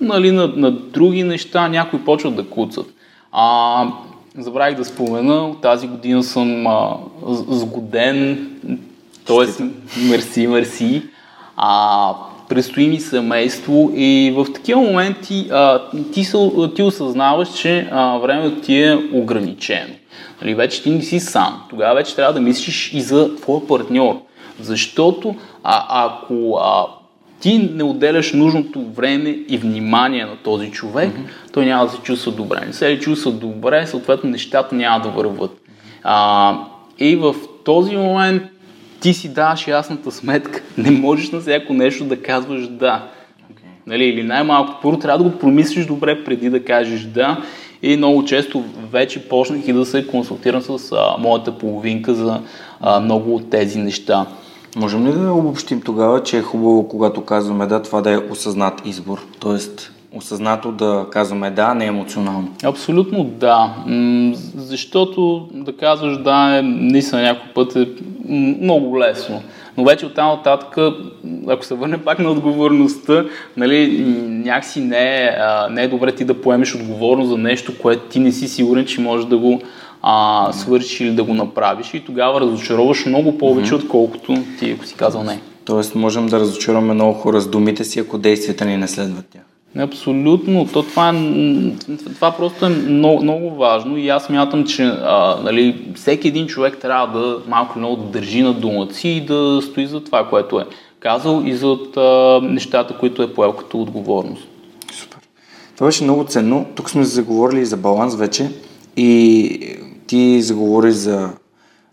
нали, 0.00 0.30
на, 0.30 0.46
на 0.56 0.70
други 0.70 1.22
неща, 1.22 1.68
някои 1.68 2.04
почват 2.04 2.36
да 2.36 2.46
куцат. 2.46 2.86
А, 3.32 3.88
забравих 4.38 4.76
да 4.76 4.84
спомена, 4.84 5.54
тази 5.62 5.88
година 5.88 6.22
съм 6.22 6.66
а, 6.66 6.96
сгоден, 7.28 8.50
т.е. 9.26 9.64
мерси, 10.08 10.46
мерси. 10.46 11.02
А, 11.56 12.12
предстои 12.48 12.88
ми 12.88 13.00
семейство 13.00 13.92
и 13.94 14.32
в 14.36 14.52
такива 14.54 14.80
моменти 14.80 15.48
а, 15.52 15.80
ти, 16.12 16.26
ти 16.74 16.82
осъзнаваш, 16.82 17.48
че 17.54 17.88
а, 17.92 18.18
времето 18.18 18.60
ти 18.60 18.82
е 18.82 18.98
ограничено. 19.12 19.94
Нали, 20.42 20.54
вече 20.54 20.82
ти 20.82 20.90
не 20.90 21.02
си 21.02 21.20
сам. 21.20 21.62
Тогава 21.70 21.94
вече 21.94 22.16
трябва 22.16 22.32
да 22.32 22.40
мислиш 22.40 22.92
и 22.92 23.00
за 23.00 23.36
твоя 23.36 23.66
партньор. 23.66 24.22
Защото 24.60 25.34
а, 25.64 26.04
ако 26.04 26.58
а, 26.62 26.86
ти 27.40 27.70
не 27.74 27.84
отделяш 27.84 28.32
нужното 28.32 28.84
време 28.96 29.38
и 29.48 29.58
внимание 29.58 30.24
на 30.24 30.36
този 30.36 30.70
човек, 30.70 31.10
mm-hmm. 31.10 31.52
той 31.52 31.66
няма 31.66 31.86
да 31.86 31.92
се 31.92 31.98
чувства 31.98 32.32
добре. 32.32 32.60
Не 32.66 32.72
се 32.72 32.90
ли 32.90 33.00
чувства 33.00 33.32
добре, 33.32 33.86
съответно 33.86 34.30
нещата 34.30 34.74
няма 34.74 35.00
да 35.00 35.08
върват. 35.08 35.50
А, 36.02 36.58
и 36.98 37.16
в 37.16 37.34
този 37.64 37.96
момент 37.96 38.42
ти 39.00 39.14
си 39.14 39.28
даваш 39.28 39.68
ясната 39.68 40.10
сметка. 40.10 40.62
Не 40.78 40.90
можеш 40.90 41.30
на 41.30 41.40
всяко 41.40 41.72
нещо 41.72 42.04
да 42.04 42.22
казваш 42.22 42.68
да. 42.68 43.08
Нали, 43.86 44.04
или 44.04 44.22
най-малко, 44.22 44.72
първо 44.82 44.98
трябва 44.98 45.24
да 45.24 45.30
го 45.30 45.38
промислиш 45.38 45.86
добре 45.86 46.24
преди 46.24 46.50
да 46.50 46.64
кажеш 46.64 47.00
да. 47.00 47.42
И 47.82 47.96
много 47.96 48.24
често 48.24 48.64
вече 48.92 49.28
почнах 49.28 49.68
и 49.68 49.72
да 49.72 49.86
се 49.86 50.06
консултирам 50.06 50.62
с 50.62 50.92
а, 50.92 51.16
моята 51.18 51.58
половинка 51.58 52.14
за 52.14 52.40
а, 52.80 53.00
много 53.00 53.34
от 53.34 53.50
тези 53.50 53.78
неща. 53.78 54.26
Можем 54.76 55.06
ли 55.06 55.12
да 55.12 55.32
обобщим 55.32 55.80
тогава, 55.80 56.22
че 56.22 56.38
е 56.38 56.42
хубаво, 56.42 56.88
когато 56.88 57.24
казваме 57.24 57.66
да, 57.66 57.82
това 57.82 58.00
да 58.00 58.12
е 58.12 58.18
осъзнат 58.18 58.82
избор? 58.86 59.26
Тоест, 59.40 59.92
осъзнато 60.16 60.72
да 60.72 61.06
казваме 61.10 61.50
да, 61.50 61.74
не 61.74 61.86
емоционално. 61.86 62.48
Абсолютно 62.64 63.24
да. 63.24 63.74
Защото 64.56 65.48
да 65.52 65.76
казваш 65.76 66.18
да 66.18 66.58
е 66.58 66.62
наистина 66.62 67.22
някой 67.22 67.48
път 67.54 67.76
е 67.76 67.88
много 68.60 68.98
лесно. 68.98 69.42
Но 69.76 69.84
вече 69.84 70.06
оттам 70.06 70.28
нататък, 70.28 70.78
ако 71.48 71.64
се 71.64 71.74
върне 71.74 71.98
пак 71.98 72.18
на 72.18 72.30
отговорността, 72.30 73.24
нали, 73.56 74.04
някакси 74.44 74.80
не 74.80 75.24
е, 75.24 75.30
не 75.70 75.82
е 75.82 75.88
добре 75.88 76.12
ти 76.12 76.24
да 76.24 76.40
поемеш 76.40 76.74
отговорност 76.74 77.30
за 77.30 77.38
нещо, 77.38 77.78
което 77.78 78.08
ти 78.08 78.18
не 78.18 78.32
си 78.32 78.48
сигурен, 78.48 78.86
че 78.86 79.00
можеш 79.00 79.26
да 79.26 79.38
го 79.38 79.60
а, 80.02 80.52
свършиш 80.52 81.00
или 81.00 81.10
да 81.10 81.24
го 81.24 81.34
направиш 81.34 81.94
и 81.94 82.04
тогава 82.04 82.40
разочароваш 82.40 83.06
много 83.06 83.38
повече, 83.38 83.72
mm-hmm. 83.72 83.84
отколкото 83.84 84.34
ти, 84.58 84.70
ако 84.70 84.86
си 84.86 84.94
казал 84.94 85.22
не. 85.22 85.40
Тоест 85.64 85.94
можем 85.94 86.26
да 86.26 86.40
разочароваме 86.40 86.94
много 86.94 87.12
хора 87.12 87.40
с 87.40 87.48
думите 87.48 87.84
си, 87.84 88.00
ако 88.00 88.18
действията 88.18 88.64
ни 88.64 88.76
не 88.76 88.88
следват 88.88 89.26
тях. 89.26 89.42
Абсолютно. 89.78 90.68
То, 90.72 90.82
това, 90.82 91.08
е, 91.08 91.12
това 92.14 92.30
просто 92.30 92.66
е 92.66 92.68
много, 92.68 93.22
много 93.22 93.50
важно 93.50 93.96
и 93.96 94.08
аз 94.08 94.28
мятам, 94.28 94.64
че 94.64 94.82
а, 94.82 95.36
нали, 95.44 95.84
всеки 95.94 96.28
един 96.28 96.46
човек 96.46 96.78
трябва 96.80 97.18
да 97.18 97.38
малко 97.48 97.78
много 97.78 97.96
да 97.96 98.10
държи 98.10 98.42
на 98.42 98.52
думата 98.52 98.92
си 98.92 99.08
и 99.08 99.20
да 99.20 99.60
стои 99.62 99.86
за 99.86 100.04
това, 100.04 100.28
което 100.28 100.60
е 100.60 100.64
казал 101.00 101.42
и 101.44 101.54
за 101.54 101.76
нещата, 102.42 102.98
които 102.98 103.22
е 103.22 103.34
поел 103.34 103.52
като 103.52 103.80
отговорност. 103.82 104.48
Супер. 104.92 105.18
Това 105.74 105.86
беше 105.86 106.04
много 106.04 106.24
ценно. 106.24 106.66
Тук 106.74 106.90
сме 106.90 107.04
заговорили 107.04 107.64
за 107.64 107.76
баланс 107.76 108.16
вече 108.16 108.50
и 108.96 109.76
ти 110.06 110.42
заговори 110.42 110.92
за 110.92 111.30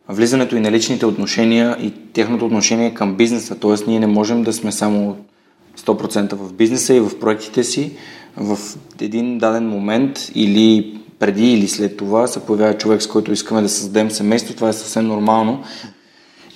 влизането 0.09 0.55
и 0.55 0.59
на 0.59 0.71
личните 0.71 1.05
отношения 1.05 1.77
и 1.81 1.91
техното 2.13 2.45
отношение 2.45 2.93
към 2.93 3.15
бизнеса. 3.15 3.59
Тоест 3.59 3.87
ние 3.87 3.99
не 3.99 4.07
можем 4.07 4.43
да 4.43 4.53
сме 4.53 4.71
само 4.71 5.17
100% 5.85 6.35
в 6.35 6.53
бизнеса 6.53 6.93
и 6.93 6.99
в 6.99 7.19
проектите 7.19 7.63
си, 7.63 7.91
в 8.37 8.57
един 9.01 9.37
даден 9.37 9.67
момент 9.69 10.31
или 10.35 10.97
преди 11.19 11.53
или 11.53 11.67
след 11.67 11.97
това 11.97 12.27
се 12.27 12.45
появява 12.45 12.77
човек, 12.77 13.01
с 13.01 13.07
който 13.07 13.31
искаме 13.31 13.61
да 13.61 13.69
създадем 13.69 14.11
семейство. 14.11 14.55
Това 14.55 14.69
е 14.69 14.73
съвсем 14.73 15.07
нормално. 15.07 15.63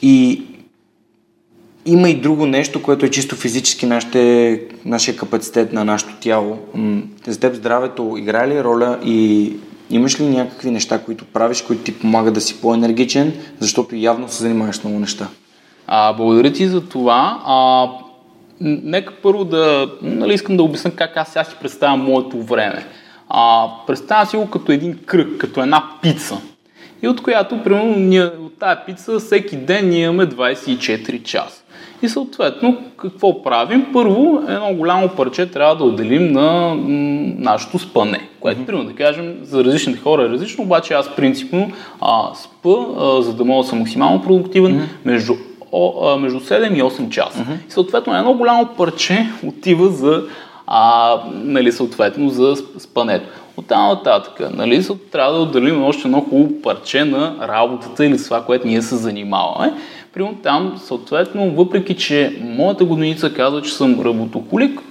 И 0.02 0.44
има 1.86 2.10
и 2.10 2.22
друго 2.22 2.46
нещо, 2.46 2.84
което 2.84 3.06
е 3.06 3.10
чисто 3.10 3.36
физически 3.36 3.86
нашите, 3.86 4.62
нашия 4.86 5.16
капацитет 5.16 5.74
на 5.74 5.86
нашето 5.86 6.16
тяло. 6.20 6.60
За 7.28 7.40
теб 7.40 7.56
здравето 7.56 8.16
играе 8.18 8.48
ли 8.48 8.64
роля 8.64 9.00
и 9.06 9.54
имаш 9.90 10.20
ли 10.20 10.26
някакви 10.26 10.72
неща, 10.72 11.00
които 11.00 11.26
правиш, 11.26 11.62
които 11.62 11.84
ти 11.84 12.00
помагат 12.00 12.34
да 12.34 12.42
си 12.42 12.62
по-енергичен, 12.62 13.34
защото 13.60 13.96
явно 13.96 14.30
се 14.30 14.44
занимаваш 14.44 14.84
много 14.84 15.00
неща? 15.00 15.28
А, 15.88 16.14
благодаря 16.14 16.54
ти 16.54 16.68
за 16.68 16.82
това. 16.82 17.42
А, 17.46 17.88
Нека 18.62 19.14
първо 19.24 19.46
да, 19.46 19.92
нали, 20.02 20.34
искам 20.34 20.58
да 20.58 20.64
обясня 20.64 20.92
как 20.92 21.18
аз 21.18 21.28
сега 21.28 21.44
си 21.44 21.56
представям 21.62 22.00
моето 22.00 22.42
време. 22.42 22.86
А, 23.30 23.68
представя 23.88 24.26
си 24.26 24.38
го 24.38 24.50
като 24.50 24.72
един 24.72 24.98
кръг, 25.06 25.38
като 25.38 25.62
една 25.62 25.84
пица. 26.02 26.38
И 27.02 27.08
от 27.08 27.24
която, 27.24 27.64
примерно, 27.64 27.96
ние, 27.98 28.24
от 28.24 28.60
тази 28.60 28.80
пица 28.86 29.20
всеки 29.20 29.56
ден 29.56 29.90
ние 29.90 30.04
имаме 30.04 30.28
24 30.28 31.24
часа. 31.24 31.64
И 32.02 32.10
съответно, 32.10 32.78
какво 32.98 33.44
правим? 33.44 33.86
Първо, 33.94 34.44
едно 34.48 34.74
голямо 34.74 35.10
парче 35.10 35.52
трябва 35.52 35.76
да 35.76 35.84
отделим 35.84 36.32
на 36.32 36.76
нашето 37.38 37.80
спане, 37.80 38.30
което, 38.40 38.66
примерно, 38.66 38.90
да 38.90 38.96
кажем, 38.96 39.36
за 39.42 39.64
различните 39.64 40.00
хора 40.00 40.24
е 40.24 40.30
различно, 40.30 40.64
обаче 40.64 40.94
аз 40.94 41.16
принципно 41.16 41.72
а, 42.02 42.34
спа, 42.36 42.76
а, 43.00 43.22
за 43.22 43.34
да 43.34 43.46
мога 43.46 43.64
да 43.64 43.70
съм 43.70 43.80
максимално 43.80 44.22
продуктивен, 44.22 44.90
между 45.06 45.34
о, 45.72 46.18
между 46.18 46.40
7 46.40 46.74
и 46.78 46.84
8 46.84 47.10
часа. 47.10 47.46
И 47.68 47.72
съответно 47.72 48.18
едно 48.18 48.34
голямо 48.34 48.70
парче 48.78 49.28
отива 49.48 49.90
за 49.90 50.24
а, 50.68 51.16
нали, 51.34 51.72
съответно 51.72 52.30
за 52.30 52.56
спането. 52.80 53.26
От 53.58 53.68
там 53.68 53.88
нататък, 53.88 54.54
нали, 54.54 54.86
трябва 55.12 55.34
да 55.34 55.40
отделим 55.40 55.84
още 55.84 56.08
едно 56.08 56.22
хубаво 56.22 56.62
парче 56.62 57.06
на 57.06 57.36
работата 57.48 58.06
или 58.06 58.24
това, 58.24 58.44
което 58.44 58.68
ние 58.68 58.82
се 58.82 58.96
занимаваме. 58.96 59.74
Примерно 60.14 60.38
там, 60.44 60.74
съответно, 60.78 61.52
въпреки 61.52 61.96
че 61.96 62.38
моята 62.42 62.86
годиница 62.86 63.34
казва, 63.34 63.62
че 63.62 63.74
съм 63.74 64.02
работохолик, 64.02 64.82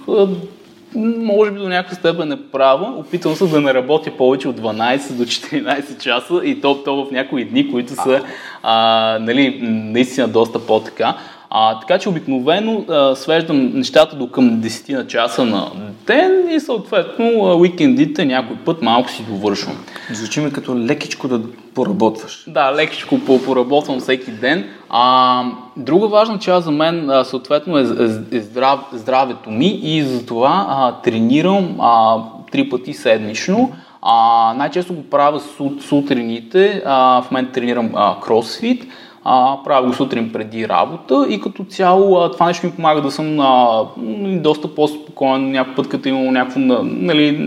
може 0.95 1.51
би 1.51 1.59
до 1.59 1.69
някаква 1.69 1.95
степен 1.95 2.31
е 2.31 2.37
права. 2.51 2.93
Опитвам 2.97 3.35
се 3.35 3.47
да 3.47 3.61
не 3.61 3.73
работя 3.73 4.11
повече 4.17 4.47
от 4.47 4.59
12 4.59 5.13
до 5.13 5.23
14 5.23 5.97
часа 5.99 6.41
и 6.43 6.61
то, 6.61 6.83
то 6.83 7.05
в 7.05 7.11
някои 7.11 7.45
дни, 7.45 7.71
които 7.71 7.93
са 7.93 8.21
а, 8.63 9.17
нали, 9.21 9.59
наистина 9.63 10.27
доста 10.27 10.59
по-така. 10.59 11.17
А, 11.49 11.79
така 11.79 11.99
че 11.99 12.09
обикновено 12.09 12.85
а, 12.89 13.15
свеждам 13.15 13.71
нещата 13.73 14.15
до 14.15 14.31
към 14.31 14.61
10 14.61 14.93
на 14.93 15.07
часа 15.07 15.45
на 15.45 15.71
ден 16.07 16.49
и 16.51 16.59
съответно 16.59 17.57
уикендите 17.59 18.25
някой 18.25 18.55
път 18.55 18.81
малко 18.81 19.09
си 19.09 19.23
довършвам. 19.29 19.77
Звучи 20.11 20.39
ми 20.39 20.53
като 20.53 20.79
лекичко 20.79 21.27
да 21.27 21.41
поработваш. 21.73 22.43
Да, 22.47 22.75
лекичко 22.75 23.19
поработвам 23.45 23.99
всеки 23.99 24.31
ден. 24.31 24.69
А, 24.89 25.43
друга 25.77 26.07
важна 26.07 26.39
част 26.39 26.65
за 26.65 26.71
мен 26.71 27.09
а, 27.09 27.23
съответно 27.23 27.77
е, 27.77 27.81
е, 27.81 28.37
е 28.37 28.39
здрав, 28.39 28.79
здравето 28.93 29.51
ми 29.51 29.79
и 29.83 30.03
затова 30.03 30.65
а, 30.69 30.91
тренирам 31.01 31.75
а, 31.79 32.17
три 32.51 32.69
пъти 32.69 32.93
седмично. 32.93 33.71
А, 34.01 34.53
най-често 34.57 34.93
го 34.93 35.03
правя 35.03 35.41
сутрините. 35.87 36.83
А, 36.85 37.21
в 37.21 37.31
момента 37.31 37.51
тренирам 37.51 37.91
а, 37.95 38.19
кросфит 38.21 38.87
а, 39.29 39.57
правя 39.63 39.87
го 39.87 39.93
сутрин 39.93 40.31
преди 40.31 40.67
работа 40.67 41.25
и 41.29 41.41
като 41.41 41.63
цяло 41.63 42.17
а, 42.17 42.31
това 42.31 42.45
нещо 42.45 42.65
ми 42.65 42.71
помага 42.71 43.01
да 43.01 43.11
съм 43.11 43.39
а, 43.39 43.83
доста 44.23 44.75
по-спокоен, 44.75 45.51
някой 45.51 45.75
път 45.75 45.89
като 45.89 46.09
имам 46.09 46.33
някакво, 46.33 46.59
нали, 46.83 47.37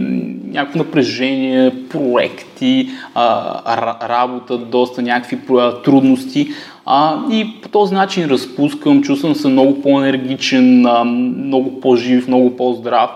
някакво 0.53 0.79
напрежение, 0.79 1.75
проекти, 1.89 2.89
а, 3.15 4.09
работа, 4.09 4.59
доста 4.59 5.03
някакви 5.03 5.39
трудности 5.85 6.49
а, 6.87 7.19
и 7.31 7.61
по 7.63 7.69
този 7.69 7.95
начин 7.95 8.25
разпускам, 8.25 9.03
чувствам 9.03 9.35
се 9.35 9.49
много 9.49 9.83
по-енергичен, 9.83 10.87
а, 10.87 11.05
много 11.05 11.81
по-жив, 11.81 12.29
много 12.29 12.57
по-здрав. 12.57 13.11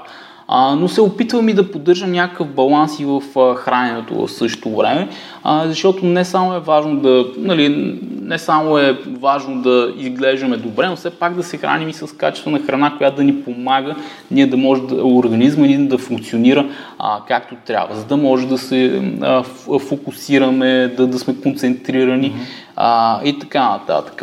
А, 0.48 0.74
но 0.74 0.88
се 0.88 1.00
опитвам 1.00 1.48
и 1.48 1.54
да 1.54 1.70
поддържам 1.70 2.12
някакъв 2.12 2.48
баланс 2.48 3.00
и 3.00 3.04
в 3.04 3.22
а, 3.36 3.54
храненето 3.54 4.26
в 4.26 4.32
същото 4.32 4.76
време, 4.76 5.08
а, 5.42 5.68
защото 5.68 6.06
не 6.06 6.24
само 6.24 6.54
е 6.54 6.60
важно 6.60 7.00
да, 7.00 7.26
нали, 7.36 7.98
не 8.22 8.38
само 8.38 8.78
е 8.78 8.98
важно 9.20 9.62
да 9.62 9.92
изглеждаме 9.98 10.56
добре, 10.56 10.86
но 10.88 10.96
все 10.96 11.10
пак 11.10 11.34
да 11.34 11.42
се 11.42 11.56
храним 11.56 11.88
и 11.88 11.92
с 11.92 12.16
качествена 12.16 12.58
храна, 12.58 12.94
която 12.98 13.16
да 13.16 13.24
ни 13.24 13.42
помага 13.42 13.94
ние 14.30 14.46
да 14.46 14.56
може 14.56 14.82
да, 14.82 15.04
организма 15.04 15.66
ни 15.66 15.88
да 15.88 15.98
функционира 15.98 16.66
а, 16.98 17.20
както 17.28 17.54
трябва, 17.66 17.96
за 17.96 18.04
да 18.04 18.16
може 18.16 18.46
да 18.46 18.58
се 18.58 19.02
а, 19.20 19.42
фокусираме, 19.78 20.88
да, 20.96 21.06
да 21.06 21.18
сме 21.18 21.34
концентрирани 21.42 22.34
а, 22.76 23.20
и 23.24 23.38
така 23.38 23.68
нататък. 23.68 24.22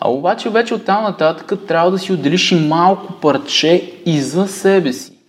А 0.00 0.10
обаче 0.10 0.50
вече 0.50 0.74
от 0.74 0.84
там 0.84 1.02
нататък 1.02 1.52
трябва 1.68 1.90
да 1.90 1.98
си 1.98 2.12
отделиш 2.12 2.52
и 2.52 2.54
малко 2.54 3.12
парче 3.12 3.92
и 4.06 4.20
за 4.20 4.48
себе 4.48 4.92
си. 4.92 5.19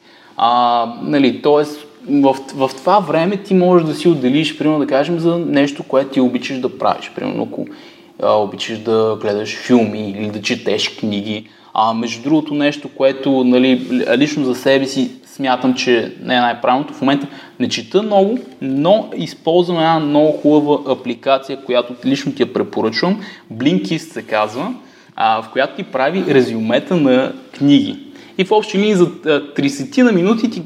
А, 0.44 0.86
нали, 1.02 1.42
тоест, 1.42 1.88
в, 2.10 2.36
в 2.56 2.72
това 2.78 3.00
време 3.00 3.38
ти 3.38 3.54
можеш 3.54 3.88
да 3.88 3.96
си 3.96 4.08
отделиш, 4.08 4.58
примерно 4.58 4.80
да 4.80 4.88
кажем, 4.88 5.20
за 5.20 5.38
нещо, 5.38 5.84
което 5.84 6.12
ти 6.12 6.22
обичаш 6.22 6.60
да 6.60 6.78
правиш. 6.78 7.12
Примерно, 7.16 7.44
ако 7.44 7.66
а, 8.24 8.34
обичаш 8.34 8.78
да 8.78 9.18
гледаш 9.22 9.58
филми 9.58 10.10
или 10.10 10.30
да 10.30 10.42
четеш 10.42 10.90
книги. 10.90 11.48
А 11.74 11.94
между 11.94 12.24
другото 12.24 12.54
нещо, 12.54 12.90
което 12.98 13.44
нали, 13.44 13.88
лично 14.18 14.46
за 14.46 14.56
себе 14.56 14.86
си 14.86 15.12
смятам, 15.26 15.74
че 15.74 16.16
не 16.24 16.36
е 16.36 16.40
най-правилното. 16.40 16.94
В 16.94 17.02
момента 17.02 17.28
не 17.60 17.70
чета 17.70 18.04
много, 18.04 18.40
но 18.62 19.10
използвам 19.16 19.78
една 19.78 20.00
много 20.00 20.32
хубава 20.32 20.94
апликация, 20.94 21.62
която 21.66 21.94
лично 22.06 22.32
ти 22.32 22.44
я 22.44 22.54
препоръчвам. 22.54 23.22
Blinkist 23.54 24.12
се 24.12 24.22
казва, 24.22 24.74
а, 25.16 25.42
в 25.42 25.50
която 25.50 25.76
ти 25.76 25.84
прави 25.84 26.26
резюмета 26.34 26.96
на 26.96 27.34
книги 27.58 28.11
и 28.42 28.46
в 28.46 28.52
общи 28.52 28.78
линии 28.78 28.96
за 28.96 29.08
30 29.08 30.02
на 30.02 30.12
минути 30.12 30.50
ти 30.50 30.64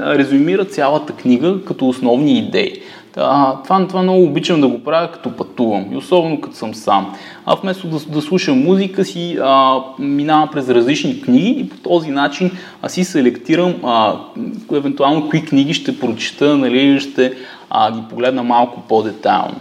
резюмира 0.00 0.64
цялата 0.64 1.12
книга 1.12 1.64
като 1.66 1.88
основни 1.88 2.38
идеи. 2.38 2.80
Това, 3.14 3.62
това 3.88 4.02
много 4.02 4.24
обичам 4.24 4.60
да 4.60 4.68
го 4.68 4.84
правя 4.84 5.12
като 5.12 5.36
пътувам 5.36 5.92
и 5.92 5.96
особено 5.96 6.40
като 6.40 6.56
съм 6.56 6.74
сам. 6.74 7.14
А 7.46 7.54
вместо 7.54 7.88
да, 7.88 7.98
да 7.98 8.22
слушам 8.22 8.64
музика 8.64 9.04
си, 9.04 9.38
а, 9.42 9.80
минавам 9.98 10.48
през 10.52 10.68
различни 10.68 11.22
книги 11.22 11.60
и 11.60 11.68
по 11.68 11.76
този 11.76 12.10
начин 12.10 12.50
а 12.82 12.88
си 12.88 13.04
селектирам 13.04 13.74
а, 13.84 14.16
евентуално 14.72 15.28
кои 15.28 15.44
книги 15.44 15.74
ще 15.74 15.98
прочита, 15.98 16.56
нали, 16.56 17.00
ще 17.00 17.32
а, 17.70 17.92
ги 17.92 18.00
погледна 18.10 18.42
малко 18.42 18.82
по-детайлно. 18.88 19.60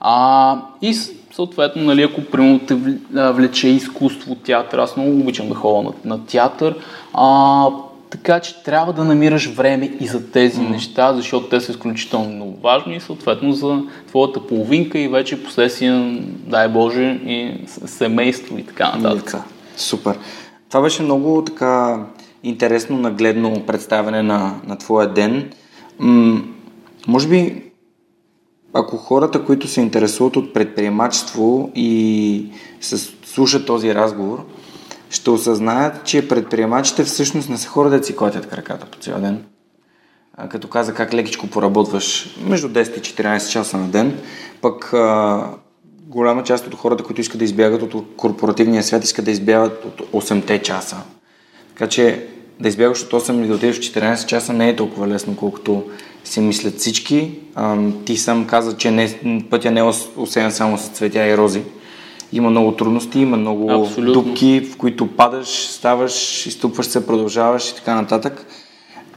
А, 0.00 0.58
и 0.82 0.94
съответно, 1.36 1.82
нали, 1.82 2.02
ако 2.02 2.24
примерно 2.24 2.58
те 2.58 2.74
влече 3.14 3.68
изкуство, 3.68 4.34
театър, 4.34 4.78
аз 4.78 4.96
много 4.96 5.20
обичам 5.20 5.48
да 5.48 5.54
ходя 5.54 5.82
на, 5.82 5.92
на 6.04 6.26
театър, 6.26 6.74
а, 7.12 7.66
така 8.10 8.40
че 8.40 8.62
трябва 8.62 8.92
да 8.92 9.04
намираш 9.04 9.46
време 9.46 9.92
и 10.00 10.06
за 10.06 10.30
тези 10.30 10.60
mm. 10.60 10.70
неща, 10.70 11.14
защото 11.14 11.48
те 11.48 11.60
са 11.60 11.72
изключително 11.72 12.56
важни 12.62 12.96
и 12.96 13.00
съответно 13.00 13.52
за 13.52 13.82
твоята 14.08 14.46
половинка 14.46 14.98
и 14.98 15.08
вече 15.08 15.44
последствия, 15.44 16.18
дай 16.46 16.68
Боже, 16.68 17.20
и 17.26 17.54
семейство 17.86 18.58
и 18.58 18.62
така 18.62 18.96
нататък. 18.96 19.42
Супер. 19.76 20.18
Това 20.68 20.82
беше 20.82 21.02
много 21.02 21.42
така 21.46 22.04
интересно, 22.42 22.98
нагледно 22.98 23.62
представяне 23.66 24.22
на, 24.22 24.54
на 24.66 24.78
твоя 24.78 25.08
ден. 25.08 25.50
М- 25.98 26.42
може 27.06 27.28
би, 27.28 27.65
ако 28.78 28.96
хората, 28.96 29.44
които 29.44 29.68
се 29.68 29.80
интересуват 29.80 30.36
от 30.36 30.54
предприемачество 30.54 31.70
и 31.74 32.50
слушат 33.24 33.66
този 33.66 33.94
разговор, 33.94 34.44
ще 35.10 35.30
осъзнаят, 35.30 36.04
че 36.04 36.28
предприемачите 36.28 37.04
всъщност 37.04 37.48
не 37.48 37.56
са 37.56 37.68
хора 37.68 37.90
да 37.90 38.04
си 38.04 38.16
клатят 38.16 38.46
краката 38.46 38.86
по 38.86 38.98
цял 38.98 39.20
ден. 39.20 39.44
А, 40.36 40.48
като 40.48 40.68
каза 40.68 40.94
как 40.94 41.14
лекичко 41.14 41.46
поработваш 41.46 42.36
между 42.46 42.68
10 42.68 42.98
и 42.98 43.00
14 43.00 43.50
часа 43.50 43.76
на 43.76 43.88
ден, 43.88 44.18
пък 44.60 44.92
а, 44.92 45.44
голяма 46.06 46.42
част 46.42 46.66
от 46.66 46.74
хората, 46.74 47.04
които 47.04 47.20
искат 47.20 47.38
да 47.38 47.44
избягат 47.44 47.82
от 47.82 48.16
корпоративния 48.16 48.82
свят, 48.82 49.04
искат 49.04 49.24
да 49.24 49.30
избягат 49.30 49.84
от 49.84 50.22
8 50.22 50.62
часа. 50.62 50.96
Така 51.68 51.88
че 51.88 52.26
да 52.60 52.68
избягаш 52.68 53.02
от 53.02 53.22
8 53.22 53.40
или 53.40 53.48
да 53.48 53.54
отидеш 53.54 53.76
в 53.76 53.94
14 53.94 54.26
часа 54.26 54.52
не 54.52 54.68
е 54.68 54.76
толкова 54.76 55.08
лесно, 55.08 55.36
колкото 55.36 55.84
си 56.26 56.40
мислят 56.40 56.78
всички. 56.78 57.30
А, 57.54 57.76
ти 58.04 58.16
сам 58.16 58.46
каза, 58.46 58.76
че 58.76 58.90
не, 58.90 59.18
пътя 59.50 59.70
не 59.70 59.80
е 59.80 59.92
осеян 60.16 60.52
само 60.52 60.78
с 60.78 60.88
цветя 60.88 61.26
и 61.26 61.36
рози. 61.36 61.62
Има 62.32 62.50
много 62.50 62.72
трудности, 62.72 63.18
има 63.18 63.36
много 63.36 63.70
Абсолютно. 63.70 64.22
дупки, 64.22 64.60
в 64.60 64.76
които 64.76 65.06
падаш, 65.06 65.48
ставаш, 65.48 66.46
изтупваш 66.46 66.86
се, 66.86 67.06
продължаваш 67.06 67.70
и 67.70 67.74
така 67.74 67.94
нататък. 67.94 68.46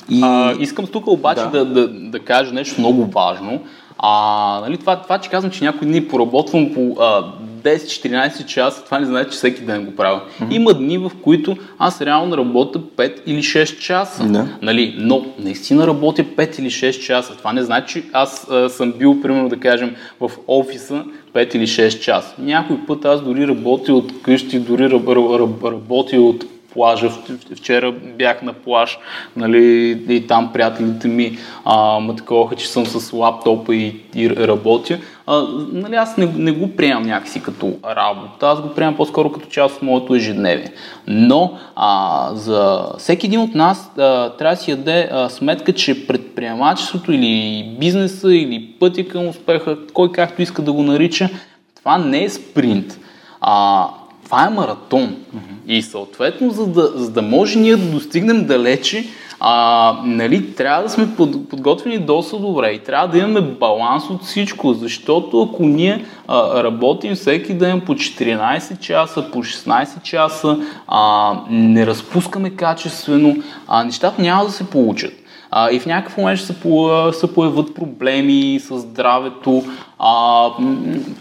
И... 0.10 0.22
А, 0.24 0.55
искам 0.60 0.88
тук 0.88 1.07
обаче 1.07 1.41
да. 1.41 1.66
Да, 1.66 1.66
да, 1.66 1.88
да 1.88 2.20
кажа 2.20 2.53
нещо 2.53 2.82
много 2.82 3.05
важно. 3.05 3.62
А, 4.02 4.62
нали, 4.62 4.78
това, 4.78 5.02
това, 5.02 5.18
че 5.18 5.30
казвам, 5.30 5.52
че 5.52 5.64
някои 5.64 5.88
дни 5.88 6.08
поработвам 6.08 6.74
по 6.74 7.02
а, 7.02 7.24
10-14 7.64 8.45
часа, 8.45 8.86
това 8.86 9.00
не 9.00 9.06
значи, 9.06 9.32
че 9.32 9.38
всеки 9.38 9.62
ден 9.62 9.86
го 9.86 9.95
правя. 9.95 10.22
Mm-hmm. 10.22 10.54
Има 10.56 10.74
дни, 10.74 10.97
в 10.97 11.12
които 11.24 11.58
аз 11.80 12.02
реално 12.02 12.38
работя 12.38 12.80
5 12.80 13.22
или 13.26 13.43
6 13.43 13.80
часа. 13.80 14.24
Да. 14.24 14.47
Нали, 14.62 14.95
но 14.97 15.26
наистина 15.39 15.88
работя 15.88 16.24
5 16.24 16.60
или 16.60 16.72
6 16.72 17.06
часа. 17.06 17.38
Това 17.38 17.54
не 17.54 17.64
значи, 17.64 18.02
че 18.02 18.08
аз 18.14 18.47
а, 18.52 18.70
съм 18.70 18.91
бил, 18.91 19.22
примерно 19.22 19.50
да 19.50 19.60
кажем, 19.60 19.95
в 20.20 20.32
офиса 20.47 21.04
5 21.34 21.56
или 21.56 21.68
6 21.68 22.00
часа. 22.00 22.36
Някой 22.39 22.78
път 22.88 23.06
аз 23.06 23.22
дори 23.22 23.47
работя 23.47 23.93
от 23.93 24.22
къщи, 24.22 24.60
дори 24.60 24.89
работя 24.91 26.22
от 26.22 26.45
плажа. 26.74 27.09
Вчера 27.55 27.91
бях 27.91 28.41
на 28.41 28.53
плаж, 28.53 28.97
нали, 29.36 29.91
и 30.09 30.28
там 30.28 30.53
приятелите 30.53 31.07
ми 31.07 31.38
а, 31.65 31.99
ме 31.99 32.15
таковаха, 32.15 32.55
че 32.55 32.67
съм 32.67 32.86
с 32.86 33.13
лаптопа 33.13 33.76
и, 33.76 33.95
и 34.15 34.30
работя. 34.30 34.99
А, 35.28 35.43
нали, 35.72 35.95
аз 35.95 36.17
не, 36.17 36.26
не 36.26 36.51
го 36.51 36.76
приемам 36.76 37.03
някакси 37.03 37.43
като 37.43 37.74
работа, 37.95 38.47
аз 38.47 38.61
го 38.61 38.70
приемам 38.70 38.95
по-скоро 38.95 39.32
като 39.32 39.49
част 39.49 39.76
от 39.76 39.82
моето 39.82 40.15
ежедневие. 40.15 40.72
Но 41.07 41.57
а, 41.76 42.30
за 42.34 42.86
всеки 42.97 43.26
един 43.26 43.39
от 43.39 43.55
нас 43.55 43.91
а, 43.97 44.30
трябва 44.30 44.55
да 44.55 44.61
си 44.61 44.72
яде 44.72 45.09
а, 45.11 45.30
сметка, 45.30 45.74
че 45.74 46.07
предприемачеството 46.07 47.11
или 47.11 47.63
бизнеса 47.80 48.34
или 48.34 48.76
пътя 48.80 49.07
към 49.07 49.28
успеха, 49.28 49.78
кой 49.93 50.11
както 50.11 50.41
иска 50.41 50.61
да 50.61 50.74
го 50.74 50.84
нарича, 50.84 51.30
това 51.76 51.97
не 51.97 52.24
е 52.24 52.30
спринт. 52.30 52.99
А, 53.41 53.88
това 54.30 54.46
е 54.46 54.50
маратон. 54.50 55.02
Mm-hmm. 55.02 55.68
И 55.68 55.82
съответно, 55.82 56.50
за 56.50 56.68
да, 56.68 56.92
за 56.96 57.12
да 57.12 57.22
може 57.22 57.60
ние 57.60 57.76
да 57.76 57.92
достигнем 57.92 58.46
далече, 58.46 59.06
а, 59.40 60.02
нали, 60.06 60.54
трябва 60.56 60.84
да 60.84 60.90
сме 60.90 61.16
под, 61.16 61.50
подготвени 61.50 61.98
доста 61.98 62.38
добре 62.38 62.72
и 62.72 62.80
трябва 62.80 63.08
да 63.08 63.18
имаме 63.18 63.42
баланс 63.42 64.04
от 64.10 64.24
всичко, 64.24 64.74
защото 64.74 65.42
ако 65.42 65.64
ние 65.64 66.06
а, 66.28 66.64
работим 66.64 67.16
всеки 67.16 67.54
ден 67.54 67.82
по 67.82 67.94
14 67.94 68.80
часа, 68.80 69.32
по 69.32 69.44
16 69.44 70.02
часа, 70.02 70.58
а, 70.88 71.34
не 71.50 71.88
разпускаме 71.88 72.50
качествено, 72.50 73.36
а, 73.68 73.84
нещата 73.84 74.22
няма 74.22 74.46
да 74.46 74.52
се 74.52 74.70
получат. 74.70 75.14
А, 75.52 75.72
и 75.72 75.80
в 75.80 75.86
някакъв 75.86 76.18
момент 76.18 76.39
ще 76.39 76.47
се, 76.47 76.60
по, 76.60 76.89
се 77.12 77.34
появят 77.34 77.76
проблеми 77.76 78.60
с 78.60 78.80
здравето, 78.80 79.64
а, 80.00 80.47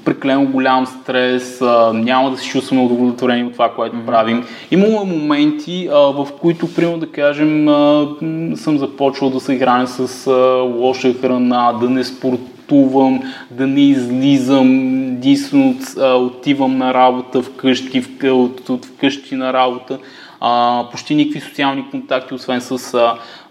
прекалено 0.05 0.47
голям 0.47 0.87
стрес, 0.87 1.63
а, 1.63 1.93
няма 1.93 2.31
да 2.31 2.37
се 2.37 2.49
чувстваме 2.49 2.83
удовлетворени 2.83 3.45
от 3.45 3.53
това, 3.53 3.73
което 3.75 3.97
mm-hmm. 3.97 4.07
правим. 4.07 4.45
Имало 4.71 5.05
моменти, 5.05 5.89
а, 5.93 5.97
в 5.99 6.29
които, 6.41 6.75
примерно 6.75 6.99
да 6.99 7.13
кажем, 7.13 7.69
а, 7.69 8.09
съм 8.57 8.79
започвал 8.79 9.31
да 9.31 9.41
се 9.41 9.53
играя 9.53 9.87
с 9.87 10.27
а, 10.27 10.33
лоша 10.63 11.15
храна, 11.15 11.73
да 11.73 11.91
не 11.91 12.05
спортувам, 12.05 13.23
да 13.51 13.67
не 13.67 13.81
излизам, 13.81 14.99
единствено 15.09 15.75
отивам 15.99 16.79
на 16.79 16.95
работа 16.95 17.43
вкъщи, 17.43 18.01
в, 18.01 18.09
от, 18.25 18.69
от 18.69 18.85
вкъщи 18.85 19.35
на 19.35 19.53
работа 19.53 19.99
а, 20.41 20.85
почти 20.91 21.15
никакви 21.15 21.41
социални 21.41 21.91
контакти, 21.91 22.35
освен 22.35 22.61
с, 22.61 22.95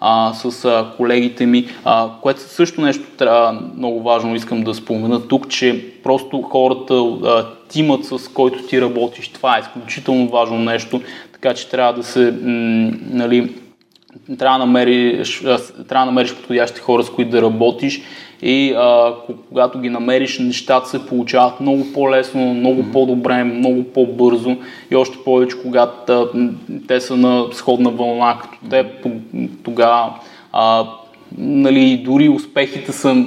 а, 0.01 0.33
с 0.33 0.65
а, 0.65 0.91
колегите 0.97 1.45
ми, 1.45 1.67
а, 1.85 2.09
което 2.21 2.41
също 2.41 2.81
нещо 2.81 3.03
трябва 3.17 3.61
много 3.77 4.03
важно 4.03 4.35
искам 4.35 4.63
да 4.63 4.73
спомена 4.73 5.27
тук, 5.27 5.49
че 5.49 5.85
просто 6.03 6.41
хората, 6.41 6.93
а, 6.93 7.45
тимът 7.69 8.05
с 8.05 8.27
който 8.27 8.63
ти 8.63 8.81
работиш, 8.81 9.27
това 9.27 9.57
е 9.57 9.59
изключително 9.59 10.29
важно 10.29 10.59
нещо, 10.59 11.01
така 11.33 11.53
че 11.53 11.69
трябва 11.69 11.93
да 11.93 12.03
се, 12.03 12.31
м, 12.31 12.91
нали, 13.09 13.51
трябва 14.39 14.59
да 14.59 14.65
намериш, 14.65 15.39
трябва 15.39 15.85
да 15.89 16.05
намериш 16.05 16.33
подходящи 16.35 16.79
хора, 16.79 17.03
с 17.03 17.09
които 17.09 17.31
да 17.31 17.41
работиш 17.41 18.01
и 18.41 18.73
а, 18.73 19.13
когато 19.49 19.79
ги 19.79 19.89
намериш, 19.89 20.39
нещата 20.39 20.89
се 20.89 21.05
получават 21.05 21.59
много 21.59 21.85
по-лесно, 21.93 22.53
много 22.53 22.85
по-добре, 22.93 23.43
много 23.43 23.83
по-бързо 23.83 24.55
и 24.91 24.95
още 24.95 25.17
повече, 25.25 25.61
когато 25.61 26.13
а, 26.13 26.29
те 26.87 27.01
са 27.01 27.17
на 27.17 27.45
сходна 27.51 27.89
вълна 27.89 28.39
като 28.41 28.57
те, 28.69 28.85
тогава 29.63 30.13
нали, 31.37 31.97
дори 31.97 32.29
успехите 32.29 32.91
са 32.91 33.25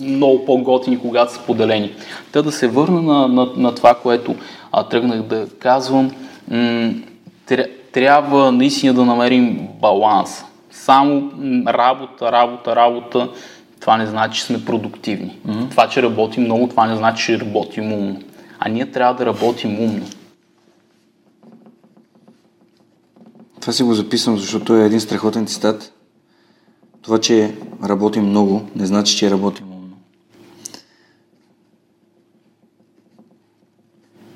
много 0.00 0.44
по-готини, 0.44 0.98
когато 0.98 1.32
са 1.32 1.40
поделени. 1.40 1.90
Та 2.32 2.42
да 2.42 2.52
се 2.52 2.68
върна 2.68 3.02
на, 3.02 3.28
на, 3.28 3.48
на 3.56 3.74
това, 3.74 3.94
което 3.94 4.34
а, 4.72 4.82
тръгнах 4.82 5.22
да 5.22 5.46
казвам, 5.58 6.10
м- 6.50 6.92
трябва 7.92 8.52
наистина 8.52 8.94
да 8.94 9.04
намерим 9.04 9.68
баланс. 9.80 10.44
Само 10.70 11.30
работа, 11.68 12.32
работа, 12.32 12.76
работа 12.76 13.28
това 13.82 13.96
не 13.96 14.06
значи, 14.06 14.40
че 14.40 14.46
сме 14.46 14.64
продуктивни. 14.64 15.38
Mm-hmm. 15.46 15.70
Това, 15.70 15.88
че 15.88 16.02
работим 16.02 16.44
много, 16.44 16.68
това 16.68 16.86
не 16.86 16.96
значи, 16.96 17.24
че 17.24 17.40
работим 17.40 17.92
умно. 17.92 18.22
А 18.58 18.68
ние 18.68 18.90
трябва 18.90 19.14
да 19.14 19.26
работим 19.26 19.80
умно. 19.80 20.06
Това 23.60 23.72
си 23.72 23.82
го 23.82 23.94
записвам, 23.94 24.38
защото 24.38 24.76
е 24.76 24.86
един 24.86 25.00
страхотен 25.00 25.46
цитат. 25.46 25.92
Това, 27.02 27.20
че 27.20 27.54
работим 27.84 28.24
много, 28.24 28.68
не 28.76 28.86
значи, 28.86 29.16
че 29.16 29.30
работим 29.30 29.72
умно. 29.72 29.96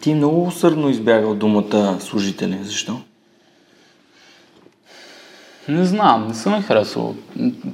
Ти 0.00 0.14
много 0.14 0.42
усърдно 0.42 0.88
избягал 0.88 1.34
думата 1.34 1.96
служители. 2.00 2.58
Защо? 2.62 3.00
Не 5.68 5.84
знам, 5.84 6.28
не 6.28 6.34
съм 6.34 6.54
е 6.54 6.62
харесал 6.62 7.14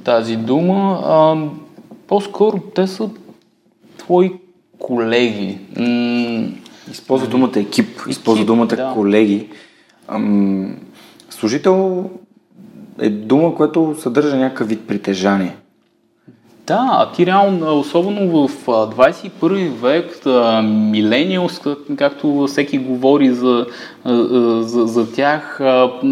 тази 0.03 0.35
дума. 0.35 1.01
По-скоро 2.07 2.59
те 2.75 2.87
са 2.87 3.09
твои 3.97 4.33
колеги. 4.79 5.57
използва 6.91 7.27
думата 7.27 7.51
екип, 7.55 7.87
използва 8.09 8.45
думата 8.45 8.67
да. 8.67 8.91
колеги. 8.93 9.49
Ам, 10.07 10.75
служител 11.29 12.09
е 12.99 13.09
дума, 13.09 13.55
която 13.55 13.95
съдържа 13.99 14.35
някакъв 14.37 14.67
вид 14.67 14.87
притежание. 14.87 15.55
Да, 16.67 16.89
а 16.91 17.11
ти 17.11 17.25
реално, 17.25 17.79
особено 17.79 18.47
в 18.47 18.65
21 18.65 19.69
век, 19.69 20.21
милениалс, 20.63 21.61
както 21.97 22.45
всеки 22.47 22.77
говори 22.77 23.31
за, 23.31 23.65
за, 24.05 24.87
за 24.87 25.13
тях, 25.13 25.61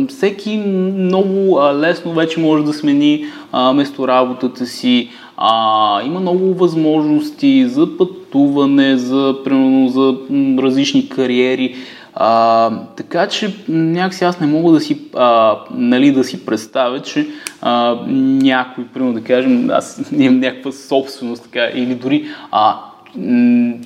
всеки 0.09 0.57
много 0.57 1.61
лесно 1.73 2.13
вече 2.13 2.39
може 2.39 2.63
да 2.63 2.73
смени 2.73 3.25
местоработата 3.73 4.65
си, 4.65 5.09
а, 5.43 6.01
има 6.05 6.19
много 6.19 6.53
възможности 6.53 7.67
за 7.67 7.97
пътуване, 7.97 8.97
за, 8.97 9.35
примерно, 9.43 9.87
за 9.87 10.15
различни 10.63 11.09
кариери. 11.09 11.75
А, 12.13 12.69
така 12.97 13.27
че 13.27 13.55
някакси 13.67 14.23
аз 14.23 14.39
не 14.39 14.47
мога 14.47 14.71
да 14.71 14.79
си, 14.79 15.01
а, 15.15 15.57
нали, 15.71 16.11
да 16.11 16.23
си 16.23 16.45
представя, 16.45 16.99
че 16.99 17.27
а, 17.61 17.95
някой, 18.07 18.85
примерно 18.93 19.13
да 19.13 19.23
кажем, 19.23 19.69
аз 19.69 20.11
имам 20.17 20.39
някаква 20.39 20.71
собственост 20.71 21.43
така, 21.43 21.69
или 21.75 21.95
дори 21.95 22.25
а, 22.51 22.77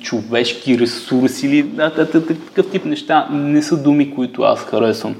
човешки 0.00 0.78
ресурс 0.78 1.42
или 1.42 1.62
да, 1.62 1.90
да, 1.90 2.04
да, 2.04 2.26
такъв 2.26 2.70
тип 2.70 2.84
неща 2.84 3.28
не 3.32 3.62
са 3.62 3.82
думи, 3.82 4.14
които 4.14 4.42
аз 4.42 4.60
харесвам. 4.60 5.14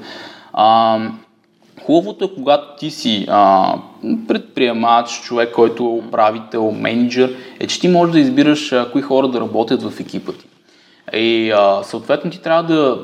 А, 0.53 0.99
хубавото 1.87 2.25
е, 2.25 2.33
когато 2.35 2.77
ти 2.79 2.91
си 2.91 3.25
а, 3.29 3.73
предприемач, 4.27 5.21
човек, 5.23 5.51
който 5.51 5.83
е 5.83 6.07
управител, 6.07 6.71
менеджер, 6.71 7.35
е, 7.59 7.67
че 7.67 7.79
ти 7.79 7.87
можеш 7.87 8.13
да 8.13 8.19
избираш 8.19 8.71
а, 8.71 8.91
кои 8.91 9.01
хора 9.01 9.27
да 9.27 9.39
работят 9.39 9.83
в 9.83 9.99
екипа 9.99 10.31
ти. 10.31 10.45
И 11.17 11.51
а, 11.51 11.83
съответно 11.83 12.31
ти 12.31 12.41
трябва 12.41 12.63
да, 12.63 12.97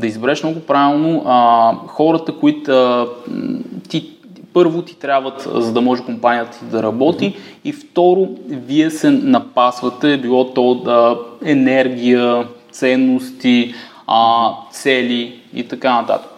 да 0.00 0.06
избереш 0.06 0.42
много 0.42 0.60
правилно 0.60 1.22
а, 1.26 1.72
хората, 1.86 2.32
които 2.32 2.70
а, 2.70 3.06
ти 3.88 4.10
първо 4.52 4.82
ти 4.82 4.96
трябват, 4.98 5.48
за 5.54 5.72
да 5.72 5.80
може 5.80 6.04
компанията 6.04 6.58
ти 6.58 6.64
да 6.64 6.82
работи 6.82 7.24
mm-hmm. 7.24 7.68
и 7.68 7.72
второ, 7.72 8.28
вие 8.48 8.90
се 8.90 9.10
напасвате, 9.10 10.18
било 10.18 10.44
то 10.44 10.74
да, 10.74 11.18
енергия, 11.44 12.46
ценности, 12.70 13.74
а, 14.06 14.50
цели 14.72 15.40
и 15.54 15.68
така 15.68 15.94
нататък. 15.94 16.29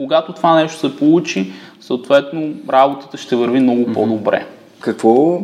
Когато 0.00 0.32
това 0.32 0.54
нещо 0.54 0.78
се 0.78 0.96
получи, 0.96 1.52
съответно 1.80 2.54
работата 2.68 3.16
ще 3.16 3.36
върви 3.36 3.60
много 3.60 3.80
mm-hmm. 3.80 3.94
по-добре. 3.94 4.46
Какво, 4.80 5.40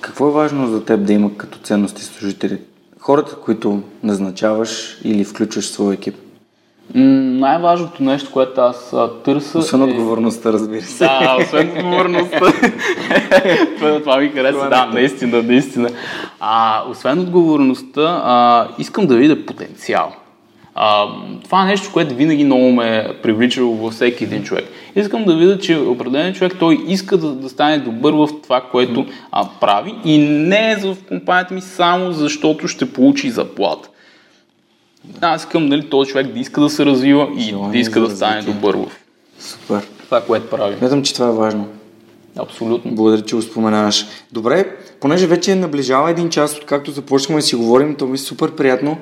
какво 0.00 0.28
е 0.28 0.30
важно 0.30 0.66
за 0.66 0.84
теб 0.84 1.04
да 1.04 1.12
има 1.12 1.36
като 1.36 1.58
ценности 1.58 2.02
служители? 2.02 2.58
Хората, 2.98 3.36
които 3.36 3.82
назначаваш 4.02 5.00
или 5.04 5.24
включваш 5.24 5.64
в 5.64 5.72
своя 5.72 5.94
екип? 5.94 6.14
най-важното 6.94 8.02
нещо, 8.02 8.30
което 8.32 8.60
аз 8.60 8.94
търся. 9.24 9.58
Освен 9.58 9.80
е... 9.80 9.84
отговорността, 9.84 10.52
разбира 10.52 10.82
се. 10.82 11.04
Да, 11.04 11.36
освен 11.40 11.70
отговорността. 11.78 12.52
това 14.02 14.16
ми 14.16 14.28
харесва. 14.28 14.68
Да, 14.68 14.86
наистина, 14.86 15.42
наистина. 15.42 15.90
А, 16.40 16.82
освен 16.90 17.18
отговорността, 17.18 18.22
а, 18.24 18.68
искам 18.78 19.06
да 19.06 19.16
видя 19.16 19.46
потенциал. 19.46 20.12
А, 20.74 21.06
това 21.44 21.62
е 21.62 21.66
нещо, 21.66 21.90
което 21.92 22.14
винаги 22.14 22.44
много 22.44 22.72
ме 22.72 22.96
е 22.96 23.14
привличало 23.22 23.76
във 23.76 23.92
всеки 23.92 24.24
един 24.24 24.42
човек. 24.42 24.64
Искам 24.96 25.24
да 25.24 25.36
видя, 25.36 25.58
че 25.58 25.76
определен 25.76 26.34
човек 26.34 26.52
той 26.58 26.78
иска 26.86 27.16
да, 27.16 27.28
да 27.28 27.48
стане 27.48 27.78
добър 27.78 28.12
в 28.12 28.28
това, 28.42 28.60
което 28.60 29.06
а, 29.32 29.48
прави 29.60 29.94
и 30.04 30.18
не 30.18 30.72
е 30.72 30.76
в 30.76 30.96
компанията 31.08 31.54
ми 31.54 31.60
само 31.60 32.12
защото 32.12 32.68
ще 32.68 32.92
получи 32.92 33.30
заплата. 33.30 33.88
Аз 35.20 35.42
искам 35.42 35.66
нали, 35.66 35.88
този 35.88 36.10
човек 36.10 36.26
да 36.26 36.40
иска 36.40 36.60
да 36.60 36.70
се 36.70 36.86
развива 36.86 37.28
и 37.36 37.40
Желание 37.40 37.70
да 37.70 37.78
иска 37.78 38.00
да 38.00 38.16
стане 38.16 38.42
добър 38.42 38.76
в 38.76 38.86
Супер. 39.38 39.88
това, 40.04 40.20
което 40.20 40.50
прави. 40.50 40.76
Смятам, 40.76 41.02
че 41.02 41.14
това 41.14 41.28
е 41.28 41.32
важно. 41.32 41.68
Абсолютно. 42.38 42.94
Благодаря, 42.94 43.22
че 43.22 43.36
го 43.36 43.42
споменаваш. 43.42 44.06
Добре, 44.32 44.76
понеже 45.00 45.26
вече 45.26 45.54
наближава 45.54 46.10
един 46.10 46.30
час, 46.30 46.56
откакто 46.56 46.90
започнахме 46.90 47.40
да 47.40 47.46
си 47.46 47.56
говорим, 47.56 47.94
то 47.94 48.06
ми 48.06 48.14
е 48.14 48.18
супер 48.18 48.50
приятно. 48.50 48.98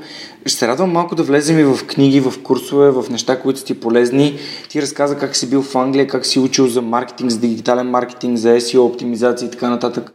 Ще 0.46 0.58
се 0.58 0.68
радвам 0.68 0.92
малко 0.92 1.14
да 1.14 1.22
влезем 1.22 1.58
и 1.58 1.64
в 1.64 1.86
книги, 1.86 2.20
в 2.20 2.42
курсове, 2.42 2.90
в 2.90 3.04
неща, 3.10 3.40
които 3.40 3.58
са 3.58 3.64
ти 3.64 3.80
полезни. 3.80 4.38
Ти 4.68 4.82
разказа 4.82 5.18
как 5.18 5.36
си 5.36 5.50
бил 5.50 5.62
в 5.62 5.76
Англия, 5.76 6.06
как 6.06 6.26
си 6.26 6.38
учил 6.38 6.66
за 6.66 6.82
маркетинг, 6.82 7.30
за 7.30 7.40
дигитален 7.40 7.90
маркетинг, 7.90 8.38
за 8.38 8.48
SEO, 8.48 8.78
оптимизация 8.78 9.46
и 9.46 9.50
така 9.50 9.70
нататък. 9.70 10.12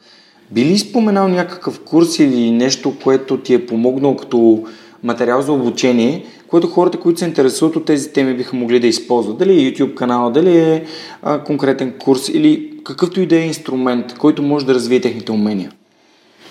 Би 0.51 0.65
ли 0.65 0.77
споменал 0.77 1.27
някакъв 1.27 1.79
курс 1.79 2.19
или 2.19 2.51
нещо, 2.51 2.93
което 3.03 3.37
ти 3.37 3.53
е 3.53 3.65
помогнало 3.65 4.15
като 4.15 4.63
материал 5.03 5.41
за 5.41 5.51
обучение, 5.51 6.25
което 6.47 6.67
хората, 6.67 6.99
които 6.99 7.19
се 7.19 7.25
интересуват 7.25 7.75
от 7.75 7.85
тези 7.85 8.13
теми, 8.13 8.33
биха 8.33 8.55
могли 8.55 8.79
да 8.79 8.87
използват. 8.87 9.37
Дали 9.37 9.53
е 9.53 9.71
YouTube 9.71 9.93
канал, 9.93 10.31
дали 10.31 10.57
е 10.57 10.85
а, 11.21 11.43
конкретен 11.43 11.93
курс 11.99 12.29
или 12.29 12.74
какъвто 12.85 13.21
и 13.21 13.25
да 13.25 13.35
е 13.35 13.45
инструмент, 13.45 14.17
който 14.17 14.43
може 14.43 14.65
да 14.65 14.73
развие 14.73 15.01
техните 15.01 15.31
умения. 15.31 15.71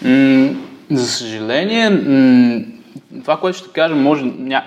М- 0.03 0.55
за 0.91 1.07
съжаление, 1.07 1.91
м- 1.91 2.61
това, 3.20 3.37
което 3.37 3.59
ще 3.59 3.68
кажа, 3.68 3.95
може 3.95 4.24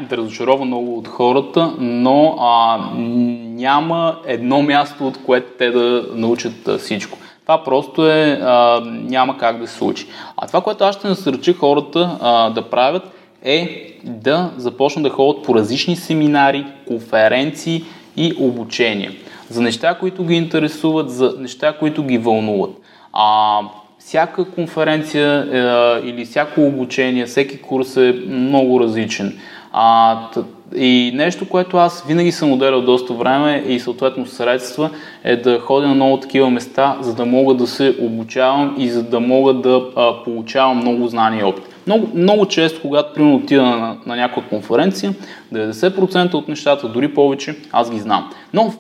да 0.10 0.18
разочарова 0.18 0.66
много 0.66 0.98
от 0.98 1.08
хората, 1.08 1.74
но 1.80 2.36
а, 2.40 2.78
няма 3.56 4.20
едно 4.26 4.62
място, 4.62 5.08
от 5.08 5.18
което 5.26 5.48
те 5.58 5.72
да 5.72 6.06
научат 6.14 6.68
а, 6.68 6.78
всичко. 6.78 7.18
Това 7.42 7.64
просто 7.64 8.08
е, 8.08 8.40
а, 8.44 8.82
няма 8.86 9.38
как 9.38 9.60
да 9.60 9.68
се 9.68 9.76
случи. 9.76 10.08
А 10.38 10.48
това, 10.48 10.62
което 10.62 10.84
аз 10.84 10.96
ще 10.96 11.08
насърча 11.08 11.54
хората 11.54 12.18
а, 12.22 12.50
да 12.50 12.62
правят, 12.62 13.04
е 13.44 13.94
да 14.04 14.52
започнат 14.58 15.04
да 15.04 15.10
ходят 15.10 15.44
по 15.44 15.56
различни 15.56 15.96
семинари, 15.96 16.66
конференции 16.88 17.84
и 18.18 18.34
обучения. 18.40 19.12
За 19.50 19.62
неща, 19.62 19.98
които 20.00 20.24
ги 20.24 20.36
интересуват, 20.36 21.12
за 21.12 21.36
неща, 21.40 21.74
които 21.80 22.04
ги 22.04 22.18
вълнуват. 22.18 22.72
А, 23.14 23.60
всяка 24.00 24.46
конференция 24.46 25.48
е, 25.52 26.10
или 26.10 26.26
всяко 26.26 26.62
обучение, 26.62 27.26
всеки 27.26 27.62
курс 27.62 27.98
е 27.98 28.16
много 28.28 28.80
различен. 28.80 29.40
А, 29.72 30.18
и 30.76 31.12
нещо, 31.16 31.50
което 31.50 31.78
аз 31.78 32.04
винаги 32.08 32.32
съм 32.32 32.52
отделял 32.52 32.82
доста 32.82 33.14
време 33.14 33.64
и 33.68 33.80
съответно 33.80 34.26
средства, 34.26 34.90
е 35.24 35.36
да 35.36 35.60
ходя 35.60 35.88
на 35.88 35.96
много 35.96 36.20
такива 36.20 36.50
места, 36.50 36.98
за 37.02 37.16
да 37.16 37.26
мога 37.26 37.54
да 37.54 37.68
се 37.68 37.96
обучавам 38.02 38.76
и 38.78 38.90
за 38.90 39.04
да 39.04 39.20
мога 39.20 39.54
да 39.54 39.86
а, 39.96 40.24
получавам 40.24 40.78
много 40.78 41.08
знания 41.08 41.42
и 41.42 41.44
опит. 41.44 41.64
Много, 41.88 42.10
много 42.16 42.46
често, 42.46 42.82
когато 42.82 43.14
примерно 43.14 43.36
отида 43.36 43.64
на, 43.64 43.98
на 44.06 44.16
някаква 44.16 44.44
конференция, 44.44 45.14
90% 45.54 46.34
от 46.34 46.48
нещата, 46.48 46.90
дори 46.90 47.14
повече, 47.14 47.56
аз 47.72 47.92
ги 47.92 48.00
знам. 48.00 48.32
Но 48.54 48.70
в, 48.70 48.78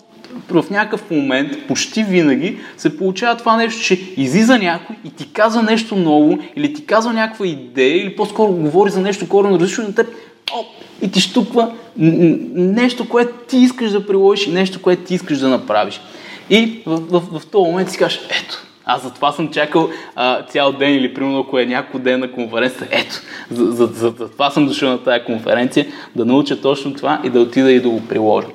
в 0.49 0.65
някакъв 0.69 1.11
момент, 1.11 1.67
почти 1.67 2.03
винаги, 2.03 2.57
се 2.77 2.97
получава 2.97 3.37
това 3.37 3.57
нещо, 3.57 3.81
че 3.81 4.13
излиза 4.17 4.57
някой 4.57 4.95
и 5.05 5.09
ти 5.09 5.33
казва 5.33 5.63
нещо 5.63 5.95
ново, 5.95 6.39
или 6.55 6.73
ти 6.73 6.85
казва 6.85 7.13
някаква 7.13 7.47
идея, 7.47 8.01
или 8.01 8.15
по-скоро 8.15 8.51
говори 8.51 8.91
за 8.91 9.01
нещо 9.01 9.29
коренно 9.29 9.59
различно 9.59 9.83
на 9.83 9.95
теб, 9.95 10.07
оп, 10.53 10.67
и 11.01 11.11
ти 11.11 11.21
штуква 11.21 11.71
нещо, 11.97 13.09
което 13.09 13.33
ти 13.47 13.57
искаш 13.57 13.91
да 13.91 14.07
приложиш 14.07 14.47
и 14.47 14.51
нещо, 14.51 14.81
което 14.81 15.03
ти 15.03 15.13
искаш 15.13 15.39
да 15.39 15.49
направиш. 15.49 16.01
И 16.49 16.81
в, 16.85 16.97
в, 16.97 17.39
в 17.39 17.45
този 17.45 17.69
момент 17.69 17.89
си 17.89 17.97
кажеш, 17.97 18.21
ето, 18.29 18.67
аз 18.85 19.03
за 19.03 19.13
това 19.13 19.31
съм 19.31 19.49
чакал 19.49 19.89
а, 20.15 20.43
цял 20.43 20.71
ден 20.71 20.93
или 20.93 21.13
примерно 21.13 21.39
ако 21.39 21.59
е 21.59 21.65
няколко 21.65 21.99
ден 21.99 22.19
на 22.19 22.31
конференция. 22.31 22.87
Ето, 22.91 23.15
за, 23.51 23.71
за, 23.71 23.85
за, 23.85 24.13
за 24.17 24.29
това 24.29 24.49
съм 24.49 24.67
дошъл 24.67 24.89
на 24.89 25.03
тази 25.03 25.25
конференция, 25.25 25.87
да 26.15 26.25
науча 26.25 26.61
точно 26.61 26.93
това 26.93 27.21
и 27.23 27.29
да 27.29 27.39
отида 27.39 27.71
и 27.71 27.79
да 27.79 27.89
го 27.89 28.07
приложа. 28.07 28.47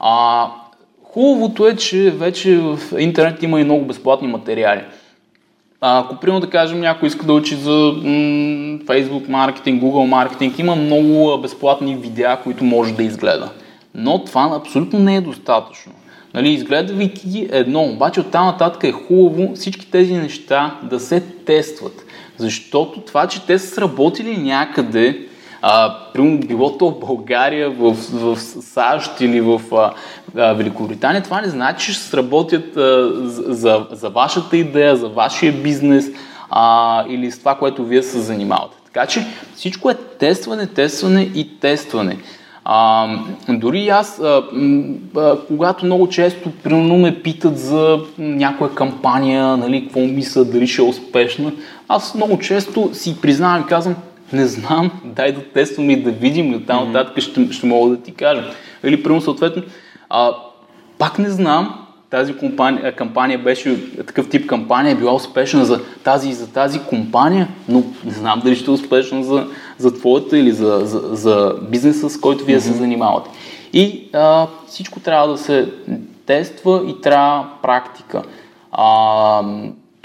А, 0.00 0.46
хубавото 1.16 1.66
е, 1.66 1.76
че 1.76 2.10
вече 2.10 2.58
в 2.58 2.78
интернет 2.98 3.42
има 3.42 3.60
и 3.60 3.64
много 3.64 3.84
безплатни 3.84 4.28
материали. 4.28 4.80
А, 5.80 6.00
ако 6.00 6.16
примерно 6.16 6.40
да 6.40 6.50
кажем 6.50 6.80
някой 6.80 7.06
иска 7.06 7.26
да 7.26 7.32
учи 7.32 7.54
за 7.54 7.70
м- 7.70 8.02
Facebook 8.78 9.28
маркетинг, 9.28 9.82
Google 9.82 10.08
маркетинг, 10.08 10.58
има 10.58 10.74
много 10.74 11.38
безплатни 11.42 11.96
видеа, 11.96 12.38
които 12.44 12.64
може 12.64 12.92
да 12.92 13.02
изгледа. 13.02 13.50
Но 13.94 14.24
това 14.24 14.50
абсолютно 14.60 14.98
не 14.98 15.16
е 15.16 15.20
достатъчно. 15.20 15.92
Нали, 16.34 16.52
изгледвайки 16.52 17.28
ги 17.28 17.48
едно, 17.52 17.82
обаче 17.82 18.20
от 18.20 18.30
там 18.30 18.46
нататък 18.46 18.84
е 18.84 18.92
хубаво 18.92 19.54
всички 19.54 19.90
тези 19.90 20.14
неща 20.14 20.78
да 20.82 21.00
се 21.00 21.20
тестват. 21.20 22.04
Защото 22.36 23.00
това, 23.00 23.26
че 23.26 23.46
те 23.46 23.58
са 23.58 23.66
сработили 23.66 24.36
някъде, 24.36 25.26
а, 25.62 25.96
примерно 26.12 26.38
било 26.38 26.78
то 26.78 26.90
в 26.90 26.98
България, 27.06 27.70
в, 27.70 27.94
в 28.12 28.36
САЩ 28.40 29.20
или 29.20 29.40
в 29.40 29.60
а, 29.72 30.54
Великобритания, 30.54 31.22
това 31.22 31.40
не 31.40 31.48
значи, 31.48 31.86
че 31.86 31.92
ще 31.92 32.02
сработят 32.02 32.76
а, 32.76 33.10
за, 33.32 33.86
за 33.90 34.08
вашата 34.08 34.56
идея, 34.56 34.96
за 34.96 35.08
вашия 35.08 35.52
бизнес 35.52 36.06
а, 36.50 37.04
или 37.08 37.30
с 37.30 37.38
това, 37.38 37.54
което 37.54 37.84
вие 37.84 38.02
се 38.02 38.18
занимавате. 38.18 38.76
Така 38.84 39.06
че 39.06 39.26
всичко 39.54 39.90
е 39.90 39.94
тестване, 39.94 40.66
тестване 40.66 41.30
и 41.34 41.60
тестване. 41.60 42.18
А, 42.64 43.08
дори 43.48 43.88
аз, 43.88 44.20
а, 44.20 44.42
а, 45.16 45.36
когато 45.46 45.84
много 45.86 46.08
често 46.08 46.50
примерно 46.62 46.96
ме 46.96 47.22
питат 47.22 47.58
за 47.58 47.98
някоя 48.18 48.74
кампания, 48.74 49.56
нали, 49.56 49.84
какво 49.84 50.00
мисля, 50.00 50.44
дали 50.44 50.66
ще 50.66 50.82
е 50.82 50.84
успешна, 50.84 51.52
аз 51.88 52.14
много 52.14 52.38
често 52.38 52.90
си 52.92 53.20
признавам 53.20 53.62
и 53.62 53.66
казвам, 53.66 53.94
не 54.32 54.46
знам, 54.46 54.90
дай 55.04 55.32
да 55.32 55.44
тестваме 55.44 55.92
и 55.92 56.02
да 56.02 56.10
видим 56.10 56.52
и 56.52 56.56
оттам 56.56 56.92
нататък 56.92 57.22
ще, 57.22 57.52
ще 57.52 57.66
мога 57.66 57.90
да 57.90 58.02
ти 58.02 58.14
кажа. 58.14 58.50
Или, 58.84 59.02
примерно, 59.02 59.22
съответно, 59.22 59.62
а, 60.10 60.32
пак 60.98 61.18
не 61.18 61.30
знам, 61.30 61.86
тази 62.10 62.36
компания, 62.36 62.96
кампания 62.96 63.38
беше, 63.38 63.96
такъв 63.96 64.28
тип 64.28 64.46
кампания 64.46 64.92
е 64.92 64.96
била 64.96 65.14
успешна 65.14 65.64
за 65.64 65.80
тази 66.04 66.28
и 66.28 66.32
за 66.32 66.52
тази 66.52 66.80
компания, 66.80 67.48
но 67.68 67.82
не 68.04 68.12
знам 68.12 68.40
дали 68.44 68.56
ще 68.56 68.70
е 68.70 68.74
успешна 68.74 69.24
за, 69.24 69.46
за 69.78 69.94
твоята 69.94 70.38
или 70.38 70.52
за, 70.52 70.80
за, 70.84 71.00
за 71.16 71.54
бизнеса, 71.70 72.10
с 72.10 72.20
който 72.20 72.44
вие 72.44 72.56
mm-hmm. 72.56 72.72
се 72.72 72.72
занимавате. 72.72 73.30
И 73.72 74.08
а, 74.12 74.46
всичко 74.66 75.00
трябва 75.00 75.28
да 75.28 75.38
се 75.38 75.72
тества 76.26 76.84
и 76.88 77.00
трябва 77.00 77.46
практика. 77.62 78.22
А, 78.72 79.42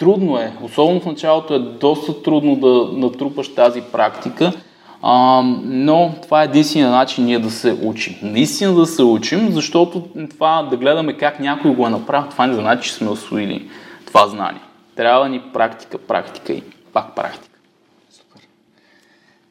трудно 0.01 0.37
е, 0.37 0.53
особено 0.63 0.99
в 0.99 1.05
началото 1.05 1.55
е 1.55 1.59
доста 1.59 2.23
трудно 2.23 2.55
да 2.55 2.89
натрупаш 2.97 3.55
тази 3.55 3.81
практика, 3.81 4.53
а, 5.01 5.41
но 5.63 6.13
това 6.21 6.41
е 6.41 6.45
единствения 6.45 6.89
начин 6.89 7.25
ние 7.25 7.39
да 7.39 7.51
се 7.51 7.77
учим. 7.83 8.15
Наистина 8.21 8.73
да 8.73 8.85
се 8.85 9.03
учим, 9.03 9.51
защото 9.51 10.03
това 10.29 10.67
да 10.69 10.77
гледаме 10.77 11.17
как 11.17 11.39
някой 11.39 11.75
го 11.75 11.87
е 11.87 11.89
направил, 11.89 12.29
това 12.29 12.47
не 12.47 12.53
значи, 12.53 12.89
че 12.89 12.95
сме 12.95 13.09
освоили 13.09 13.69
това 14.05 14.27
знание. 14.27 14.61
Трябва 14.95 15.29
ни 15.29 15.41
практика, 15.53 15.97
практика 15.97 16.53
и 16.53 16.63
пак 16.93 17.15
практика. 17.15 17.57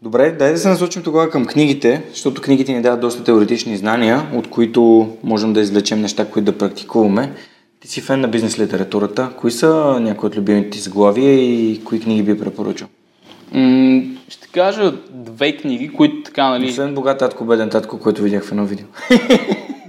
Добре, 0.03 0.31
дай 0.31 0.53
да 0.53 0.59
се 0.59 0.69
насочим 0.69 1.03
тогава 1.03 1.31
към 1.31 1.47
книгите, 1.47 2.03
защото 2.11 2.43
книгите 2.43 2.73
ни 2.73 2.83
дават 2.83 3.01
доста 3.01 3.25
теоретични 3.25 3.77
знания, 3.77 4.27
от 4.35 4.51
които 4.51 5.09
можем 5.25 5.53
да 5.53 5.61
извлечем 5.61 6.01
неща, 6.01 6.31
които 6.31 6.53
да 6.53 6.59
практикуваме. 6.59 7.33
Ти 7.81 7.89
си 7.89 8.01
фен 8.01 8.21
на 8.21 8.29
бизнес 8.29 8.59
литературата. 8.59 9.31
Кои 9.37 9.51
са 9.51 9.99
някои 10.01 10.27
от 10.27 10.37
любимите 10.37 10.71
ти 10.71 10.79
заглавия 10.79 11.33
и 11.35 11.81
кои 11.85 12.01
книги 12.01 12.23
би 12.23 12.41
препоръчал? 12.41 12.89
М- 13.53 14.03
ще 14.29 14.49
кажа 14.49 14.93
две 15.11 15.57
книги, 15.57 15.89
които 15.89 16.23
така, 16.23 16.49
нали... 16.49 16.67
Освен 16.67 16.95
Богат 16.95 17.19
татко, 17.19 17.45
беден 17.45 17.71
татко, 17.71 18.01
който 18.01 18.23
видях 18.23 18.45
в 18.45 18.53
едно 18.53 18.67
видео. 18.67 18.87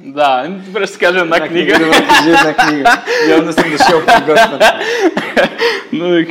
Да, 0.06 0.48
добре 0.66 0.88
ще 0.88 0.98
кажа 0.98 1.20
една 1.20 1.48
книга. 1.48 1.80
Добре, 1.80 2.08
кажи 2.08 2.30
една 2.30 2.54
книга. 2.54 3.02
Явно 3.30 3.54
съм 3.54 3.72
дошъл 3.72 4.00
гостната. 4.00 4.80
Но 5.92 6.26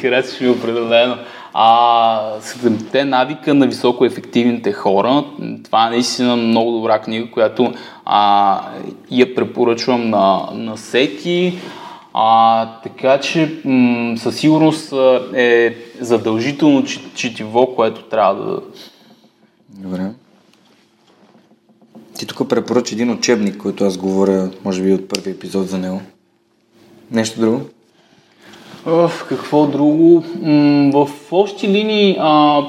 харесваш 0.00 0.40
ми 0.40 0.48
определено. 0.48 1.16
А, 1.56 2.40
Седемте 2.40 3.04
навика 3.04 3.54
на 3.54 3.66
високо 3.66 4.04
ефективните 4.04 4.72
хора. 4.72 5.24
Това 5.64 5.86
е 5.86 5.90
наистина 5.90 6.36
много 6.36 6.72
добра 6.72 6.98
книга, 6.98 7.30
която 7.30 7.72
а, 8.04 8.60
я 9.10 9.34
препоръчвам 9.34 10.10
на, 10.10 10.48
на 10.52 10.76
всеки. 10.76 11.58
А, 12.14 12.66
така 12.82 13.20
че 13.20 13.60
м- 13.64 14.18
със 14.18 14.36
сигурност 14.36 14.92
е 15.34 15.76
задължително 16.00 16.84
четиво, 17.14 17.74
което 17.74 18.02
трябва 18.02 18.44
да. 18.44 18.60
Добре. 19.68 20.10
Ти 22.18 22.26
тук 22.26 22.48
препоръча 22.48 22.94
един 22.94 23.10
учебник, 23.10 23.56
който 23.56 23.84
аз 23.84 23.96
говоря, 23.96 24.50
може 24.64 24.82
би 24.82 24.92
от 24.92 25.08
първи 25.08 25.30
епизод 25.30 25.68
за 25.68 25.78
него. 25.78 26.00
Нещо 27.10 27.40
друго? 27.40 27.60
Оф, 28.86 29.26
какво 29.28 29.66
друго? 29.66 30.24
В 30.92 31.08
общи 31.32 31.68
линии 31.68 32.16
а, 32.20 32.60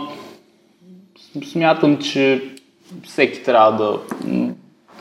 смятам, 1.52 1.98
че 1.98 2.42
всеки 3.04 3.44
трябва 3.44 3.72
да, 3.72 4.00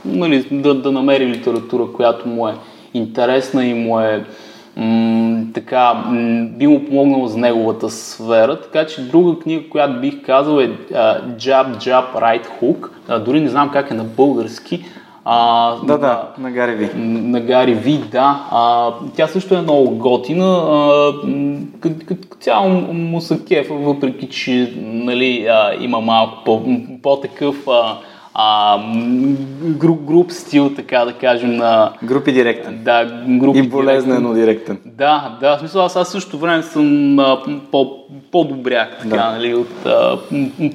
нали, 0.05 0.47
да, 0.51 0.75
да 0.75 0.93
намери 0.93 1.27
литература, 1.27 1.93
която 1.93 2.29
му 2.29 2.49
е 2.49 2.55
интересна 2.95 3.67
и 3.67 3.75
му 3.75 4.01
е 4.01 4.25
м- 4.77 5.45
така, 5.55 6.05
би 6.59 6.67
му 6.67 6.85
помогнала 6.85 7.29
за 7.29 7.39
неговата 7.39 7.91
сфера. 7.91 8.61
Така 8.61 8.87
че 8.87 9.09
друга 9.09 9.39
книга, 9.39 9.69
която 9.71 10.01
бих 10.01 10.27
казал 10.27 10.61
е 10.61 10.79
а, 10.95 11.21
Jab, 11.23 11.77
Jab, 11.77 12.15
Right 12.15 12.47
Hook. 12.61 12.89
А, 13.09 13.19
дори 13.19 13.41
не 13.41 13.49
знам 13.49 13.71
как 13.73 13.91
е 13.91 13.95
на 13.95 14.05
български. 14.05 14.85
А, 15.25 15.77
Да, 15.85 15.99
да, 15.99 16.29
на 16.39 16.51
Гари 16.51 16.75
Ви. 16.75 16.91
на 17.01 17.41
Гари 17.41 17.75
Ви, 17.75 17.99
да. 17.99 18.47
А, 18.51 18.93
тя 19.17 19.27
също 19.27 19.55
е 19.55 19.61
много 19.63 19.91
готина. 19.91 20.65
Като, 21.81 22.15
цяло 22.41 22.69
му 22.93 23.21
са 23.21 23.45
кефа, 23.45 23.75
въпреки 23.75 24.29
че 24.29 24.73
нали, 24.83 25.47
а, 25.51 25.75
има 25.81 26.01
малко 26.01 26.45
по, 26.45 26.63
по-такъв 27.03 27.69
а, 27.69 27.99
а, 28.35 28.79
груп, 29.61 30.01
груп 30.03 30.31
стил, 30.31 30.71
така 30.75 31.05
да 31.05 31.13
кажем, 31.13 31.57
на... 31.57 31.93
Групи 32.05 32.33
директен. 32.33 32.81
Да, 32.85 33.05
групи 33.29 33.59
И 33.59 33.63
болезнено 33.63 34.35
директен. 34.35 34.79
да, 34.85 35.37
да, 35.41 35.57
в 35.57 35.59
смисъл 35.59 35.85
аз, 35.85 35.97
аз 35.97 36.09
също 36.09 36.39
време 36.39 36.63
съм 36.63 37.19
а, 37.19 37.43
по, 37.71 37.97
по-добряк, 38.33 38.99
така, 39.03 39.17
Да. 39.17 39.31
нали, 39.31 39.55
от 39.55 39.87
а, 39.87 40.19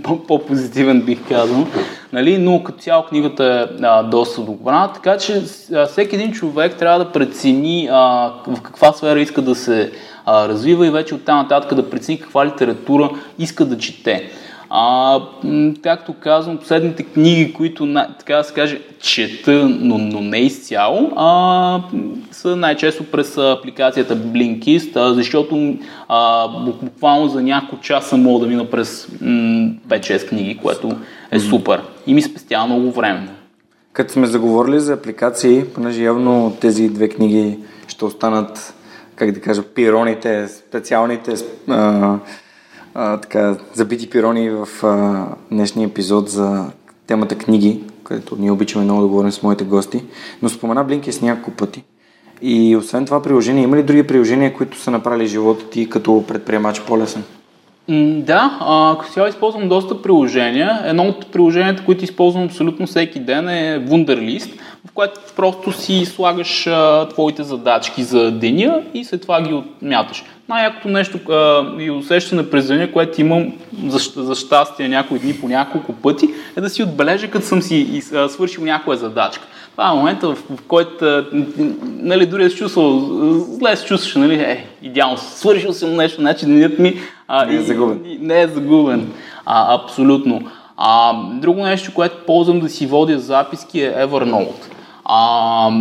по- 0.04 0.24
по-позитивен 0.24 1.02
бих 1.02 1.28
казал, 1.28 1.68
нали, 2.14 2.38
но 2.38 2.64
като 2.64 2.80
цяло 2.80 3.04
книгата 3.04 3.68
е 3.80 3.84
а, 3.86 4.04
доста 4.04 4.42
добра, 4.42 4.88
така 4.88 5.18
че 5.18 5.42
а, 5.74 5.86
всеки 5.86 6.16
един 6.16 6.32
човек 6.32 6.76
трябва 6.76 7.00
да 7.00 7.12
прецени 7.12 7.90
а, 7.92 8.32
в 8.48 8.62
каква 8.62 8.94
сфера 8.94 9.22
иска 9.22 9.42
да 9.42 9.56
се 9.56 9.92
а, 10.26 10.48
развива 10.48 10.88
и 10.88 10.92
вече 10.92 11.16
оттам 11.16 11.38
нататък 11.38 11.74
да 11.74 11.90
прецени 11.90 12.20
каква 12.20 12.46
литература 12.46 13.10
иска 13.40 13.66
да 13.66 13.78
чете. 13.78 14.30
А, 14.70 15.20
както 15.84 16.14
казвам, 16.14 16.58
последните 16.58 17.04
книги, 17.04 17.54
които, 17.54 17.94
така 18.20 18.36
да 18.36 18.44
се 18.44 18.54
каже, 18.54 18.82
чета, 19.02 19.70
но, 19.70 19.98
но 19.98 20.22
не 20.22 20.38
изцяло, 20.38 21.12
а, 21.16 21.82
са 22.32 22.56
най-често 22.56 23.04
през 23.04 23.38
апликацията 23.38 24.18
Blinkist, 24.18 24.96
а, 24.96 25.14
защото 25.14 25.76
а, 26.08 26.48
бу- 26.48 26.84
буквално 26.84 27.28
за 27.28 27.42
няколко 27.42 27.84
часа 27.84 28.18
мога 28.18 28.40
да 28.40 28.48
мина 28.48 28.70
през 28.70 29.08
м, 29.22 29.72
5-6 29.88 30.30
книги, 30.30 30.58
което 30.58 30.92
е 31.32 31.40
супер 31.40 31.82
и 32.08 32.14
ми 32.14 32.22
спестява 32.22 32.68
много 32.68 32.92
време. 32.92 33.30
Като 33.94 34.14
сме 34.14 34.28
заговорили 34.28 34.80
за 34.80 34.94
апликации, 34.94 35.64
понеже 35.76 36.04
явно 36.04 36.58
тези 36.62 36.90
две 36.90 37.10
книги 37.10 37.58
ще 37.88 38.06
останат, 38.06 38.74
как 39.16 39.32
да 39.32 39.42
кажа, 39.42 39.64
пироните, 39.64 40.48
специалните 40.48 41.34
а, 41.68 42.16
а, 43.00 43.18
така, 43.18 43.58
забити 43.74 44.10
пирони 44.10 44.50
в 44.50 44.68
а, 44.84 45.26
днешния 45.52 45.88
епизод 45.88 46.30
за 46.30 46.66
темата 47.08 47.36
книги, 47.36 47.84
където 48.04 48.36
ние 48.40 48.52
обичаме 48.52 48.86
много 48.86 49.02
да 49.02 49.08
говорим 49.08 49.32
с 49.32 49.44
моите 49.44 49.64
гости. 49.64 50.04
Но 50.42 50.50
спомена 50.50 50.86
Blinkist 50.86 51.22
няколко 51.22 51.52
пъти. 51.52 51.84
И 52.42 52.76
освен 52.76 53.06
това 53.06 53.22
приложение, 53.22 53.64
има 53.64 53.78
ли 53.78 53.84
други 53.84 54.08
приложения, 54.08 54.54
които 54.54 54.80
са 54.80 54.92
направили 54.92 55.28
живота 55.28 55.70
ти 55.70 55.90
като 55.90 56.24
предприемач 56.28 56.82
по-лесен? 56.82 57.24
Да, 57.92 58.58
а, 58.62 58.98
като 59.00 59.14
цяло 59.14 59.28
използвам 59.28 59.70
доста 59.70 60.02
приложения. 60.02 60.82
Едно 60.86 61.04
от 61.04 61.32
приложенията, 61.32 61.86
които 61.86 62.04
използвам 62.04 62.44
абсолютно 62.44 62.88
всеки 62.88 63.20
ден 63.20 63.50
е 63.50 63.86
Wunderlist, 63.88 64.60
в 64.88 64.92
което 64.94 65.20
просто 65.36 65.72
си 65.72 66.06
слагаш 66.06 66.68
а, 66.68 67.08
твоите 67.10 67.44
задачки 67.44 68.04
за 68.04 68.32
деня 68.32 68.82
и 68.94 69.06
след 69.06 69.22
това 69.22 69.42
ги 69.42 69.54
отмяташ. 69.54 70.24
Най-якото 70.50 70.88
нещо 70.88 71.20
а, 71.30 71.66
и 71.80 71.92
усещане 71.92 72.50
през 72.50 72.68
деня, 72.68 72.92
което 72.92 73.22
имам 73.22 73.54
за, 73.88 74.24
за 74.24 74.36
щастие 74.36 74.88
някои 74.88 75.20
дни 75.20 75.34
по 75.34 75.48
няколко 75.48 75.94
пъти, 75.94 76.30
е 76.58 76.62
да 76.62 76.70
си 76.70 76.84
отбележа, 76.84 77.28
като 77.28 77.46
съм 77.46 77.62
си 77.62 78.02
а, 78.16 78.30
свършил 78.30 78.64
някоя 78.64 78.98
задачка. 78.98 79.48
Това 79.80 79.92
е 79.92 79.96
момента, 79.96 80.28
в, 80.28 80.36
в 80.36 80.62
който 80.68 81.24
нали, 81.82 82.26
дори 82.26 82.44
да 82.44 82.50
се 82.50 82.56
чувствал, 82.56 83.00
зле 83.40 83.76
се 83.76 83.86
чувстваш, 83.86 84.16
нали, 84.16 84.34
е, 84.34 84.66
идеално, 84.82 85.18
свършил 85.18 85.74
съм 85.74 85.96
нещо, 85.96 86.22
значи 86.22 86.46
денят 86.46 86.80
ми 86.80 86.96
а, 87.28 87.46
Не 87.46 87.54
е 87.54 87.58
и- 87.58 87.62
загубен. 87.62 88.02
и- 88.06 88.18
Не 88.22 88.42
е 88.42 88.48
загубен. 88.48 89.12
А, 89.46 89.76
абсолютно. 89.76 90.42
А, 90.78 91.14
друго 91.34 91.64
нещо, 91.64 91.94
което 91.94 92.26
ползвам 92.26 92.60
да 92.60 92.70
си 92.70 92.88
водя 92.88 93.20
записки 93.20 93.82
е 93.82 93.94
Evernote. 93.98 94.52
А, 95.12 95.72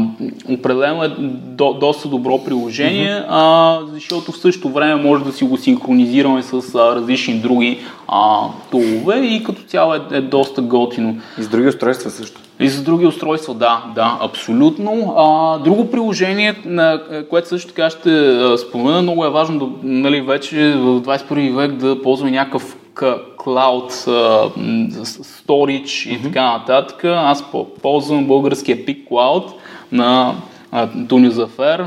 определено 0.49 1.05
е 1.05 1.09
до, 1.19 1.75
доста 1.75 2.09
добро 2.09 2.45
приложение, 2.45 3.25
а, 3.29 3.79
защото 3.93 4.33
в 4.33 4.39
същото 4.39 4.69
време 4.69 5.03
може 5.03 5.25
да 5.25 5.33
си 5.33 5.45
го 5.45 5.57
синхронизираме 5.57 6.43
с 6.43 6.75
а, 6.75 6.97
различни 6.97 7.35
други 7.35 7.79
а, 8.09 8.41
тулове 8.71 9.17
и 9.17 9.43
като 9.43 9.63
цяло 9.63 9.95
е, 9.95 10.01
е 10.13 10.21
доста 10.21 10.63
готино. 10.63 11.17
И 11.39 11.43
с 11.43 11.49
други 11.49 11.69
устройства 11.69 12.11
също. 12.11 12.41
И 12.61 12.69
за 12.69 12.83
други 12.83 13.07
устройства, 13.07 13.55
да, 13.55 13.85
да, 13.95 14.19
абсолютно. 14.21 15.15
А, 15.17 15.59
друго 15.59 15.91
приложение, 15.91 16.55
на, 16.65 17.03
което 17.31 17.49
също 17.49 17.69
така 17.69 17.91
ще 17.91 18.39
спомена, 18.59 19.03
много 19.03 19.25
е 19.25 19.31
важно 19.31 19.59
да, 19.59 19.67
нали, 19.83 20.21
вече 20.21 20.73
в 20.73 21.01
21 21.01 21.55
век 21.55 21.73
да 21.73 22.03
ползваме 22.03 22.31
някакъв 22.31 22.77
cloud, 23.37 23.91
storage 25.23 26.09
и 26.09 26.23
така 26.23 26.53
нататък. 26.53 27.05
Аз 27.05 27.51
по- 27.51 27.75
ползвам 27.75 28.27
българския 28.27 28.77
Peak 28.77 29.09
Cloud 29.09 29.53
на 29.93 30.35
Туни 31.09 31.31
Зафер. 31.31 31.87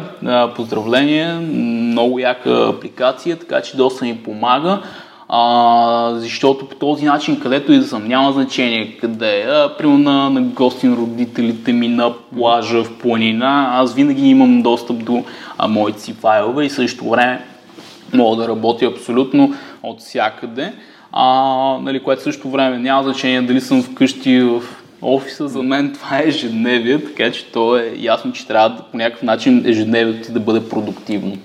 Поздравление, 0.56 1.34
много 1.34 2.20
яка 2.20 2.70
апликация, 2.70 3.40
така 3.40 3.62
че 3.62 3.78
доста 3.78 4.06
ми 4.06 4.18
помага. 4.18 4.82
А, 5.34 6.12
защото 6.16 6.70
по 6.70 6.76
този 6.76 7.06
начин, 7.06 7.40
където 7.40 7.74
и 7.74 7.78
да 7.78 7.84
съм, 7.84 8.08
няма 8.08 8.32
значение 8.32 8.98
къде 8.98 9.40
е, 9.40 9.78
примерно 9.78 10.12
на, 10.12 10.30
на 10.30 10.42
гости 10.42 10.88
на 10.88 10.96
родителите 10.96 11.74
ми, 11.74 11.88
на 11.88 12.14
плажа, 12.14 12.84
в 12.84 12.98
планина, 12.98 13.70
аз 13.74 13.94
винаги 13.94 14.30
имам 14.30 14.62
достъп 14.62 15.04
до 15.04 15.24
а, 15.58 15.68
моите 15.68 16.02
си 16.02 16.14
файлове 16.14 16.66
и 16.66 16.70
също 16.70 17.10
време 17.10 17.46
мога 18.14 18.42
да 18.42 18.48
работя 18.48 18.86
абсолютно 18.86 19.54
от 19.84 20.00
всякъде, 20.00 20.74
а, 21.12 21.78
нали, 21.82 22.04
което 22.04 22.24
също 22.24 22.50
време 22.50 22.78
няма 22.78 23.04
значение 23.04 23.42
дали 23.42 23.62
съм 23.62 23.84
вкъщи 23.84 24.40
в 24.40 24.64
офиса, 25.02 25.48
за 25.48 25.64
мен 25.64 25.94
това 25.94 26.20
е 26.20 26.28
ежедневие, 26.28 27.04
така 27.04 27.32
че 27.32 27.52
то 27.52 27.78
е 27.78 27.94
ясно, 27.98 28.32
че 28.32 28.48
трябва 28.48 28.70
да, 28.70 28.84
по 28.92 28.98
някакъв 28.98 29.24
начин 29.24 29.64
ежедневието 29.66 30.28
ти 30.28 30.32
да 30.34 30.40
бъде 30.40 30.70
продуктивно. 30.70 31.38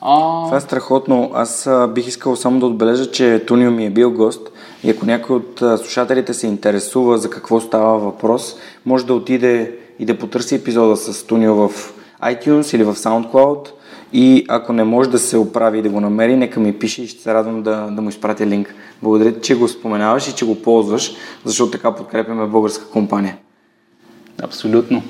А, 0.00 0.44
Това 0.44 0.56
е 0.56 0.60
страхотно. 0.60 1.30
Аз 1.34 1.66
а, 1.66 1.88
бих 1.88 2.06
искал 2.06 2.36
само 2.36 2.60
да 2.60 2.66
отбележа, 2.66 3.10
че 3.10 3.42
Тунио 3.46 3.70
ми 3.70 3.86
е 3.86 3.90
бил 3.90 4.10
гост 4.10 4.50
и 4.84 4.90
ако 4.90 5.06
някой 5.06 5.36
от 5.36 5.62
а, 5.62 5.78
слушателите 5.78 6.34
се 6.34 6.46
интересува 6.46 7.18
за 7.18 7.30
какво 7.30 7.60
става 7.60 7.98
въпрос, 7.98 8.56
може 8.86 9.06
да 9.06 9.14
отиде 9.14 9.74
и 9.98 10.04
да 10.04 10.18
потърси 10.18 10.54
епизода 10.54 10.96
с 10.96 11.26
Тунио 11.26 11.54
в 11.54 11.94
iTunes 12.22 12.74
или 12.74 12.84
в 12.84 12.94
SoundCloud 12.94 13.68
и 14.16 14.44
ако 14.48 14.72
не 14.72 14.84
може 14.84 15.10
да 15.10 15.18
се 15.18 15.38
оправи 15.38 15.78
и 15.78 15.82
да 15.82 15.88
го 15.88 16.00
намери, 16.00 16.36
нека 16.36 16.60
ми 16.60 16.78
пише 16.78 17.02
и 17.02 17.06
ще 17.06 17.22
се 17.22 17.34
радвам 17.34 17.62
да, 17.62 17.88
да 17.90 18.02
му 18.02 18.08
изпратя 18.08 18.46
линк. 18.46 18.74
Благодаря 19.02 19.32
ти, 19.32 19.40
че 19.40 19.54
го 19.54 19.68
споменаваш 19.68 20.28
и 20.28 20.34
че 20.34 20.46
го 20.46 20.62
ползваш, 20.62 21.14
защото 21.44 21.70
така 21.70 21.94
подкрепяме 21.94 22.46
българска 22.46 22.90
компания. 22.90 23.36
абсолютно. 24.42 25.02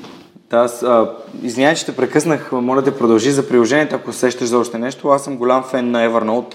Да, 0.49 0.57
аз, 0.57 0.83
а, 0.83 1.11
извинявай, 1.43 1.75
че 1.75 1.85
те 1.85 1.95
прекъснах, 1.95 2.51
моля 2.51 2.81
да 2.81 2.97
продължи 2.97 3.31
за 3.31 3.47
приложението, 3.47 3.95
ако 3.95 4.13
сещаш 4.13 4.47
за 4.47 4.57
още 4.57 4.77
нещо. 4.77 5.07
Аз 5.09 5.23
съм 5.23 5.37
голям 5.37 5.63
фен 5.63 5.91
на 5.91 6.09
Evernote. 6.09 6.53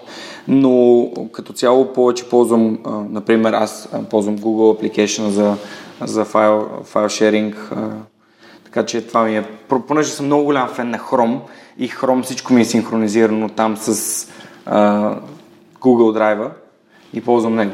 но 0.48 1.06
като 1.32 1.52
цяло 1.52 1.92
повече 1.92 2.28
ползвам, 2.28 2.78
а, 2.84 2.90
например, 2.90 3.52
аз 3.52 3.88
ползвам 4.10 4.38
Google 4.38 4.80
Application 4.80 5.28
за, 5.28 5.56
за 6.04 6.24
файл, 6.24 6.68
файл 6.84 7.08
шеринг, 7.08 7.72
а, 7.76 7.88
така 8.64 8.86
че 8.86 9.06
това 9.06 9.24
ми 9.24 9.36
е, 9.36 9.44
понеже 9.88 10.10
съм 10.10 10.26
много 10.26 10.44
голям 10.44 10.68
фен 10.68 10.90
на 10.90 10.98
Chrome 10.98 11.38
и 11.80 11.90
Chrome 11.90 12.22
всичко 12.22 12.52
ми 12.52 12.60
е 12.60 12.64
синхронизирано 12.64 13.48
там 13.48 13.76
с 13.76 14.28
а, 14.66 15.14
Google 15.80 16.18
Drive 16.18 16.50
и 17.12 17.20
ползвам 17.20 17.54
него. 17.54 17.72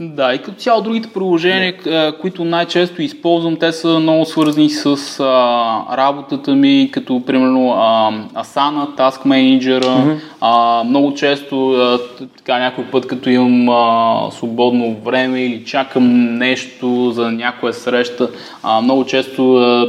Да, 0.00 0.34
и 0.34 0.38
като 0.38 0.58
цяло 0.58 0.82
другите 0.82 1.08
приложения, 1.08 1.74
които 2.20 2.44
най-често 2.44 3.02
използвам, 3.02 3.56
те 3.56 3.72
са 3.72 3.88
много 3.88 4.24
свързани 4.24 4.70
с 4.70 4.86
а, 5.20 5.96
работата 5.96 6.54
ми, 6.54 6.88
като 6.92 7.22
примерно 7.26 7.72
а, 7.72 8.10
Asana, 8.44 8.96
Task 8.96 9.26
Manager. 9.26 9.82
Mm-hmm. 9.82 10.18
А, 10.40 10.84
много 10.84 11.14
често, 11.14 11.70
а, 11.70 11.98
така 12.36 12.58
някой 12.58 12.84
път, 12.84 13.06
като 13.06 13.30
имам 13.30 13.68
а, 13.68 14.30
свободно 14.30 14.96
време 15.04 15.44
или 15.44 15.64
чакам 15.64 16.34
нещо 16.38 17.10
за 17.10 17.30
някоя 17.30 17.72
среща, 17.72 18.30
а, 18.62 18.80
много 18.80 19.04
често 19.04 19.56
а, 19.56 19.88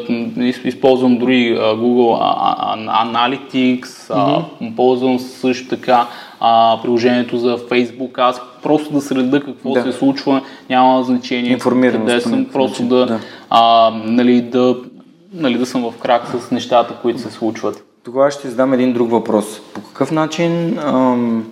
използвам 0.64 1.18
дори 1.18 1.58
а, 1.60 1.76
Google 1.76 2.18
а, 2.22 2.56
а, 2.58 3.06
Analytics, 3.06 3.84
mm-hmm. 3.84 4.44
а, 4.62 4.76
ползвам 4.76 5.20
също 5.20 5.68
така 5.68 6.08
а, 6.40 6.78
приложението 6.82 7.38
за 7.38 7.58
Facebook. 7.58 8.18
Аз 8.18 8.42
просто 8.64 8.94
да 8.94 9.02
следа 9.02 9.40
какво 9.40 9.74
да. 9.74 9.84
се 9.84 9.92
случва, 9.92 10.42
няма 10.70 11.04
значение 11.04 11.60
къде 11.60 12.22
съм, 12.22 12.46
просто 12.54 12.84
да, 12.84 13.06
да. 13.06 13.20
А, 13.50 13.92
нали, 14.06 14.42
да, 14.42 14.78
нали, 15.34 15.58
да 15.58 15.66
съм 15.66 15.92
в 15.92 15.98
крак 15.98 16.28
с 16.28 16.52
нещата, 16.52 16.94
които 17.02 17.20
се 17.20 17.32
случват. 17.32 17.86
Тогава 18.04 18.32
ще 18.32 18.50
задам 18.50 18.74
един 18.74 18.94
друг 18.94 19.12
въпрос. 19.12 19.62
По 19.74 19.82
какъв 19.82 20.12
начин 20.12 20.80
ам, 20.80 21.46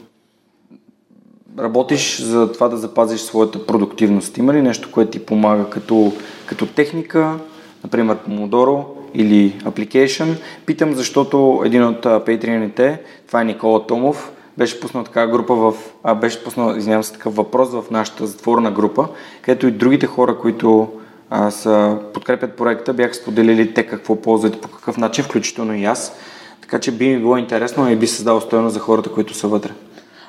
работиш 1.60 2.22
за 2.22 2.52
това 2.52 2.68
да 2.68 2.78
запазиш 2.78 3.20
своята 3.20 3.66
продуктивност? 3.66 4.38
Има 4.38 4.54
ли 4.54 4.62
нещо, 4.62 4.92
което 4.92 5.12
ти 5.12 5.26
помага 5.26 5.70
като, 5.70 6.12
като 6.46 6.66
техника, 6.66 7.40
например 7.84 8.18
Pomodoro 8.18 8.84
или 9.14 9.54
Application? 9.64 10.36
Питам, 10.66 10.94
защото 10.94 11.62
един 11.66 11.84
от 11.84 12.02
патреоните, 12.02 13.02
това 13.28 13.42
е 13.42 13.46
Никола 13.46 13.88
Томов, 13.88 14.32
беше 14.58 14.80
пуснал 14.80 15.04
така 15.04 15.28
група 15.28 15.56
в, 15.56 15.74
а, 16.04 16.16
беше 16.16 16.44
пуснал, 16.44 16.76
извинявам 16.78 17.04
се, 17.04 17.14
такъв 17.14 17.36
въпрос 17.36 17.70
в 17.70 17.84
нашата 17.92 18.28
затворна 18.28 18.72
група, 18.72 19.08
където 19.42 19.68
и 19.68 19.72
другите 19.72 20.08
хора, 20.08 20.38
които 20.38 20.90
а, 21.30 21.52
са, 21.52 21.98
подкрепят 22.14 22.58
проекта, 22.58 22.94
бяха 22.94 23.14
споделили 23.14 23.74
те 23.74 23.84
какво 23.84 24.22
ползват 24.22 24.56
и 24.56 24.62
по 24.62 24.68
какъв 24.68 24.98
начин, 24.98 25.24
включително 25.24 25.76
и 25.76 25.86
аз. 25.86 26.16
Така 26.62 26.80
че 26.80 26.92
би 26.92 27.08
ми 27.08 27.20
било 27.20 27.38
интересно 27.38 27.92
и 27.92 27.96
би 27.96 28.08
създало 28.08 28.42
стоеност 28.42 28.74
за 28.74 28.80
хората, 28.80 29.10
които 29.10 29.34
са 29.34 29.48
вътре. 29.48 29.72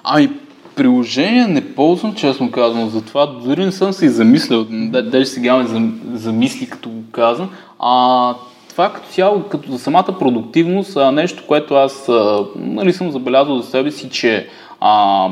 Ами, 0.05 0.31
приложение 0.77 1.47
не 1.47 1.75
ползвам, 1.75 2.15
честно 2.15 2.51
казвам, 2.51 2.91
затова 2.91 3.27
дори 3.27 3.65
не 3.65 3.73
съм 3.73 3.93
се 3.93 4.07
и 4.07 4.09
замислял, 4.09 4.67
даже 5.05 5.27
сега 5.27 5.57
ме 5.57 5.93
замисли, 6.15 6.67
като 6.67 6.89
го 6.89 7.03
казвам. 7.13 7.51
А, 7.79 8.35
това 8.79 8.93
като 8.93 9.09
цяло, 9.09 9.43
като 9.43 9.73
за 9.73 9.79
самата 9.79 10.19
продуктивност, 10.19 10.97
а, 10.97 11.13
нещо, 11.13 11.43
което 11.47 11.75
аз 11.75 12.09
а, 12.09 12.45
нали, 12.57 12.93
съм 12.93 13.11
забелязал 13.11 13.59
за 13.59 13.71
себе 13.71 13.91
си, 13.91 14.11
че 14.11 14.47
а, 14.81 15.29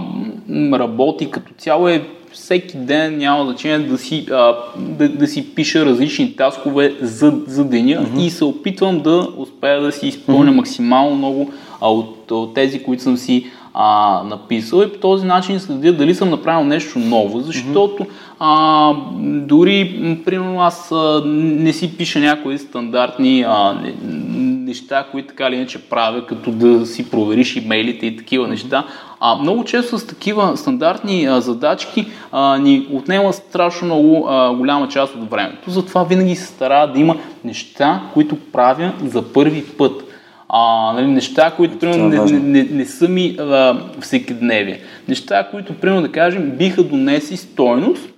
работи 0.73 1.31
като 1.31 1.53
цяло 1.59 1.89
е 1.89 2.05
всеки 2.33 2.77
ден 2.77 3.19
няма 3.19 3.45
значение 3.45 3.79
да 3.79 3.99
си, 3.99 4.27
а, 4.31 4.55
да, 4.77 5.09
да 5.09 5.27
си 5.27 5.55
пиша 5.55 5.87
различни 5.87 6.37
таскове 6.37 6.95
за, 7.01 7.35
за 7.47 7.65
деня 7.65 8.03
mm-hmm. 8.03 8.21
и 8.21 8.31
се 8.31 8.45
опитвам 8.45 9.01
да 9.01 9.29
успея 9.37 9.81
да 9.81 9.93
си 9.93 10.07
изпълня 10.07 10.51
mm-hmm. 10.51 10.55
максимално 10.55 11.17
много 11.17 11.51
а, 11.81 11.91
от, 11.91 12.31
от 12.31 12.55
тези, 12.55 12.83
които 12.83 13.03
съм 13.03 13.17
си 13.17 13.47
а, 13.79 14.23
написал 14.25 14.83
и 14.83 14.93
по 14.93 14.99
този 14.99 15.27
начин 15.27 15.61
следя 15.61 15.93
дали 15.93 16.15
съм 16.15 16.31
направил 16.31 16.65
нещо 16.65 16.99
ново, 16.99 17.41
защото 17.41 18.03
mm-hmm. 18.03 18.09
а, 18.39 18.95
дори, 19.47 20.01
примерно, 20.25 20.61
аз 20.61 20.93
а, 20.93 21.23
не 21.27 21.73
си 21.73 21.97
пиша 21.97 22.19
някои 22.21 22.59
стандартни 22.59 23.45
а, 23.49 23.73
не, 23.73 23.95
неща, 24.65 25.05
които 25.11 25.29
така 25.29 25.47
или 25.47 25.57
иначе 25.57 25.79
правя, 25.79 26.27
като 26.27 26.51
да 26.51 26.87
си 26.87 27.11
провериш 27.11 27.57
имейлите 27.57 28.07
и 28.07 28.17
такива 28.17 28.49
неща. 28.49 28.85
А 29.21 29.35
много 29.35 29.65
често 29.65 29.99
с 29.99 30.07
такива 30.07 30.57
стандартни 30.57 31.27
а, 31.27 31.41
задачки 31.41 32.07
а, 32.33 32.59
ни 32.59 32.87
отнема 32.93 33.33
страшно 33.33 33.87
много 33.87 34.27
а, 34.29 34.55
голяма 34.55 34.89
част 34.89 35.15
от 35.15 35.31
времето. 35.31 35.71
Затова 35.71 36.05
винаги 36.05 36.37
се 36.37 36.47
стара 36.47 36.93
да 36.95 37.01
има 37.01 37.17
неща, 37.45 38.03
които 38.15 38.37
правя 38.53 38.93
за 39.05 39.33
първи 39.33 39.65
път 39.65 40.06
а, 40.49 40.93
нали, 40.93 41.07
неща, 41.07 41.51
които 41.57 41.79
примерно 41.79 42.09
не, 42.09 42.19
не, 42.19 42.39
не, 42.39 42.69
не 42.71 42.85
са 42.85 43.09
ми 43.09 43.37
а, 43.39 43.81
всекидневие. 44.01 44.81
Неща, 45.09 45.49
които 45.51 45.75
примерно 45.75 46.03
да 46.03 46.13
кажем 46.13 46.51
биха 46.51 46.83
донеси 46.83 47.37
стойност, 47.37 48.09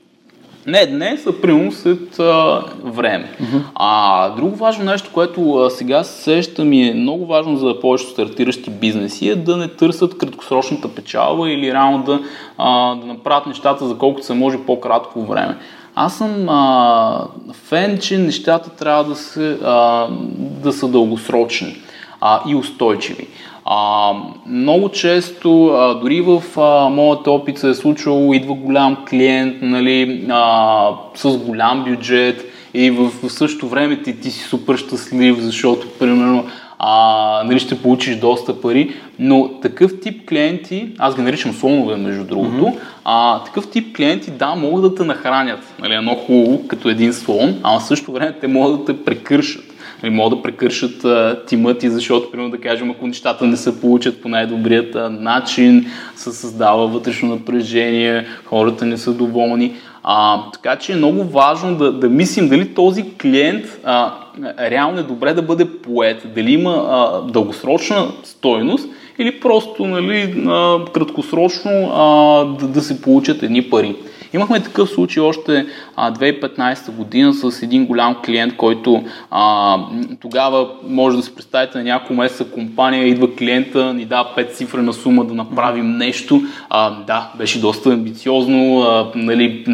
не 0.66 0.86
днес, 0.86 1.26
а 1.26 1.40
примерно 1.40 1.72
след 1.72 2.18
а, 2.18 2.62
време. 2.84 3.30
Uh-huh. 3.42 3.60
А 3.74 4.28
друго 4.28 4.56
важно 4.56 4.84
нещо, 4.84 5.10
което 5.12 5.54
а, 5.54 5.70
сега 5.70 6.04
сещам 6.04 6.72
и 6.72 6.88
е 6.88 6.94
много 6.94 7.26
важно 7.26 7.56
за 7.56 7.80
повечето 7.80 8.10
стартиращи 8.10 8.70
бизнеси 8.70 9.28
е 9.28 9.36
да 9.36 9.56
не 9.56 9.68
търсят 9.68 10.18
краткосрочната 10.18 10.94
печалба 10.94 11.50
или 11.50 11.72
реално 11.72 12.02
да, 12.02 12.20
а, 12.58 12.94
да 12.94 13.06
направят 13.06 13.46
нещата 13.46 13.88
за 13.88 13.98
колкото 13.98 14.26
се 14.26 14.34
може 14.34 14.58
по-кратко 14.58 15.22
време. 15.22 15.56
Аз 15.94 16.18
съм 16.18 16.48
а, 16.48 17.26
фен, 17.52 17.98
че 17.98 18.18
нещата 18.18 18.70
трябва 18.70 19.04
да, 19.04 19.14
се, 19.14 19.58
а, 19.64 20.06
да 20.38 20.72
са 20.72 20.88
дългосрочни 20.88 21.76
а, 22.20 22.40
и 22.48 22.54
устойчиви. 22.54 23.26
А, 23.64 24.12
много 24.46 24.88
често, 24.88 25.66
а, 25.66 25.94
дори 25.94 26.20
в 26.20 26.42
а, 26.56 26.88
моят 26.88 27.26
опит 27.26 27.58
се 27.58 27.68
е 27.68 27.74
случвало, 27.74 28.34
идва 28.34 28.54
голям 28.54 28.96
клиент 29.08 29.56
нали, 29.62 30.26
а, 30.30 30.90
с 31.14 31.36
голям 31.36 31.84
бюджет 31.84 32.44
и 32.74 32.90
в, 32.90 33.10
в 33.22 33.32
същото 33.32 33.68
време 33.68 34.02
ти, 34.02 34.20
ти 34.20 34.30
си 34.30 34.44
супер 34.44 34.76
щастлив, 34.76 35.38
защото 35.38 35.88
примерно 35.98 36.44
а, 36.78 37.42
нали, 37.44 37.60
ще 37.60 37.82
получиш 37.82 38.16
доста 38.16 38.60
пари, 38.60 38.94
но 39.18 39.50
такъв 39.62 40.00
тип 40.00 40.28
клиенти, 40.28 40.88
аз 40.98 41.16
ги 41.16 41.22
наричам 41.22 41.52
слонове 41.52 41.96
между 41.96 42.24
другото, 42.24 42.64
mm-hmm. 42.64 42.78
а, 43.04 43.44
такъв 43.44 43.70
тип 43.70 43.96
клиенти, 43.96 44.30
да, 44.30 44.54
могат 44.54 44.82
да 44.82 44.94
те 44.94 45.04
нахранят, 45.04 45.60
нали, 45.80 45.94
едно 45.94 46.14
хубаво, 46.14 46.68
като 46.68 46.88
един 46.88 47.12
слон, 47.12 47.60
а 47.62 47.78
в 47.78 47.84
същото 47.84 48.12
време 48.12 48.32
те 48.40 48.48
могат 48.48 48.78
да 48.78 48.84
те 48.84 49.04
прекършат 49.04 49.67
нали, 50.02 50.14
могат 50.14 50.38
да 50.38 50.42
прекършат 50.42 51.04
а, 51.04 51.40
тима 51.46 51.74
ти, 51.74 51.90
защото, 51.90 52.30
примерно, 52.30 52.50
да 52.50 52.58
кажем, 52.58 52.90
ако 52.90 53.06
нещата 53.06 53.46
не 53.46 53.56
се 53.56 53.80
получат 53.80 54.22
по 54.22 54.28
най-добрият 54.28 54.94
а, 54.94 55.10
начин, 55.10 55.86
се 56.16 56.32
създава 56.32 56.86
вътрешно 56.86 57.28
напрежение, 57.28 58.26
хората 58.44 58.86
не 58.86 58.96
са 58.96 59.12
доволни. 59.12 59.74
А, 60.02 60.42
така 60.52 60.76
че 60.76 60.92
е 60.92 60.96
много 60.96 61.24
важно 61.24 61.76
да, 61.76 61.92
да 61.92 62.08
мислим 62.08 62.48
дали 62.48 62.74
този 62.74 63.04
клиент 63.22 63.64
а, 63.84 64.12
реално 64.60 64.98
е 64.98 65.02
добре 65.02 65.34
да 65.34 65.42
бъде 65.42 65.64
поет, 65.64 66.26
дали 66.34 66.52
има 66.52 66.86
а, 66.88 67.22
дългосрочна 67.32 68.08
стойност 68.22 68.88
или 69.18 69.40
просто 69.40 69.86
нали, 69.86 70.44
а, 70.48 70.84
краткосрочно 70.92 71.70
а, 71.94 72.44
да, 72.44 72.66
да 72.66 72.80
се 72.80 73.02
получат 73.02 73.42
едни 73.42 73.62
пари. 73.62 73.96
Имахме 74.34 74.62
такъв 74.62 74.88
случай 74.88 75.22
още 75.22 75.66
а, 75.96 76.12
2015 76.12 76.90
година 76.90 77.34
с 77.34 77.62
един 77.62 77.86
голям 77.86 78.16
клиент, 78.24 78.56
който 78.56 79.04
а, 79.30 79.76
тогава 80.20 80.68
може 80.88 81.16
да 81.16 81.22
се 81.22 81.34
представите 81.34 81.78
на 81.78 81.84
няколко 81.84 82.14
месеца 82.14 82.44
компания, 82.44 83.08
идва 83.08 83.36
клиента, 83.36 83.94
ни 83.94 84.04
дава 84.04 84.28
5 84.36 84.52
цифрена 84.52 84.92
сума 84.92 85.24
да 85.24 85.34
направим 85.34 85.96
нещо. 85.96 86.42
А, 86.70 86.90
да, 86.90 87.32
беше 87.38 87.60
доста 87.60 87.92
амбициозно, 87.92 88.80
а, 88.80 89.12
нали, 89.14 89.64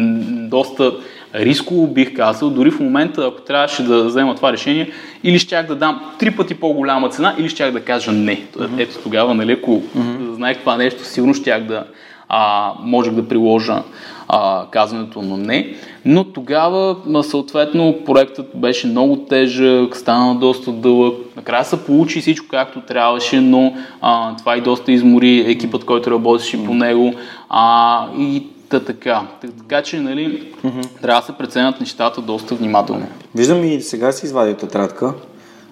доста 0.49 0.91
рисково 1.35 1.87
бих 1.87 2.15
казал, 2.15 2.49
дори 2.49 2.71
в 2.71 2.79
момента, 2.79 3.25
ако 3.25 3.41
трябваше 3.41 3.83
да 3.83 4.03
взема 4.03 4.35
това 4.35 4.51
решение, 4.51 4.91
или 5.23 5.39
щях 5.39 5.67
да 5.67 5.75
дам 5.75 6.01
три 6.19 6.31
пъти 6.31 6.53
по-голяма 6.53 7.09
цена, 7.09 7.35
или 7.37 7.49
щях 7.49 7.71
да 7.71 7.81
кажа 7.81 8.11
не. 8.11 8.41
Mm-hmm. 8.41 8.81
Ето 8.81 8.97
тогава, 9.03 9.33
нали, 9.33 9.51
ако 9.51 9.71
mm-hmm. 9.71 10.33
знаех 10.33 10.57
това 10.57 10.77
нещо, 10.77 11.05
сигурно 11.05 11.33
щях 11.33 11.63
да 11.63 11.85
а, 12.29 12.73
можех 12.83 13.13
да 13.13 13.27
приложа 13.27 13.83
а, 14.27 14.65
казването 14.71 15.21
на 15.21 15.37
не. 15.37 15.75
Но 16.05 16.23
тогава, 16.23 16.95
съответно, 17.23 17.97
проектът 18.05 18.47
беше 18.55 18.87
много 18.87 19.15
тежък, 19.15 19.95
стана 19.97 20.35
доста 20.35 20.71
дълъг. 20.71 21.15
Накрая 21.35 21.65
се 21.65 21.85
получи 21.85 22.21
всичко 22.21 22.47
както 22.49 22.81
трябваше, 22.81 23.41
но 23.41 23.73
а, 24.01 24.35
това 24.35 24.57
и 24.57 24.61
доста 24.61 24.91
измори 24.91 25.39
екипът, 25.39 25.85
който 25.85 26.11
работеше 26.11 26.65
по 26.65 26.73
него. 26.73 27.13
А, 27.49 28.07
и 28.17 28.43
Та 28.69 28.79
така. 28.79 29.27
Така 29.41 29.81
че, 29.81 29.99
нали, 29.99 30.53
mm-hmm. 30.63 31.01
трябва 31.01 31.21
да 31.21 31.25
се 31.25 31.37
преценят 31.37 31.79
нещата 31.79 32.21
доста 32.21 32.55
внимателно. 32.55 33.07
Виждам 33.35 33.63
и 33.63 33.81
сега 33.81 34.11
си 34.11 34.25
извадил 34.25 34.55
тетрадка. 34.55 35.13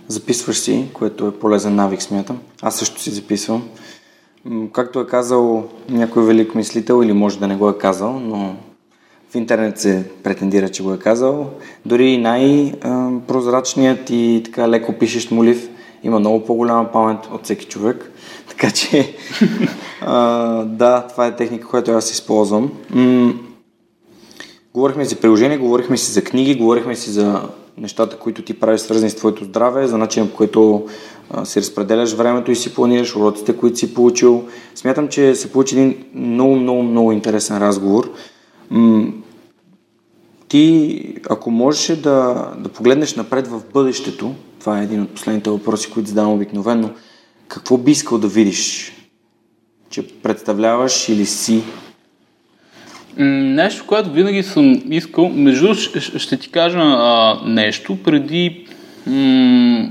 Записваш 0.07 0.57
си, 0.57 0.85
което 0.93 1.27
е 1.27 1.31
полезен 1.31 1.75
навик, 1.75 2.01
смятам. 2.01 2.39
Аз 2.61 2.75
също 2.75 3.01
си 3.01 3.11
записвам. 3.11 3.63
Както 4.72 4.99
е 4.99 5.07
казал 5.07 5.64
някой 5.90 6.26
велик 6.26 6.56
мислител, 6.56 7.03
или 7.03 7.14
може 7.14 7.40
да 7.40 7.48
не 7.48 7.56
го 7.56 7.70
е 7.70 7.78
казал, 7.78 8.20
но 8.20 8.56
в 9.30 9.36
интернет 9.36 9.80
се 9.80 10.06
претендира, 10.24 10.70
че 10.70 10.84
го 10.84 10.94
е 10.94 10.99
казал, 10.99 11.49
дори 11.86 12.18
най-прозрачният 12.18 14.10
и 14.10 14.41
така 14.45 14.70
леко 14.70 14.94
пишещ 14.94 15.32
молив 15.32 15.70
има 16.03 16.20
много 16.20 16.45
по-голяма 16.45 16.91
памет 16.91 17.20
от 17.34 17.44
всеки 17.44 17.65
човек. 17.65 18.11
Така 18.49 18.72
че, 18.72 19.15
а, 20.02 20.18
да, 20.64 21.07
това 21.07 21.28
е 21.28 21.36
техника, 21.36 21.68
която 21.68 21.91
аз 21.91 22.11
използвам. 22.11 22.72
М- 22.90 23.34
говорихме 24.74 25.06
си 25.06 25.15
приложения, 25.15 25.60
говорихме 25.60 25.98
си 25.98 26.11
за 26.11 26.24
книги, 26.24 26.56
говорихме 26.56 26.95
си 26.95 27.10
за 27.10 27.49
нещата, 27.78 28.20
които 28.20 28.41
ти 28.41 28.60
правиш 28.60 28.82
свързани 28.82 29.10
с 29.10 29.15
твоето 29.15 29.44
здраве, 29.44 29.88
за 29.88 29.98
начин 29.98 30.30
по 30.30 30.36
който 30.36 30.86
си 31.44 31.60
разпределяш 31.60 32.14
времето 32.14 32.52
и 32.52 32.56
си 32.56 32.74
планираш 32.74 33.16
уроците, 33.16 33.58
които 33.58 33.78
си 33.78 33.94
получил. 33.94 34.48
Смятам, 34.76 35.08
че 35.08 35.36
се 35.36 35.52
получи 35.52 35.76
един 35.76 35.95
много, 36.16 36.56
много, 36.56 36.84
много 36.84 37.12
интересен 37.12 37.58
разговор. 37.58 38.14
Ти, 40.48 41.04
ако 41.30 41.52
можеш 41.52 41.98
да, 41.98 42.48
да 42.58 42.70
погледнеш 42.70 43.16
напред 43.16 43.48
в 43.48 43.62
бъдещето, 43.74 44.36
това 44.60 44.80
е 44.80 44.84
един 44.84 45.02
от 45.02 45.10
последните 45.10 45.50
въпроси, 45.50 45.91
които 45.91 46.10
задавам 46.10 46.34
обикновено, 46.34 46.90
какво 47.48 47.78
би 47.78 47.91
искал 47.91 48.18
да 48.18 48.28
видиш? 48.28 48.94
Че 49.90 50.08
представляваш 50.08 51.10
или 51.10 51.26
си? 51.26 51.64
Нещо, 53.18 53.86
което 53.88 54.12
винаги 54.12 54.44
съм 54.44 54.82
искал, 54.90 55.30
между 55.30 55.76
ще 56.18 56.38
ти 56.38 56.50
кажа 56.50 56.80
а, 56.80 57.40
нещо, 57.45 57.98
преди 58.04 58.68
м- 59.08 59.90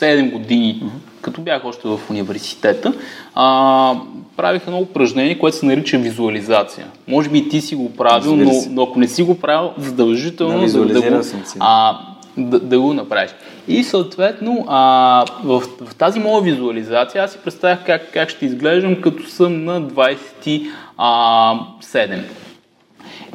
7 0.00 0.32
години, 0.32 0.82
mm-hmm. 0.82 1.20
като 1.20 1.40
бях 1.40 1.64
още 1.64 1.88
в 1.88 2.00
университета, 2.10 2.92
а, 3.34 3.94
правих 4.36 4.62
едно 4.66 4.78
упражнение, 4.78 5.38
което 5.38 5.56
се 5.56 5.66
нарича 5.66 5.98
визуализация. 5.98 6.86
Може 7.08 7.28
би 7.28 7.38
и 7.38 7.48
ти 7.48 7.60
си 7.60 7.74
го 7.74 7.92
правил, 7.92 8.36
но, 8.36 8.52
но 8.70 8.82
ако 8.82 8.98
не 8.98 9.08
си 9.08 9.22
го 9.22 9.40
правил, 9.40 9.72
задължително 9.78 10.66
да, 10.66 10.86
да, 10.86 11.10
го, 11.10 11.20
а, 11.60 11.98
да, 12.36 12.60
да 12.60 12.80
го 12.80 12.94
направиш. 12.94 13.30
И 13.68 13.84
съответно, 13.84 14.64
а, 14.68 15.24
в, 15.44 15.62
в 15.80 15.94
тази 15.94 16.20
моя 16.20 16.42
визуализация 16.42 17.24
аз 17.24 17.32
си 17.32 17.38
представях 17.44 17.84
как, 17.86 18.12
как 18.12 18.28
ще 18.28 18.46
изглеждам 18.46 19.00
като 19.00 19.26
съм 19.26 19.64
на 19.64 19.82
27. 19.82 22.22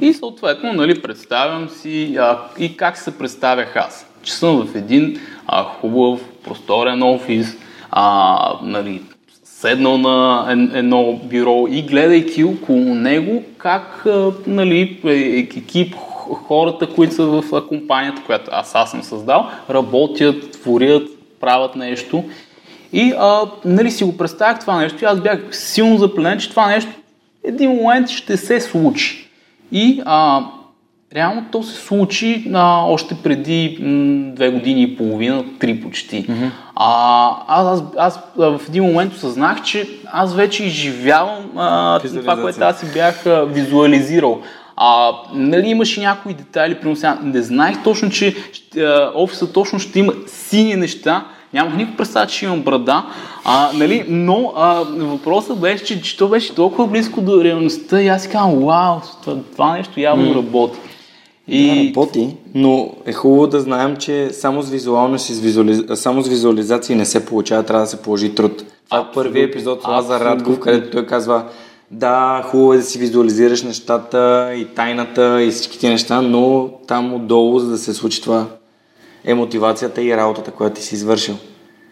И 0.01 0.13
съответно, 0.13 0.73
нали, 0.73 1.01
представям 1.01 1.69
си 1.69 2.15
а, 2.19 2.39
и 2.59 2.77
как 2.77 2.97
се 2.97 3.17
представях 3.17 3.75
аз. 3.75 4.07
Че 4.23 4.33
съм 4.33 4.67
в 4.67 4.75
един 4.75 5.19
а, 5.47 5.63
хубав, 5.63 6.21
просторен 6.43 7.03
офис, 7.03 7.57
а, 7.91 8.53
нали, 8.61 9.01
седнал 9.43 9.97
на 9.97 10.45
едно 10.73 11.19
бюро 11.23 11.67
и 11.69 11.81
гледайки 11.81 12.43
около 12.43 12.95
него 12.95 13.43
как 13.57 14.05
нали, 14.47 14.99
е, 15.05 15.47
екип, 15.57 15.95
хората, 16.47 16.87
които 16.87 17.13
са 17.13 17.25
в 17.25 17.67
компанията, 17.67 18.21
която 18.25 18.49
аз, 18.53 18.75
аз 18.75 18.91
съм 18.91 19.03
създал, 19.03 19.47
работят, 19.69 20.51
творят, 20.51 21.07
правят 21.39 21.75
нещо. 21.75 22.23
И 22.93 23.13
а, 23.17 23.41
нали, 23.65 23.91
си 23.91 24.03
го 24.03 24.17
представях 24.17 24.59
това 24.59 24.77
нещо 24.77 25.03
и 25.03 25.07
аз 25.07 25.19
бях 25.19 25.39
силно 25.51 25.97
запленен, 25.97 26.39
че 26.39 26.49
това 26.49 26.67
нещо 26.67 26.91
един 27.43 27.71
момент 27.71 28.09
ще 28.09 28.37
се 28.37 28.61
случи. 28.61 29.29
И 29.71 30.01
а, 30.05 30.45
реално 31.15 31.45
то 31.51 31.63
се 31.63 31.75
случи 31.75 32.51
а, 32.53 32.83
още 32.85 33.15
преди 33.23 33.77
м, 33.81 34.31
две 34.35 34.49
години 34.49 34.83
и 34.83 34.97
половина, 34.97 35.43
три 35.59 35.81
почти. 35.81 36.25
Mm-hmm. 36.25 36.49
А, 36.75 37.29
аз, 37.47 37.83
аз, 37.97 38.19
аз 38.37 38.59
в 38.59 38.61
един 38.69 38.83
момент 38.83 39.13
осъзнах, 39.13 39.63
че 39.63 39.89
аз 40.11 40.35
вече 40.35 40.63
изживявам 40.63 41.51
а, 41.57 41.99
това, 41.99 42.41
което 42.41 42.63
аз 42.63 42.79
си 42.79 42.85
бях 42.93 43.25
а, 43.25 43.45
визуализирал. 43.45 44.41
А, 44.75 45.11
нали, 45.33 45.67
имаше 45.67 46.01
някои 46.01 46.33
детайли, 46.33 46.75
примерно 46.75 46.95
сега 46.95 47.17
не 47.23 47.41
знаех 47.41 47.83
точно, 47.83 48.09
че 48.09 48.35
а, 48.77 49.11
офиса 49.15 49.53
точно 49.53 49.79
ще 49.79 49.99
има 49.99 50.13
сини 50.27 50.75
неща, 50.75 51.25
Нямах 51.53 51.75
никаква 51.75 51.97
представа, 51.97 52.27
че 52.27 52.45
имам 52.45 52.61
брада, 52.61 53.03
а, 53.45 53.69
нали, 53.73 54.05
но 54.07 54.53
а, 54.55 54.83
въпросът 54.97 55.59
беше, 55.59 55.83
че, 55.83 56.01
че 56.01 56.17
то 56.17 56.27
беше 56.27 56.55
толкова 56.55 56.87
близко 56.87 57.21
до 57.21 57.43
реалността 57.43 58.01
и 58.01 58.07
аз 58.07 58.21
си 58.21 58.29
казвам, 58.29 58.65
вау, 58.65 58.99
това, 59.23 59.37
това 59.51 59.77
нещо 59.77 59.99
явно 59.99 60.25
mm. 60.25 60.35
работи. 60.35 60.79
И... 61.47 61.67
Да, 61.67 61.99
работи, 61.99 62.35
но 62.55 62.91
е 63.05 63.13
хубаво 63.13 63.47
да 63.47 63.61
знаем, 63.61 63.95
че 63.95 64.29
само 64.33 64.61
с, 64.61 64.69
визуално 64.69 65.19
с, 65.19 65.39
визуализ... 65.39 65.81
само 65.95 66.21
с 66.21 66.27
визуализации 66.27 66.95
не 66.95 67.05
се 67.05 67.25
получава, 67.25 67.63
трябва 67.63 67.83
да 67.83 67.89
се 67.89 68.01
положи 68.01 68.35
труд. 68.35 68.63
Това 68.89 68.99
е 68.99 69.13
първият 69.13 69.49
епизод 69.49 69.81
с 69.81 69.87
Лазар 69.87 70.21
Радков, 70.21 70.59
където 70.59 70.91
той 70.91 71.05
казва, 71.05 71.45
да, 71.91 72.43
хубаво 72.45 72.73
е 72.73 72.77
да 72.77 72.83
си 72.83 72.99
визуализираш 72.99 73.63
нещата 73.63 74.51
и 74.55 74.65
тайната 74.65 75.43
и 75.43 75.51
всички 75.51 75.87
неща, 75.87 76.21
но 76.21 76.69
там 76.87 77.13
отдолу, 77.13 77.59
за 77.59 77.69
да 77.69 77.77
се 77.77 77.93
случи 77.93 78.21
това, 78.21 78.45
е 79.25 79.33
мотивацията 79.33 80.03
и 80.03 80.17
работата, 80.17 80.51
която 80.51 80.75
ти 80.75 80.81
си 80.81 80.95
извършил. 80.95 81.35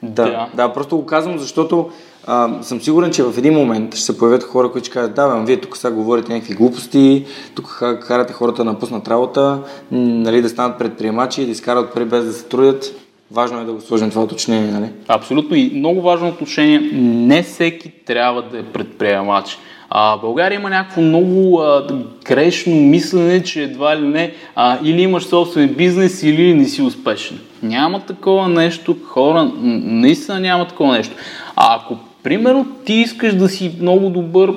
Да, 0.03 0.25
да, 0.25 0.49
да 0.53 0.73
просто 0.73 0.97
го 0.97 1.05
казвам, 1.05 1.39
защото 1.39 1.89
а, 2.27 2.49
съм 2.61 2.81
сигурен, 2.81 3.11
че 3.11 3.23
в 3.23 3.37
един 3.37 3.53
момент 3.53 3.95
ще 3.95 4.05
се 4.05 4.17
появят 4.17 4.43
хора, 4.43 4.71
които 4.71 4.85
ще 4.85 4.93
кажат, 4.93 5.15
да, 5.15 5.27
бе, 5.27 5.45
вие 5.45 5.57
тук 5.57 5.77
сега 5.77 5.93
говорите 5.93 6.33
някакви 6.33 6.53
глупости, 6.53 7.25
тук 7.55 7.83
карате 8.07 8.33
хората 8.33 8.63
да 8.63 8.71
напуснат 8.71 9.07
работа, 9.07 9.59
нали, 9.91 10.41
да 10.41 10.49
станат 10.49 10.77
предприемачи, 10.77 11.45
да 11.45 11.51
изкарат 11.51 11.93
пари 11.93 12.05
без 12.05 12.25
да 12.25 12.33
се 12.33 12.45
трудят. 12.45 12.93
Важно 13.31 13.59
е 13.61 13.63
да 13.63 13.73
го 13.73 13.81
сложим 13.81 14.09
това 14.09 14.23
уточнение, 14.23 14.71
нали? 14.71 14.89
Абсолютно 15.07 15.55
и 15.55 15.71
много 15.75 16.01
важно 16.01 16.29
уточнение. 16.29 16.79
Не 17.01 17.43
всеки 17.43 17.91
трябва 18.05 18.41
да 18.41 18.59
е 18.59 18.63
предприемач. 18.63 19.57
А, 19.89 20.17
България 20.17 20.55
има 20.55 20.69
някакво 20.69 21.01
много 21.01 21.59
а, 21.59 21.87
грешно 22.25 22.75
мислене, 22.75 23.43
че 23.43 23.63
едва 23.63 23.97
ли 23.97 24.07
не 24.07 24.33
а, 24.55 24.77
или 24.83 25.01
имаш 25.01 25.23
собствен 25.23 25.73
бизнес, 25.73 26.23
или 26.23 26.53
не 26.53 26.65
си 26.65 26.81
успешен. 26.81 27.39
Няма 27.63 27.99
такова 27.99 28.49
нещо, 28.49 28.95
хора, 29.05 29.51
наистина 29.61 30.39
няма 30.39 30.67
такова 30.67 30.97
нещо. 30.97 31.15
А 31.55 31.75
ако, 31.75 31.97
примерно, 32.23 32.65
ти 32.85 32.93
искаш 32.93 33.33
да 33.33 33.49
си 33.49 33.71
много 33.81 34.09
добър, 34.09 34.53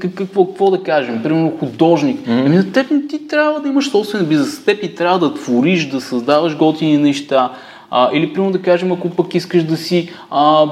какво, 0.00 0.46
какво 0.46 0.70
да 0.70 0.82
кажем, 0.82 1.22
примерно 1.22 1.56
художник, 1.60 2.20
mm-hmm. 2.20 2.46
ами 2.46 2.56
на 2.56 2.72
теб 2.72 2.90
не 2.90 3.06
ти 3.06 3.28
трябва 3.28 3.60
да 3.60 3.68
имаш 3.68 3.90
собствен 3.90 4.26
бизнес, 4.26 4.64
теб 4.64 4.82
и 4.82 4.94
трябва 4.94 5.18
да 5.18 5.34
твориш, 5.34 5.86
да 5.86 6.00
създаваш 6.00 6.56
готини 6.56 6.98
неща, 6.98 7.52
а, 7.90 8.10
или, 8.12 8.32
примерно 8.32 8.52
да 8.52 8.62
кажем, 8.62 8.92
ако 8.92 9.10
пък 9.10 9.34
искаш 9.34 9.62
да 9.62 9.76
си 9.76 10.10
а, 10.30 10.66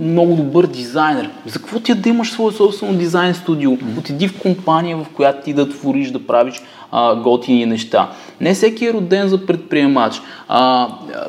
много 0.00 0.36
добър 0.36 0.66
дизайнер, 0.66 1.30
за 1.46 1.58
какво 1.58 1.80
ти 1.80 1.92
е 1.92 1.94
да 1.94 2.08
имаш 2.08 2.32
свое 2.32 2.52
собствено 2.52 2.98
дизайн 2.98 3.34
студио? 3.34 3.70
Mm-hmm. 3.70 3.98
Отиди 3.98 4.28
в 4.28 4.38
компания, 4.38 4.96
в 4.96 5.06
която 5.14 5.44
ти 5.44 5.52
да 5.52 5.68
твориш, 5.68 6.10
да 6.10 6.26
правиш 6.26 6.62
а, 6.92 7.16
готини 7.16 7.66
неща. 7.66 8.10
Не 8.40 8.54
всеки 8.54 8.86
е 8.86 8.92
роден 8.92 9.28
за 9.28 9.46
предприемач. 9.46 10.20
А, 10.48 10.88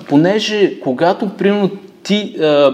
понеже 0.10 0.80
когато, 0.80 1.30
примерно, 1.30 1.70
ти, 2.04 2.36
а, 2.42 2.74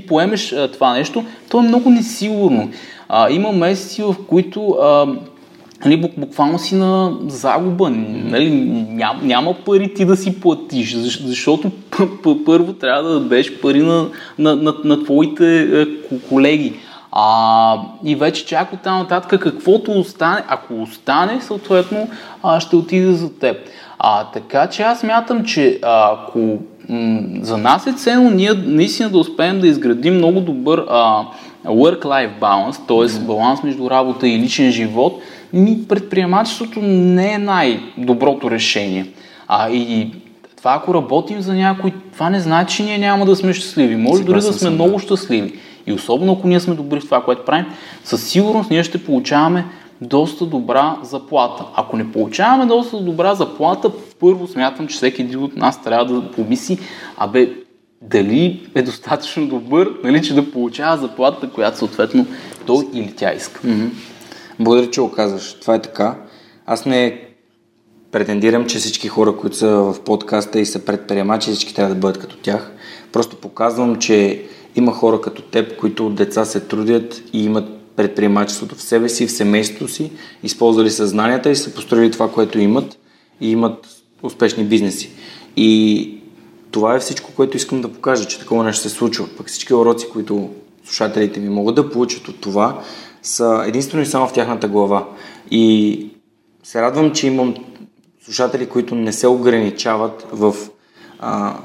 ти 0.00 0.06
поемеш 0.06 0.52
а, 0.52 0.68
това 0.68 0.92
нещо, 0.92 1.24
то 1.50 1.58
е 1.58 1.62
много 1.62 1.90
несигурно. 1.90 2.70
А, 3.08 3.30
има 3.30 3.52
месеци, 3.52 4.02
в 4.02 4.14
които 4.28 4.70
а, 4.70 5.06
нали, 5.84 6.10
буквално 6.16 6.58
си 6.58 6.74
на 6.74 7.16
загуба. 7.26 7.90
Нали, 7.90 8.50
ням, 8.90 9.20
няма 9.22 9.54
пари 9.54 9.94
ти 9.94 10.04
да 10.04 10.16
си 10.16 10.40
платиш, 10.40 10.96
защото 11.24 11.70
първо 12.46 12.72
трябва 12.72 13.02
да 13.02 13.20
дадеш 13.20 13.60
пари 13.60 13.82
на, 13.82 14.08
на, 14.38 14.56
на, 14.56 14.74
на 14.84 15.04
твоите 15.04 15.60
е, 15.62 15.86
колеги. 16.28 16.72
А, 17.12 17.76
и 18.04 18.14
вече 18.14 18.46
чак 18.46 18.72
от 18.72 18.80
там 18.80 18.98
нататък 18.98 19.40
каквото 19.40 19.92
остане, 19.92 20.42
ако 20.48 20.82
остане, 20.82 21.40
съответно 21.40 22.08
а, 22.42 22.60
ще 22.60 22.76
отиде 22.76 23.12
за 23.12 23.38
теб. 23.38 23.56
А, 23.98 24.24
така 24.24 24.66
че 24.66 24.82
аз 24.82 25.02
мятам, 25.02 25.44
че 25.44 25.78
ако 25.82 26.58
за 27.42 27.58
нас 27.58 27.86
е 27.86 27.92
ценно 27.92 28.30
ние 28.30 28.52
наистина 28.52 29.10
да 29.10 29.18
успеем 29.18 29.60
да 29.60 29.68
изградим 29.68 30.14
много 30.14 30.40
добър 30.40 30.84
а, 30.88 31.22
work-life 31.66 32.40
balance, 32.40 32.78
т.е. 32.88 33.20
баланс 33.26 33.62
между 33.62 33.90
работа 33.90 34.28
и 34.28 34.38
личен 34.38 34.70
живот, 34.70 35.20
ми 35.52 35.78
предприемачеството 35.88 36.80
не 36.82 37.32
е 37.32 37.38
най-доброто 37.38 38.50
решение. 38.50 39.06
А 39.48 39.70
и 39.70 40.10
това 40.56 40.74
ако 40.74 40.94
работим 40.94 41.40
за 41.40 41.54
някой, 41.54 41.92
това 42.12 42.30
не 42.30 42.40
значи, 42.40 42.76
че 42.76 42.82
ние 42.82 42.98
няма 42.98 43.26
да 43.26 43.36
сме 43.36 43.52
щастливи. 43.52 43.96
Може 43.96 44.24
дори 44.24 44.40
да 44.40 44.52
сме 44.52 44.70
много 44.70 44.98
щастливи. 44.98 45.52
И 45.86 45.92
особено 45.92 46.32
ако 46.32 46.48
ние 46.48 46.60
сме 46.60 46.74
добри 46.74 47.00
в 47.00 47.04
това, 47.04 47.22
което 47.22 47.44
правим, 47.44 47.66
със 48.04 48.24
сигурност 48.24 48.70
ние 48.70 48.84
ще 48.84 49.04
получаваме 49.04 49.64
доста 50.00 50.46
добра 50.46 50.96
заплата. 51.02 51.64
Ако 51.74 51.96
не 51.96 52.12
получаваме 52.12 52.66
доста 52.66 53.00
добра 53.00 53.34
заплата, 53.34 53.90
първо 54.20 54.46
смятам, 54.46 54.86
че 54.86 54.96
всеки 54.96 55.22
един 55.22 55.42
от 55.42 55.56
нас 55.56 55.82
трябва 55.82 56.20
да 56.20 56.30
помисли, 56.30 56.78
абе, 57.16 57.50
дали 58.02 58.70
е 58.74 58.82
достатъчно 58.82 59.46
добър, 59.46 59.92
нали, 60.04 60.22
че 60.22 60.34
да 60.34 60.50
получава 60.50 60.96
заплатата, 60.96 61.50
която 61.50 61.78
съответно 61.78 62.26
той 62.66 62.88
или 62.92 63.12
тя 63.12 63.34
иска. 63.34 63.60
Mm-hmm. 63.60 63.88
Благодаря, 64.60 64.90
че 64.90 65.00
го 65.00 65.10
казваш. 65.10 65.54
Това 65.60 65.74
е 65.74 65.82
така. 65.82 66.14
Аз 66.66 66.86
не 66.86 67.22
претендирам, 68.12 68.66
че 68.66 68.78
всички 68.78 69.08
хора, 69.08 69.36
които 69.36 69.56
са 69.56 69.68
в 69.68 69.96
подкаста 70.04 70.60
и 70.60 70.66
са 70.66 70.84
предприемачи, 70.84 71.50
всички 71.50 71.74
трябва 71.74 71.94
да 71.94 72.00
бъдат 72.00 72.18
като 72.18 72.36
тях. 72.36 72.72
Просто 73.12 73.36
показвам, 73.36 73.96
че 73.96 74.42
има 74.76 74.92
хора 74.92 75.20
като 75.20 75.42
теб, 75.42 75.76
които 75.76 76.06
от 76.06 76.14
деца 76.14 76.44
се 76.44 76.60
трудят 76.60 77.22
и 77.32 77.44
имат 77.44 77.75
предприемачеството 77.96 78.74
в 78.74 78.82
себе 78.82 79.08
си, 79.08 79.26
в 79.26 79.32
семейството 79.32 79.88
си, 79.88 80.10
използвали 80.42 80.90
съзнанията 80.90 81.50
и 81.50 81.56
са 81.56 81.74
построили 81.74 82.10
това, 82.10 82.32
което 82.32 82.58
имат 82.58 82.98
и 83.40 83.50
имат 83.50 83.86
успешни 84.22 84.64
бизнеси. 84.64 85.10
И 85.56 86.12
това 86.70 86.94
е 86.94 86.98
всичко, 86.98 87.32
което 87.36 87.56
искам 87.56 87.80
да 87.80 87.92
покажа, 87.92 88.28
че 88.28 88.38
такова 88.38 88.64
нещо 88.64 88.82
се 88.82 88.88
случва. 88.88 89.28
Пък 89.36 89.46
всички 89.48 89.74
уроци, 89.74 90.08
които 90.12 90.50
слушателите 90.84 91.40
ми 91.40 91.48
могат 91.48 91.74
да 91.74 91.90
получат 91.90 92.28
от 92.28 92.40
това, 92.40 92.82
са 93.22 93.64
единствено 93.66 94.02
и 94.02 94.06
само 94.06 94.28
в 94.28 94.32
тяхната 94.32 94.68
глава. 94.68 95.08
И 95.50 96.06
се 96.62 96.82
радвам, 96.82 97.12
че 97.12 97.26
имам 97.26 97.54
слушатели, 98.24 98.66
които 98.66 98.94
не 98.94 99.12
се 99.12 99.26
ограничават 99.26 100.26
в 100.32 100.56
а, 101.18 101.58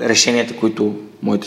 решенията, 0.00 0.56
които 0.56 0.94
моите 1.22 1.46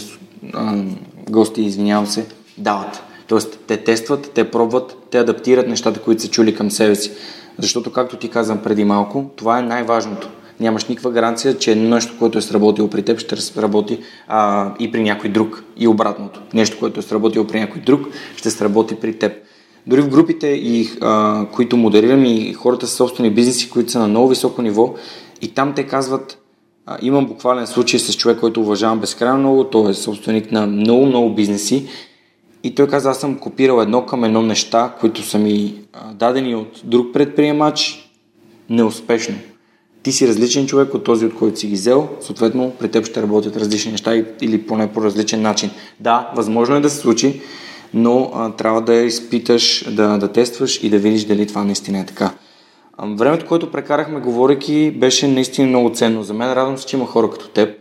а, 0.54 0.84
гости, 1.30 1.62
извинявам 1.62 2.08
се, 2.08 2.26
дават. 2.60 3.04
Тоест, 3.28 3.60
те 3.68 3.78
тестват, 3.78 4.32
те 4.34 4.52
пробват, 4.52 4.98
те 5.12 5.18
адаптират 5.18 5.68
нещата, 5.68 6.02
които 6.02 6.22
са 6.22 6.30
чули 6.30 6.56
към 6.56 6.72
себе 6.72 6.96
си. 6.96 7.12
Защото, 7.58 7.92
както 7.92 8.18
ти 8.18 8.30
казвам 8.30 8.58
преди 8.58 8.84
малко, 8.86 9.26
това 9.36 9.60
е 9.60 9.62
най-важното. 9.62 10.30
Нямаш 10.60 10.86
никаква 10.86 11.12
гаранция, 11.12 11.58
че 11.58 11.76
нещо, 11.76 12.16
което 12.20 12.38
е 12.38 12.42
сработило 12.42 12.88
при 12.88 13.02
теб, 13.02 13.20
ще 13.20 13.62
работи 13.62 14.00
а, 14.28 14.72
и 14.80 14.92
при 14.92 15.04
някой 15.04 15.30
друг. 15.30 15.64
И 15.78 15.88
обратното. 15.88 16.42
Нещо, 16.54 16.80
което 16.80 17.00
е 17.00 17.04
сработило 17.04 17.48
при 17.48 17.60
някой 17.60 17.82
друг, 17.82 18.08
ще 18.36 18.50
сработи 18.50 18.96
при 18.96 19.14
теб. 19.20 19.34
Дори 19.88 20.02
в 20.02 20.10
групите, 20.10 20.48
и, 20.48 20.90
а, 21.02 21.46
които 21.52 21.78
модерирам 21.78 22.26
и 22.26 22.54
хората 22.54 22.88
с 22.88 22.94
собствени 22.94 23.30
бизнеси, 23.30 23.70
които 23.70 23.92
са 23.92 24.00
на 24.00 24.08
много 24.08 24.28
високо 24.28 24.62
ниво, 24.62 24.94
и 25.42 25.54
там 25.54 25.74
те 25.76 25.84
казват, 25.84 26.38
а, 26.86 26.98
имам 27.02 27.26
буквален 27.26 27.68
случай 27.68 28.00
с 28.00 28.14
човек, 28.14 28.40
който 28.40 28.62
уважавам 28.62 29.00
безкрайно 29.00 29.40
много, 29.40 29.64
той 29.64 29.92
е 29.92 29.94
собственик 29.94 30.52
на 30.52 30.68
много, 30.68 31.06
много 31.06 31.36
бизнеси 31.36 31.88
и 32.64 32.76
той 32.76 32.88
каза, 32.88 33.10
аз 33.10 33.20
съм 33.20 33.40
копирал 33.40 33.82
едно 33.82 34.06
към 34.06 34.24
едно 34.24 34.42
неща, 34.42 34.94
които 35.00 35.22
са 35.22 35.40
ми 35.40 35.76
дадени 36.14 36.56
от 36.56 36.82
друг 36.84 37.14
предприемач 37.14 38.10
неуспешно. 38.70 39.36
Ти 40.04 40.12
си 40.12 40.28
различен 40.28 40.68
човек 40.68 40.94
от 40.94 41.04
този, 41.04 41.26
от 41.26 41.36
който 41.36 41.60
си 41.60 41.68
ги 41.68 41.74
взел, 41.74 42.10
съответно 42.22 42.72
при 42.80 42.92
теб 42.92 43.06
ще 43.06 43.22
работят 43.22 43.58
различни 43.58 43.92
неща 43.92 44.24
или 44.42 44.62
поне 44.62 44.92
по 44.94 45.02
различен 45.02 45.42
начин. 45.42 45.70
Да, 46.00 46.32
възможно 46.36 46.76
е 46.76 46.80
да 46.80 46.90
се 46.90 46.98
случи, 46.98 47.42
но 47.94 48.32
а, 48.34 48.52
трябва 48.52 48.82
да 48.82 48.94
изпиташ, 48.94 49.94
да, 49.94 50.18
да 50.18 50.32
тестваш 50.32 50.84
и 50.84 50.90
да 50.90 50.98
видиш 50.98 51.24
дали 51.24 51.48
това 51.48 51.64
наистина 51.64 52.00
е 52.00 52.06
така. 52.06 52.32
Времето, 53.04 53.46
което 53.46 53.72
прекарахме 53.72 54.20
говорейки, 54.20 54.92
беше 54.92 55.28
наистина 55.28 55.68
много 55.68 55.92
ценно 55.94 56.24
за 56.24 56.34
мен. 56.34 56.54
Радвам 56.54 56.78
се, 56.78 56.86
че 56.86 56.96
има 56.98 57.06
хора 57.06 57.30
като 57.30 57.50
теб. 57.50 57.78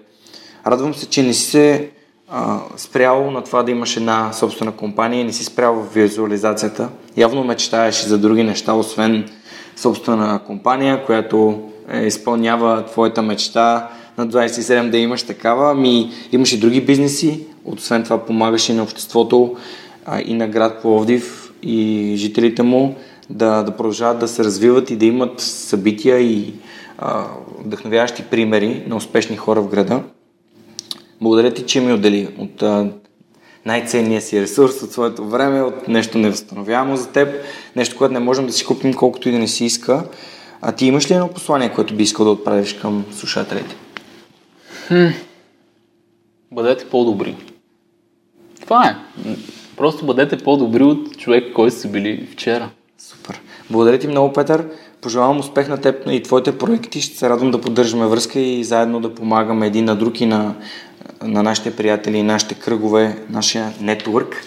Радвам 0.66 0.94
се, 0.94 1.06
че 1.06 1.22
не 1.22 1.34
си 1.34 1.50
се 1.50 1.90
а, 2.30 2.60
спрял 2.76 3.30
на 3.30 3.44
това 3.44 3.62
да 3.62 3.70
имаш 3.70 3.96
една 3.96 4.32
собствена 4.32 4.72
компания 4.72 5.24
не 5.24 5.32
си 5.32 5.44
спрял 5.44 5.74
в 5.74 5.94
визуализацията. 5.94 6.88
Явно 7.16 7.44
мечтаеш 7.44 8.02
и 8.02 8.08
за 8.08 8.18
други 8.18 8.42
неща, 8.42 8.72
освен 8.72 9.28
собствена 9.76 10.40
компания, 10.46 11.04
която 11.06 11.62
е, 11.92 12.06
изпълнява 12.06 12.84
твоята 12.86 13.22
мечта 13.22 13.88
на 14.18 14.28
27 14.28 14.90
да 14.90 14.98
имаш 14.98 15.22
такава. 15.22 15.70
Ами 15.70 16.10
имаш 16.32 16.52
и 16.52 16.60
други 16.60 16.80
бизнеси, 16.80 17.46
освен 17.64 18.04
това 18.04 18.18
помагаш 18.18 18.68
и 18.68 18.72
на 18.72 18.82
обществото 18.82 19.56
а, 20.06 20.20
и 20.20 20.34
на 20.34 20.48
град 20.48 20.82
Пловдив 20.82 21.52
и 21.62 22.12
жителите 22.16 22.62
му 22.62 22.96
да, 23.30 23.62
да 23.62 23.76
продължават 23.76 24.18
да 24.18 24.28
се 24.28 24.44
развиват 24.44 24.90
и 24.90 24.96
да 24.96 25.06
имат 25.06 25.40
събития 25.40 26.18
и 26.20 26.54
а, 26.98 27.24
вдъхновяващи 27.64 28.22
примери 28.22 28.82
на 28.86 28.96
успешни 28.96 29.36
хора 29.36 29.60
в 29.60 29.68
града. 29.68 30.00
Благодаря 31.20 31.54
ти, 31.54 31.66
че 31.66 31.80
ми 31.80 31.92
отдели 31.92 32.28
от 32.38 32.62
а, 32.62 32.90
най-ценния 33.66 34.20
си 34.20 34.40
ресурс 34.40 34.82
от 34.82 34.92
своето 34.92 35.24
време, 35.24 35.62
от 35.62 35.88
нещо 35.88 36.18
невъзстановяемо 36.18 36.96
за 36.96 37.08
теб, 37.08 37.28
нещо, 37.76 37.96
което 37.96 38.14
не 38.14 38.20
можем 38.20 38.46
да 38.46 38.52
си 38.52 38.64
купим 38.64 38.94
колкото 38.94 39.28
и 39.28 39.32
да 39.32 39.38
не 39.38 39.48
си 39.48 39.64
иска. 39.64 40.04
А 40.62 40.72
ти 40.72 40.86
имаш 40.86 41.10
ли 41.10 41.14
едно 41.14 41.28
послание, 41.28 41.72
което 41.72 41.94
би 41.94 42.02
искал 42.02 42.24
да 42.24 42.30
отправиш 42.30 42.72
към 42.72 43.04
слушателите? 43.12 43.76
Хм. 44.88 45.06
Бъдете 46.52 46.84
по-добри. 46.84 47.36
Това 48.60 48.88
е. 48.88 48.96
Просто 49.76 50.06
бъдете 50.06 50.38
по-добри 50.38 50.82
от 50.82 51.18
човек, 51.18 51.52
който 51.54 51.76
сте 51.76 51.88
били 51.88 52.28
вчера. 52.32 52.70
Супер. 52.98 53.40
Благодаря 53.70 53.98
ти 53.98 54.08
много, 54.08 54.32
Петър. 54.32 54.66
Пожелавам 55.00 55.38
успех 55.38 55.68
на 55.68 55.80
теб 55.80 56.06
и 56.10 56.22
твоите 56.22 56.58
проекти. 56.58 57.00
Ще 57.00 57.16
се 57.16 57.28
радвам 57.28 57.50
да 57.50 57.60
поддържаме 57.60 58.06
връзка 58.06 58.40
и 58.40 58.64
заедно 58.64 59.00
да 59.00 59.14
помагаме 59.14 59.66
един 59.66 59.84
на 59.84 59.96
друг 59.96 60.20
и 60.20 60.26
на, 60.26 60.54
на 61.22 61.42
нашите 61.42 61.76
приятели, 61.76 62.22
нашите 62.22 62.54
кръгове, 62.54 63.18
нашия 63.30 63.72
нетворк. 63.80 64.42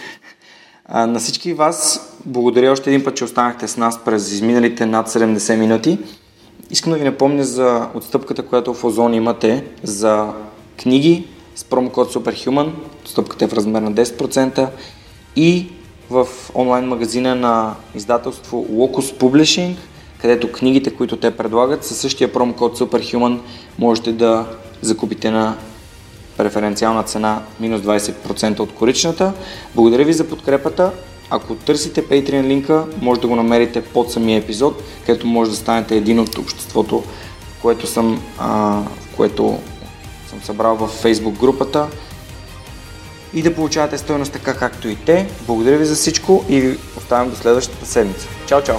А, 0.86 1.08
на 1.08 1.20
всички 1.20 1.54
вас 1.54 2.08
благодаря 2.26 2.72
още 2.72 2.90
един 2.90 3.04
път, 3.04 3.16
че 3.16 3.24
останахте 3.24 3.68
с 3.68 3.78
нас 3.78 4.04
през 4.04 4.32
изминалите 4.32 4.86
над 4.86 5.10
70 5.10 5.56
минути. 5.56 5.98
Искам 6.70 6.94
да 6.94 7.00
ви 7.00 7.06
напомня 7.06 7.44
за 7.44 7.88
отстъпката, 7.94 8.46
която 8.46 8.74
в 8.74 8.84
Озон 8.84 9.14
имате 9.14 9.66
за 9.84 10.34
книги 10.82 11.28
с 11.56 11.64
промокод 11.64 12.14
Superhuman. 12.14 12.70
Отстъпката 13.06 13.46
е 13.46 13.48
в 13.48 13.54
размер 13.54 13.82
на 13.82 13.94
10% 13.94 14.68
и 15.36 15.68
в 16.10 16.28
онлайн 16.56 16.86
магазина 16.86 17.36
на 17.36 17.76
издателство 17.96 18.66
Locus 18.72 19.20
Publishing, 19.20 19.76
където 20.22 20.52
книгите, 20.52 20.92
които 20.92 21.18
те 21.18 21.32
предлагат, 21.32 21.86
със 21.86 21.98
същия 21.98 22.34
промокод 22.34 22.80
Superhuman 22.80 23.40
можете 23.80 24.12
да 24.12 24.46
закупите 24.82 25.32
на 25.32 25.56
преференциална 26.38 27.04
цена 27.04 27.42
минус 27.60 27.82
20% 27.82 28.60
от 28.60 28.74
коричната. 28.74 29.34
Благодаря 29.76 30.06
ви 30.06 30.14
за 30.14 30.28
подкрепата. 30.28 30.92
Ако 31.30 31.56
търсите 31.56 32.04
Patreon 32.08 32.44
линка, 32.44 32.86
може 33.02 33.22
да 33.22 33.28
го 33.28 33.36
намерите 33.36 33.82
под 33.82 34.12
самия 34.12 34.38
епизод, 34.38 34.84
където 35.06 35.28
може 35.28 35.52
да 35.52 35.58
станете 35.58 35.98
един 35.98 36.20
от 36.20 36.38
обществото, 36.38 37.04
което 37.62 37.88
съм, 37.88 38.22
а, 38.40 38.82
което 39.16 39.60
съм 40.30 40.42
събрал 40.44 40.76
в 40.76 41.04
Facebook 41.04 41.40
групата 41.40 41.88
и 43.34 43.42
да 43.42 43.56
получавате 43.56 43.98
стоеност 43.98 44.34
така 44.34 44.54
както 44.54 44.88
и 44.88 44.96
те. 44.96 45.28
Благодаря 45.48 45.78
ви 45.78 45.86
за 45.86 45.96
всичко 45.96 46.46
и 46.50 46.62
ви 46.62 46.78
оставям 46.98 47.30
до 47.30 47.36
следващата 47.36 47.86
седмица. 47.86 48.28
Чао, 48.48 48.64
чао! 48.64 48.78